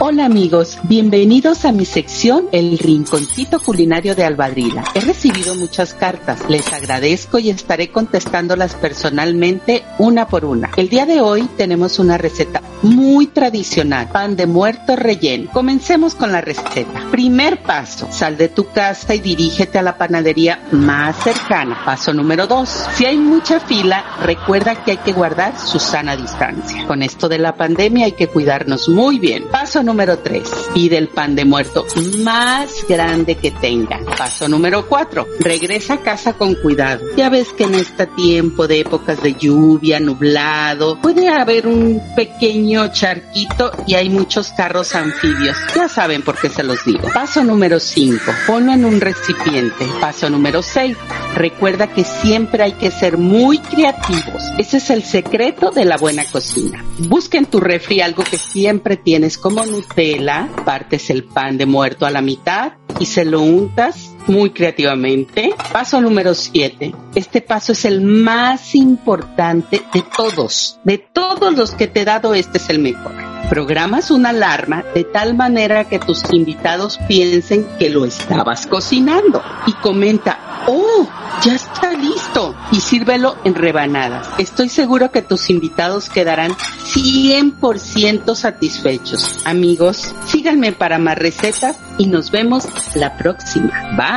Hola 0.00 0.24
amigos, 0.24 0.78
bienvenidos 0.82 1.64
a 1.64 1.70
mi 1.70 1.84
sección 1.84 2.48
El 2.50 2.78
Rinconcito 2.78 3.60
Culinario 3.60 4.16
de 4.16 4.24
Albadrila. 4.24 4.82
He 4.92 5.00
recibido 5.00 5.54
muchas 5.54 5.94
cartas, 5.94 6.40
les 6.50 6.70
agradezco 6.72 7.38
y 7.38 7.48
estaré 7.48 7.90
contestándolas 7.90 8.74
personalmente 8.74 9.84
una 9.98 10.26
por 10.26 10.46
una. 10.46 10.70
El 10.76 10.88
día 10.88 11.06
de 11.06 11.20
hoy 11.20 11.48
tenemos 11.56 12.00
una 12.00 12.18
receta 12.18 12.60
muy 12.82 13.28
tradicional, 13.28 14.08
pan 14.08 14.34
de 14.34 14.46
muerto 14.46 14.96
relleno. 14.96 15.50
Comencemos 15.52 16.16
con 16.16 16.32
la 16.32 16.40
receta. 16.40 17.08
Primer 17.12 17.62
paso, 17.62 18.08
sal 18.10 18.36
de 18.36 18.48
tu 18.48 18.66
casa 18.72 19.14
y 19.14 19.20
dirígete 19.20 19.78
a 19.78 19.82
la 19.82 19.96
panadería 19.96 20.60
más 20.72 21.22
cercana. 21.22 21.82
Paso 21.84 22.12
número 22.12 22.48
dos, 22.48 22.68
si 22.96 23.06
hay 23.06 23.16
mucha 23.16 23.60
fila, 23.60 24.04
recuerda 24.22 24.82
que 24.82 24.90
hay 24.90 24.98
que 24.98 25.12
guardar 25.12 25.56
su 25.56 25.78
sana 25.78 26.16
distancia. 26.16 26.84
Con 26.88 27.02
esto 27.02 27.28
de 27.28 27.38
la 27.38 27.54
pandemia 27.54 28.06
hay 28.06 28.12
que 28.12 28.26
cuidarnos 28.26 28.88
muy 28.88 29.20
bien. 29.20 29.44
Paso 29.52 29.83
número 29.84 30.18
3. 30.18 30.42
Pide 30.74 30.98
el 30.98 31.08
pan 31.08 31.36
de 31.36 31.44
muerto 31.44 31.86
más 32.18 32.84
grande 32.88 33.36
que 33.36 33.50
tengan. 33.50 34.04
Paso 34.04 34.48
número 34.48 34.86
4. 34.88 35.26
Regresa 35.40 35.94
a 35.94 36.00
casa 36.00 36.32
con 36.34 36.54
cuidado. 36.54 37.04
Ya 37.16 37.28
ves 37.28 37.52
que 37.52 37.64
en 37.64 37.74
este 37.74 38.06
tiempo 38.06 38.66
de 38.66 38.80
épocas 38.80 39.22
de 39.22 39.34
lluvia, 39.34 40.00
nublado, 40.00 41.00
puede 41.00 41.28
haber 41.28 41.66
un 41.66 42.00
pequeño 42.16 42.88
charquito 42.92 43.72
y 43.86 43.94
hay 43.94 44.08
muchos 44.08 44.52
carros 44.56 44.94
anfibios. 44.94 45.56
Ya 45.74 45.88
saben 45.88 46.22
por 46.22 46.38
qué 46.38 46.48
se 46.48 46.62
los 46.62 46.84
digo. 46.84 47.08
Paso 47.12 47.44
número 47.44 47.78
5. 47.78 48.20
Ponlo 48.46 48.72
en 48.72 48.84
un 48.84 49.00
recipiente. 49.00 49.86
Paso 50.00 50.30
número 50.30 50.62
6. 50.62 50.96
Recuerda 51.34 51.88
que 51.88 52.04
siempre 52.04 52.62
hay 52.62 52.72
que 52.72 52.90
ser 52.90 53.18
muy 53.18 53.58
creativos. 53.58 54.42
Ese 54.58 54.78
es 54.78 54.90
el 54.90 55.02
secreto 55.02 55.70
de 55.70 55.84
la 55.84 55.96
buena 55.96 56.24
cocina. 56.24 56.84
Busca 56.98 57.38
en 57.38 57.46
tu 57.46 57.60
refri 57.60 58.00
algo 58.00 58.22
que 58.22 58.38
siempre 58.38 58.96
tienes 58.96 59.38
como 59.38 59.64
Nutella, 59.74 60.48
partes 60.64 61.10
el 61.10 61.24
pan 61.24 61.58
de 61.58 61.66
muerto 61.66 62.06
a 62.06 62.10
la 62.12 62.20
mitad 62.20 62.74
y 63.00 63.06
se 63.06 63.24
lo 63.24 63.40
untas 63.40 64.13
muy 64.26 64.50
creativamente. 64.50 65.54
Paso 65.72 66.00
número 66.00 66.34
7. 66.34 66.94
Este 67.14 67.40
paso 67.40 67.72
es 67.72 67.84
el 67.84 68.00
más 68.00 68.74
importante 68.74 69.82
de 69.92 70.02
todos. 70.16 70.78
De 70.84 70.98
todos 70.98 71.54
los 71.56 71.72
que 71.72 71.86
te 71.86 72.02
he 72.02 72.04
dado, 72.04 72.34
este 72.34 72.58
es 72.58 72.68
el 72.70 72.78
mejor. 72.78 73.12
Programas 73.48 74.10
una 74.10 74.30
alarma 74.30 74.84
de 74.94 75.04
tal 75.04 75.34
manera 75.34 75.84
que 75.84 75.98
tus 75.98 76.22
invitados 76.32 76.98
piensen 77.06 77.66
que 77.78 77.90
lo 77.90 78.06
estabas 78.06 78.66
cocinando 78.66 79.42
y 79.66 79.72
comenta, 79.74 80.64
oh, 80.66 81.06
ya 81.42 81.54
está 81.54 81.92
listo 81.92 82.54
y 82.72 82.80
sírvelo 82.80 83.36
en 83.44 83.54
rebanadas. 83.54 84.28
Estoy 84.38 84.70
seguro 84.70 85.10
que 85.10 85.20
tus 85.20 85.50
invitados 85.50 86.08
quedarán 86.08 86.52
100% 86.52 88.34
satisfechos. 88.34 89.42
Amigos, 89.44 90.14
síganme 90.26 90.72
para 90.72 90.98
más 90.98 91.18
recetas 91.18 91.78
y 91.98 92.06
nos 92.06 92.30
vemos 92.30 92.66
la 92.94 93.16
próxima. 93.18 93.90
Bye. 93.96 94.13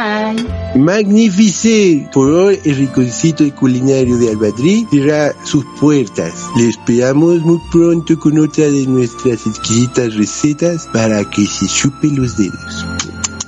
Magnifique. 0.75 2.07
Por 2.13 2.29
hoy 2.29 2.59
el 2.65 2.75
rinconcito 2.75 3.43
culinario 3.55 4.17
de 4.17 4.29
Albadrí 4.29 4.85
cierra 4.91 5.33
sus 5.43 5.65
puertas. 5.79 6.33
Le 6.55 6.69
esperamos 6.69 7.41
muy 7.41 7.59
pronto 7.71 8.19
con 8.19 8.37
otra 8.39 8.65
de 8.65 8.85
nuestras 8.85 9.47
exquisitas 9.47 10.15
recetas 10.15 10.87
para 10.93 11.27
que 11.29 11.45
se 11.45 11.67
chupe 11.67 12.07
los 12.07 12.37
dedos. 12.37 12.85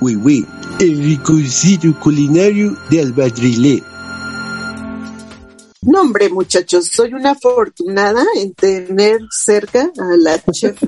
Uy, 0.00 0.16
uy. 0.16 0.46
El 0.80 0.98
rinconcito 0.98 1.94
culinario 2.00 2.76
de 2.90 3.00
Albadrilé. 3.00 3.82
No, 5.82 6.02
hombre, 6.02 6.28
muchachos, 6.28 6.86
soy 6.86 7.14
una 7.14 7.32
afortunada 7.32 8.24
en 8.36 8.54
tener 8.54 9.20
cerca 9.30 9.90
a 9.98 10.16
la 10.16 10.42
chef 10.52 10.78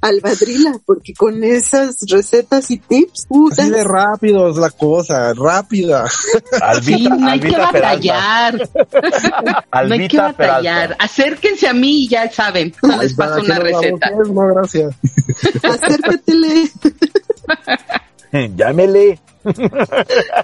Albadrila, 0.00 0.80
porque 0.86 1.12
con 1.14 1.44
esas 1.44 1.96
recetas 2.08 2.70
y 2.70 2.78
tips, 2.78 3.26
puta, 3.26 3.62
Así 3.62 3.70
de 3.70 3.84
rápido 3.84 4.48
es 4.48 4.56
la 4.56 4.70
cosa, 4.70 5.34
rápida. 5.34 6.06
Sí, 6.08 6.38
Albita, 6.62 7.16
no 7.16 7.28
hay 7.28 7.40
que 7.40 7.46
Albita 7.48 7.72
Peralta. 7.72 7.88
batallar. 7.88 8.70
No 9.86 9.94
hay 9.94 10.08
que 10.08 10.16
batallar. 10.18 10.88
Peralta. 10.88 11.04
Acérquense 11.04 11.68
a 11.68 11.72
mí 11.74 12.04
y 12.04 12.08
ya 12.08 12.30
saben. 12.30 12.74
No 12.82 12.96
les 13.02 13.14
paso 13.14 13.36
que 13.36 13.46
una 13.46 13.58
receta. 13.58 14.10
No, 14.10 14.46
gracias. 14.54 14.94
acércatele. 15.62 16.70
Llámele. 18.56 19.18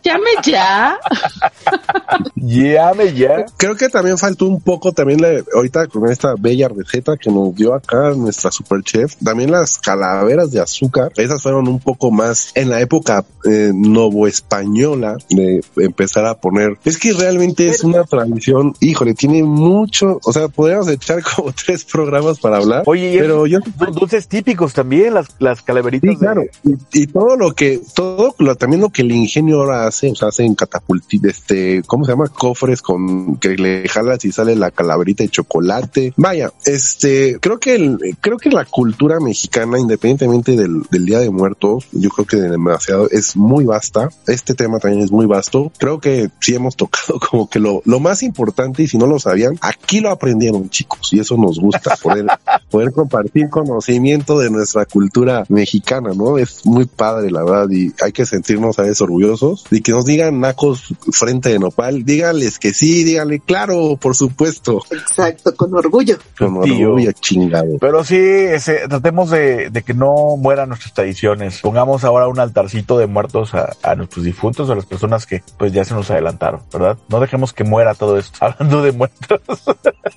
Llame 0.02 0.30
ya. 0.42 0.98
Llame 2.37 3.14
ya. 3.14 3.47
Creo 3.57 3.76
que 3.76 3.89
también 3.89 4.18
faltó 4.18 4.47
un 4.47 4.61
poco 4.61 4.93
también 4.93 5.20
ahorita 5.55 5.87
con 5.87 6.11
esta 6.11 6.34
bella 6.39 6.68
receta 6.68 7.16
que 7.16 7.30
nos 7.30 7.55
dio 7.55 7.72
acá 7.74 8.11
nuestra 8.14 8.51
super 8.51 8.82
chef. 8.82 9.16
También 9.24 9.51
las 9.51 9.78
calaveras 9.78 10.51
de 10.51 10.61
azúcar. 10.61 11.11
Esas 11.16 11.43
fueron 11.43 11.66
un 11.66 11.80
poco 11.80 12.11
más 12.11 12.51
en 12.55 12.68
la 12.68 12.80
época 12.80 13.24
eh, 13.45 13.72
novoespañola 13.74 15.16
de 15.30 15.62
empezar 15.78 16.26
a 16.26 16.34
poner. 16.39 16.76
Es 16.84 16.99
que 16.99 17.12
realmente 17.12 17.66
es 17.68 17.82
una 17.84 18.05
tradición. 18.05 18.74
Híjole, 18.80 19.14
tiene 19.14 19.43
mucho. 19.43 20.20
O 20.24 20.32
sea, 20.32 20.49
podríamos 20.49 20.89
echar 20.89 21.22
como 21.37 21.53
tres 21.53 21.84
programas 21.84 22.39
para 22.39 22.59
hablar. 22.59 22.82
Oye, 22.87 23.16
pero 23.18 23.47
yo 23.47 23.61
Du- 23.78 23.93
Dulces 23.93 24.28
típicos 24.28 24.74
también, 24.74 25.14
las, 25.14 25.28
las 25.39 25.62
calaveritas. 25.62 26.11
Sí, 26.11 26.16
claro. 26.16 26.43
de- 26.62 26.76
Y, 26.93 27.03
y 27.03 27.07
todo 27.07 27.37
lo 27.37 27.53
que, 27.53 27.80
todo 27.95 28.34
lo, 28.39 28.55
también 28.57 28.82
lo 28.82 28.91
que 28.91 29.03
el 29.03 29.12
ingenio 29.12 29.61
ahora 29.61 29.87
hace, 29.87 30.11
o 30.11 30.14
sea, 30.14 30.28
hacen 30.28 30.55
catapulti, 30.55 31.20
este, 31.24 31.82
¿cómo 31.87 32.05
se 32.05 32.12
llama? 32.12 32.26
Cofres 32.29 32.83
con 32.83 33.37
que 33.37 33.57
le 33.57 33.89
jalas 33.89 34.24
y 34.24 34.33
sale 34.33 34.57
la 34.57 34.70
calaverita 34.70 35.22
de 35.22 35.31
chocolate. 35.31 36.12
Vaya, 36.16 36.53
este, 36.64 37.39
creo 37.41 37.59
que 37.59 37.74
el, 37.74 38.16
creo 38.20 38.39
que 38.39 38.51
la 38.51 38.64
cultura 38.64 39.20
mexicana, 39.20 39.79
independientemente 39.79 40.57
del, 40.57 40.83
del 40.91 41.07
Día 41.07 41.18
de 41.18 41.31
Muertos, 41.31 41.87
yo 41.93 42.11
creo 42.11 42.27
que 42.27 42.37
demasiado, 42.37 43.09
es 43.11 43.37
muy 43.37 43.64
vasta. 43.64 44.09
Este 44.27 44.55
tema 44.55 44.79
también 44.79 45.03
es 45.03 45.11
muy 45.11 45.27
vasto. 45.27 45.72
Creo 45.79 46.01
que 46.01 46.31
sí 46.41 46.55
hemos 46.55 46.77
tocado 46.77 47.18
como 47.31 47.49
que 47.49 47.59
lo, 47.59 47.83
lo 47.85 48.01
más 48.01 48.22
importante 48.22 48.83
y 48.83 48.89
si 48.89 48.99
no 48.99 49.07
lo 49.07 49.18
sabían, 49.18 49.59
aquí 49.61 50.01
lo 50.01 50.11
aprendieron 50.11 50.70
chicos 50.70 51.12
y 51.12 51.20
eso 51.20 51.37
nos 51.37 51.59
gusta 51.59 51.97
poder, 51.97 52.27
poder 52.70 52.93
compartir 52.93 53.49
conocimiento 53.49 54.39
de 54.39 54.51
nuestra 54.51 54.85
cultura 54.85 55.45
mexicana, 55.49 56.11
¿no? 56.14 56.39
Es 56.39 56.64
muy 56.66 56.87
padre, 56.87 57.31
la 57.31 57.45
verdad, 57.45 57.70
y 57.70 57.93
hay 58.03 58.12
que 58.12 58.27
sentirnos 58.27 58.79
a 58.79 58.83
veces 58.83 59.01
orgullosos 59.01 59.64
y 59.70 59.81
que 59.81 59.93
nos 59.93 60.05
digan 60.05 60.41
nacos 60.41 60.95
frente 61.12 61.51
de 61.51 61.59
nopal, 61.59 62.05
díganles 62.16 62.58
que 62.58 62.72
sí, 62.72 63.04
díganle, 63.04 63.40
claro, 63.40 63.96
por 64.00 64.14
supuesto, 64.16 64.82
Exacto, 64.90 65.54
con 65.54 65.74
orgullo. 65.74 66.16
con 66.38 66.62
Tío. 66.62 66.88
orgullo 66.90 67.12
chingado. 67.12 67.76
Pero 67.78 68.04
sí, 68.04 68.16
ese, 68.16 68.88
tratemos 68.88 69.30
de, 69.30 69.68
de 69.70 69.82
que 69.82 69.92
no 69.94 70.36
mueran 70.38 70.68
nuestras 70.70 70.94
tradiciones. 70.94 71.60
Pongamos 71.60 72.04
ahora 72.04 72.28
un 72.28 72.38
altarcito 72.40 72.98
de 72.98 73.06
muertos 73.06 73.54
a, 73.54 73.76
a 73.82 73.94
nuestros 73.94 74.24
difuntos, 74.24 74.70
a 74.70 74.74
las 74.74 74.86
personas 74.86 75.26
que 75.26 75.42
pues 75.58 75.72
ya 75.72 75.84
se 75.84 75.94
nos 75.94 76.10
adelantaron, 76.10 76.62
¿verdad? 76.72 76.96
No 77.08 77.20
dejemos 77.20 77.52
que 77.52 77.64
muera 77.64 77.94
todo 77.94 78.18
esto. 78.18 78.38
Hablando 78.44 78.82
de 78.82 78.92
muertos. 78.92 79.40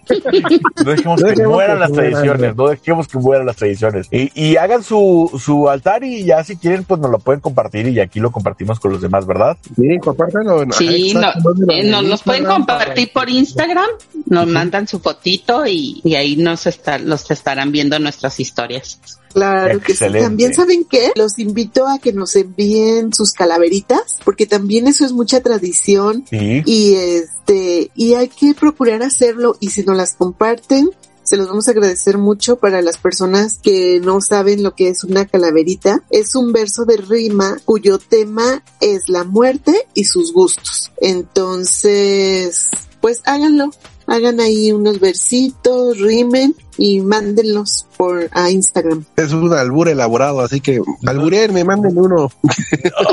no 0.86 0.92
dejemos 0.92 1.22
No 1.22 1.28
que 1.34 1.48
mueran 1.48 1.80
las 1.80 1.92
tradiciones, 1.92 2.56
no 2.56 2.68
dejemos 2.68 3.08
que 3.08 3.18
mueran 3.18 3.46
las 3.46 3.56
tradiciones. 3.56 4.08
Y, 4.12 4.32
y 4.50 4.58
hagan 4.58 4.84
su, 4.84 5.40
su 5.44 5.70
altar 5.70 6.04
y 6.04 6.24
ya 6.26 6.44
si 6.44 6.58
quieren 6.58 6.84
pues 6.84 7.00
nos 7.00 7.12
lo 7.12 7.20
pueden 7.20 7.42
compartir 7.42 7.88
y 7.88 8.00
aquí 8.00 8.20
lo 8.20 8.32
compartimos 8.32 8.80
con 8.80 8.92
los 8.92 9.02
demás, 9.02 9.26
¿verdad? 9.26 9.58
Miren, 9.78 10.00
compártanlo. 10.00 10.64
en- 10.64 10.72
Sí, 10.74 11.14
no, 11.14 11.30
eh, 11.72 11.84
nos 11.90 12.04
los 12.04 12.24
pueden 12.24 12.46
compartir 12.46 13.12
por 13.14 13.30
Instagram, 13.30 13.88
nos 14.26 14.48
mandan 14.48 14.88
su 14.88 15.00
fotito 15.00 15.66
y, 15.68 16.02
y 16.04 16.16
ahí 16.16 16.36
nos 16.38 16.68
está, 16.68 16.98
los 16.98 17.30
estarán 17.32 17.72
viendo 17.72 17.98
nuestras 18.00 18.40
historias. 18.40 19.00
Claro 19.34 19.80
que 19.80 19.88
sí. 19.88 19.92
Excelente. 19.94 20.22
También 20.22 20.54
saben 20.54 20.86
qué, 20.86 21.12
los 21.16 21.38
invito 21.40 21.88
a 21.88 22.00
que 22.00 22.14
nos 22.14 22.36
envíen 22.36 23.14
sus 23.14 23.34
calaveritas, 23.34 24.18
porque 24.26 24.46
también 24.46 24.88
eso 24.88 25.06
es 25.06 25.12
mucha 25.12 25.42
tradición 25.42 26.26
Sí. 26.30 26.62
y 26.66 26.96
este 26.96 27.92
y 27.96 28.14
hay 28.14 28.28
que 28.30 28.54
procurar 28.54 29.04
hacerlo 29.04 29.56
y 29.60 29.70
si 29.70 29.84
nos 29.84 29.98
las 29.98 30.14
comparten 30.14 30.90
se 31.24 31.38
los 31.38 31.48
vamos 31.48 31.68
a 31.68 31.72
agradecer 31.72 32.18
mucho 32.18 32.56
para 32.56 32.82
las 32.82 32.98
personas 32.98 33.60
que 33.62 34.00
no 34.04 34.20
saben 34.20 34.64
lo 34.64 34.74
que 34.74 34.90
es 34.90 35.04
una 35.04 35.28
calaverita. 35.28 36.02
Es 36.10 36.34
un 36.34 36.52
verso 36.52 36.86
de 36.86 36.98
rima 36.98 37.56
cuyo 37.66 38.00
tema 38.00 38.64
es 38.82 39.10
la 39.10 39.26
muerte 39.26 39.86
y 39.94 40.06
sus 40.06 40.34
gustos. 40.34 40.92
Entonces, 41.00 42.70
pues 43.00 43.22
háganlo. 43.26 43.70
Hagan 44.08 44.40
ahí 44.40 44.72
unos 44.72 45.00
versitos, 45.00 46.00
rimen 46.00 46.56
y 46.80 47.02
mándenlos 47.02 47.86
por 48.00 48.30
a 48.32 48.50
Instagram. 48.50 49.04
Es 49.18 49.34
un 49.34 49.52
albur 49.54 49.90
elaborado, 49.90 50.40
así 50.40 50.62
que 50.62 50.80
alburenme, 51.06 51.64
mándenme 51.66 52.00
uno. 52.00 52.32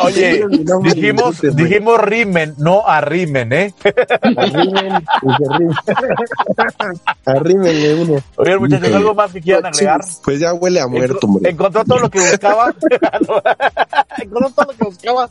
Oye, 0.04 0.44
dijimos, 0.84 1.40
dijimos 1.56 2.00
rimen, 2.00 2.54
no 2.58 2.86
arrimen, 2.86 3.52
¿eh? 3.52 3.74
Arrimen, 4.36 5.04
arrímenle. 7.24 7.94
Uno. 7.96 8.20
Oigan, 8.36 8.58
muchachos, 8.60 8.94
¿algo 8.94 9.12
más 9.14 9.32
que 9.32 9.40
quieran 9.40 9.66
agregar? 9.66 10.00
Pues 10.22 10.38
ya 10.38 10.54
huele 10.54 10.80
a 10.80 10.86
muerto, 10.86 11.26
hombre. 11.26 11.50
¿Encontró 11.50 11.84
todo 11.84 11.98
lo 11.98 12.08
que 12.10 12.20
buscaba? 12.20 12.68
¿Encontró 14.18 14.50
todo 14.50 14.66
lo 14.66 14.72
que 14.78 14.84
buscaba? 14.84 15.28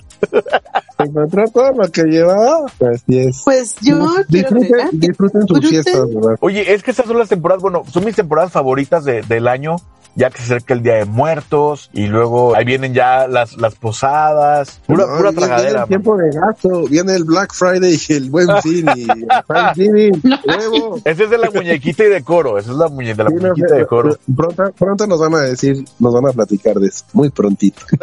Encontró 0.99 1.47
todo 1.47 1.71
lo 1.71 1.89
que 1.91 2.03
llevaba. 2.03 2.65
Así 2.93 3.19
es. 3.19 3.41
Pues 3.45 3.75
yo 3.81 4.05
disfruten, 4.27 4.89
disfruten 4.99 5.47
sus 5.47 5.59
fiestas, 5.69 6.13
¿verdad? 6.13 6.35
Oye, 6.41 6.73
es 6.73 6.83
que 6.83 6.91
estas 6.91 7.05
son 7.05 7.17
las 7.17 7.29
temporadas, 7.29 7.61
bueno, 7.61 7.83
son 7.89 8.03
mis 8.03 8.15
temporadas 8.17 8.51
favoritas 8.51 9.05
de- 9.05 9.21
del 9.45 9.53
año, 9.53 9.75
ya 10.17 10.29
que 10.29 10.37
se 10.37 10.43
acerca 10.45 10.73
el 10.73 10.81
Día 10.81 10.93
de 10.95 11.03
Muertos, 11.05 11.89
y 11.91 12.07
luego 12.07 12.55
ahí 12.55 12.63
vienen 12.63 12.93
ya 12.93 13.27
las, 13.27 13.57
las 13.57 13.75
posadas, 13.75 14.79
pura, 14.87 15.05
No, 15.05 15.17
pura 15.17 15.31
viene- 15.31 15.31
viene 15.31 15.45
tragadera. 15.47 15.81
el 15.81 15.87
tiempo 15.89 16.15
de 16.17 16.29
gasto, 16.31 16.83
viene 16.89 17.15
el 17.15 17.25
Black 17.25 17.53
Friday 17.53 17.99
y 18.07 18.13
el 18.13 18.29
Buen 18.29 18.47
Fin 18.63 18.85
y 18.95 19.01
el 19.11 19.27
Thanksgiving. 19.45 20.21
Huevo. 20.47 21.01
Ese 21.03 21.25
es 21.25 21.29
de 21.29 21.37
la 21.37 21.51
muñequita 21.51 22.05
y 22.05 22.07
de 22.07 22.23
coro, 22.23 22.57
esa 22.57 22.71
es 22.71 22.77
la 22.77 22.87
muñe, 22.87 23.13
de 23.13 23.23
la 23.25 23.29
Sí, 23.29 23.35
no 23.35 23.41
muñequita 23.49 23.75
de 23.75 23.85
coro. 23.85 24.17
Pronto, 24.35 24.63
pronto 24.77 25.05
nos 25.07 25.19
van 25.19 25.35
a 25.35 25.41
decir, 25.41 25.83
nos 25.99 26.13
van 26.13 26.27
a 26.27 26.31
platicar 26.31 26.75
de 26.75 26.87
eso, 26.87 27.03
muy 27.13 27.29
prontito. 27.29 27.81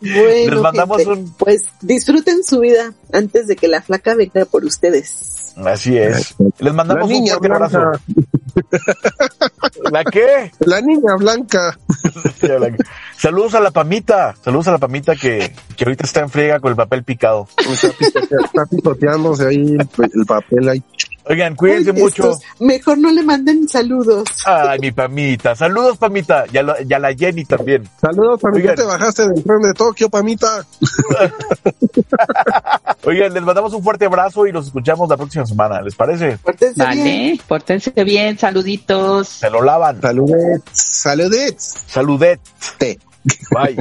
Bueno, 0.00 0.54
Les 0.54 0.60
mandamos 0.60 0.98
gente, 0.98 1.12
un- 1.12 1.34
pues 1.38 1.62
disfruten 1.80 2.42
su 2.44 2.60
vida 2.60 2.92
antes 3.12 3.46
de 3.46 3.56
que 3.56 3.68
la 3.68 3.82
flaca 3.82 4.14
venga 4.14 4.44
por 4.46 4.64
ustedes. 4.64 5.54
Así 5.56 5.96
es. 5.96 6.34
Les 6.58 6.72
mandamos 6.74 7.08
La 7.10 7.16
un 7.16 7.26
fuerte 7.26 7.46
abrazo. 7.52 7.92
¿La 9.90 10.04
qué? 10.04 10.52
la 10.60 10.80
niña 10.80 11.16
blanca. 11.18 11.78
Saludos 13.16 13.54
a 13.54 13.60
la 13.60 13.70
Pamita, 13.70 14.34
saludos 14.42 14.68
a 14.68 14.72
la 14.72 14.78
Pamita 14.78 15.14
que, 15.16 15.52
que 15.76 15.84
ahorita 15.84 16.04
está 16.04 16.20
en 16.20 16.30
friega 16.30 16.60
con 16.60 16.70
el 16.70 16.76
papel 16.76 17.04
picado. 17.04 17.48
Está, 17.58 17.88
está 17.88 18.66
pisoteándose 18.70 19.46
ahí 19.48 19.56
el, 19.56 19.88
el 20.14 20.26
papel 20.26 20.68
ahí. 20.68 20.82
Oigan, 21.26 21.54
cuídense 21.54 21.90
Ay, 21.94 22.00
mucho. 22.02 22.30
estos- 22.32 22.40
mejor 22.60 22.98
no 22.98 23.12
le 23.12 23.22
manden 23.22 23.68
saludos. 23.68 24.24
Ay, 24.46 24.78
mi 24.80 24.90
Pamita. 24.90 25.54
Saludos, 25.54 25.98
Pamita. 25.98 26.44
Y 26.52 26.56
a, 26.58 26.62
la- 26.62 26.76
y 26.82 26.92
a 26.92 26.98
la 26.98 27.14
Jenny 27.14 27.44
también. 27.44 27.86
Saludos, 28.00 28.40
Pamita, 28.40 28.70
Oigan. 28.72 28.76
te 28.76 28.82
bajaste 28.84 29.28
del 29.28 29.44
tren 29.44 29.60
de 29.60 29.74
Tokio, 29.74 30.08
Pamita. 30.08 30.64
Oigan, 33.04 33.32
les 33.32 33.42
mandamos 33.42 33.72
un 33.74 33.82
fuerte 33.82 34.06
abrazo 34.06 34.46
y 34.46 34.52
los 34.52 34.66
escuchamos 34.66 35.08
la 35.08 35.16
próxima 35.16 35.46
semana. 35.46 35.80
¿Les 35.82 35.94
parece? 35.94 36.38
Pórtense 36.38 36.84
bien. 36.86 36.98
Vale, 36.98 37.40
pórtense 37.46 38.04
bien, 38.04 38.38
saluditos. 38.38 39.28
Se 39.28 39.50
lo 39.50 39.62
lavan. 39.62 39.79
Saludes. 40.72 41.74
Saludet. 41.86 42.40
Te. 42.78 42.98
Bye. 43.50 43.76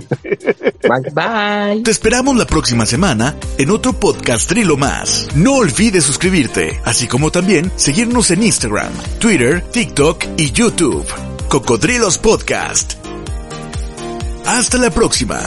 Bye. 0.82 1.12
Bye. 1.14 1.84
Te 1.84 1.92
esperamos 1.92 2.36
la 2.36 2.46
próxima 2.46 2.86
semana 2.86 3.36
en 3.58 3.70
otro 3.70 3.94
podcast 3.94 4.50
Trilo 4.50 4.76
Más. 4.78 5.28
No 5.36 5.56
olvides 5.56 6.04
suscribirte, 6.04 6.82
así 6.84 7.08
como 7.08 7.32
también 7.32 7.72
seguirnos 7.76 8.32
en 8.32 8.44
Instagram, 8.44 8.92
Twitter, 9.20 9.62
TikTok 9.62 10.26
y 10.38 10.52
YouTube. 10.52 11.06
Cocodrilos 11.48 12.18
Podcast. 12.18 12.94
Hasta 14.46 14.78
la 14.78 14.90
próxima. 14.90 15.40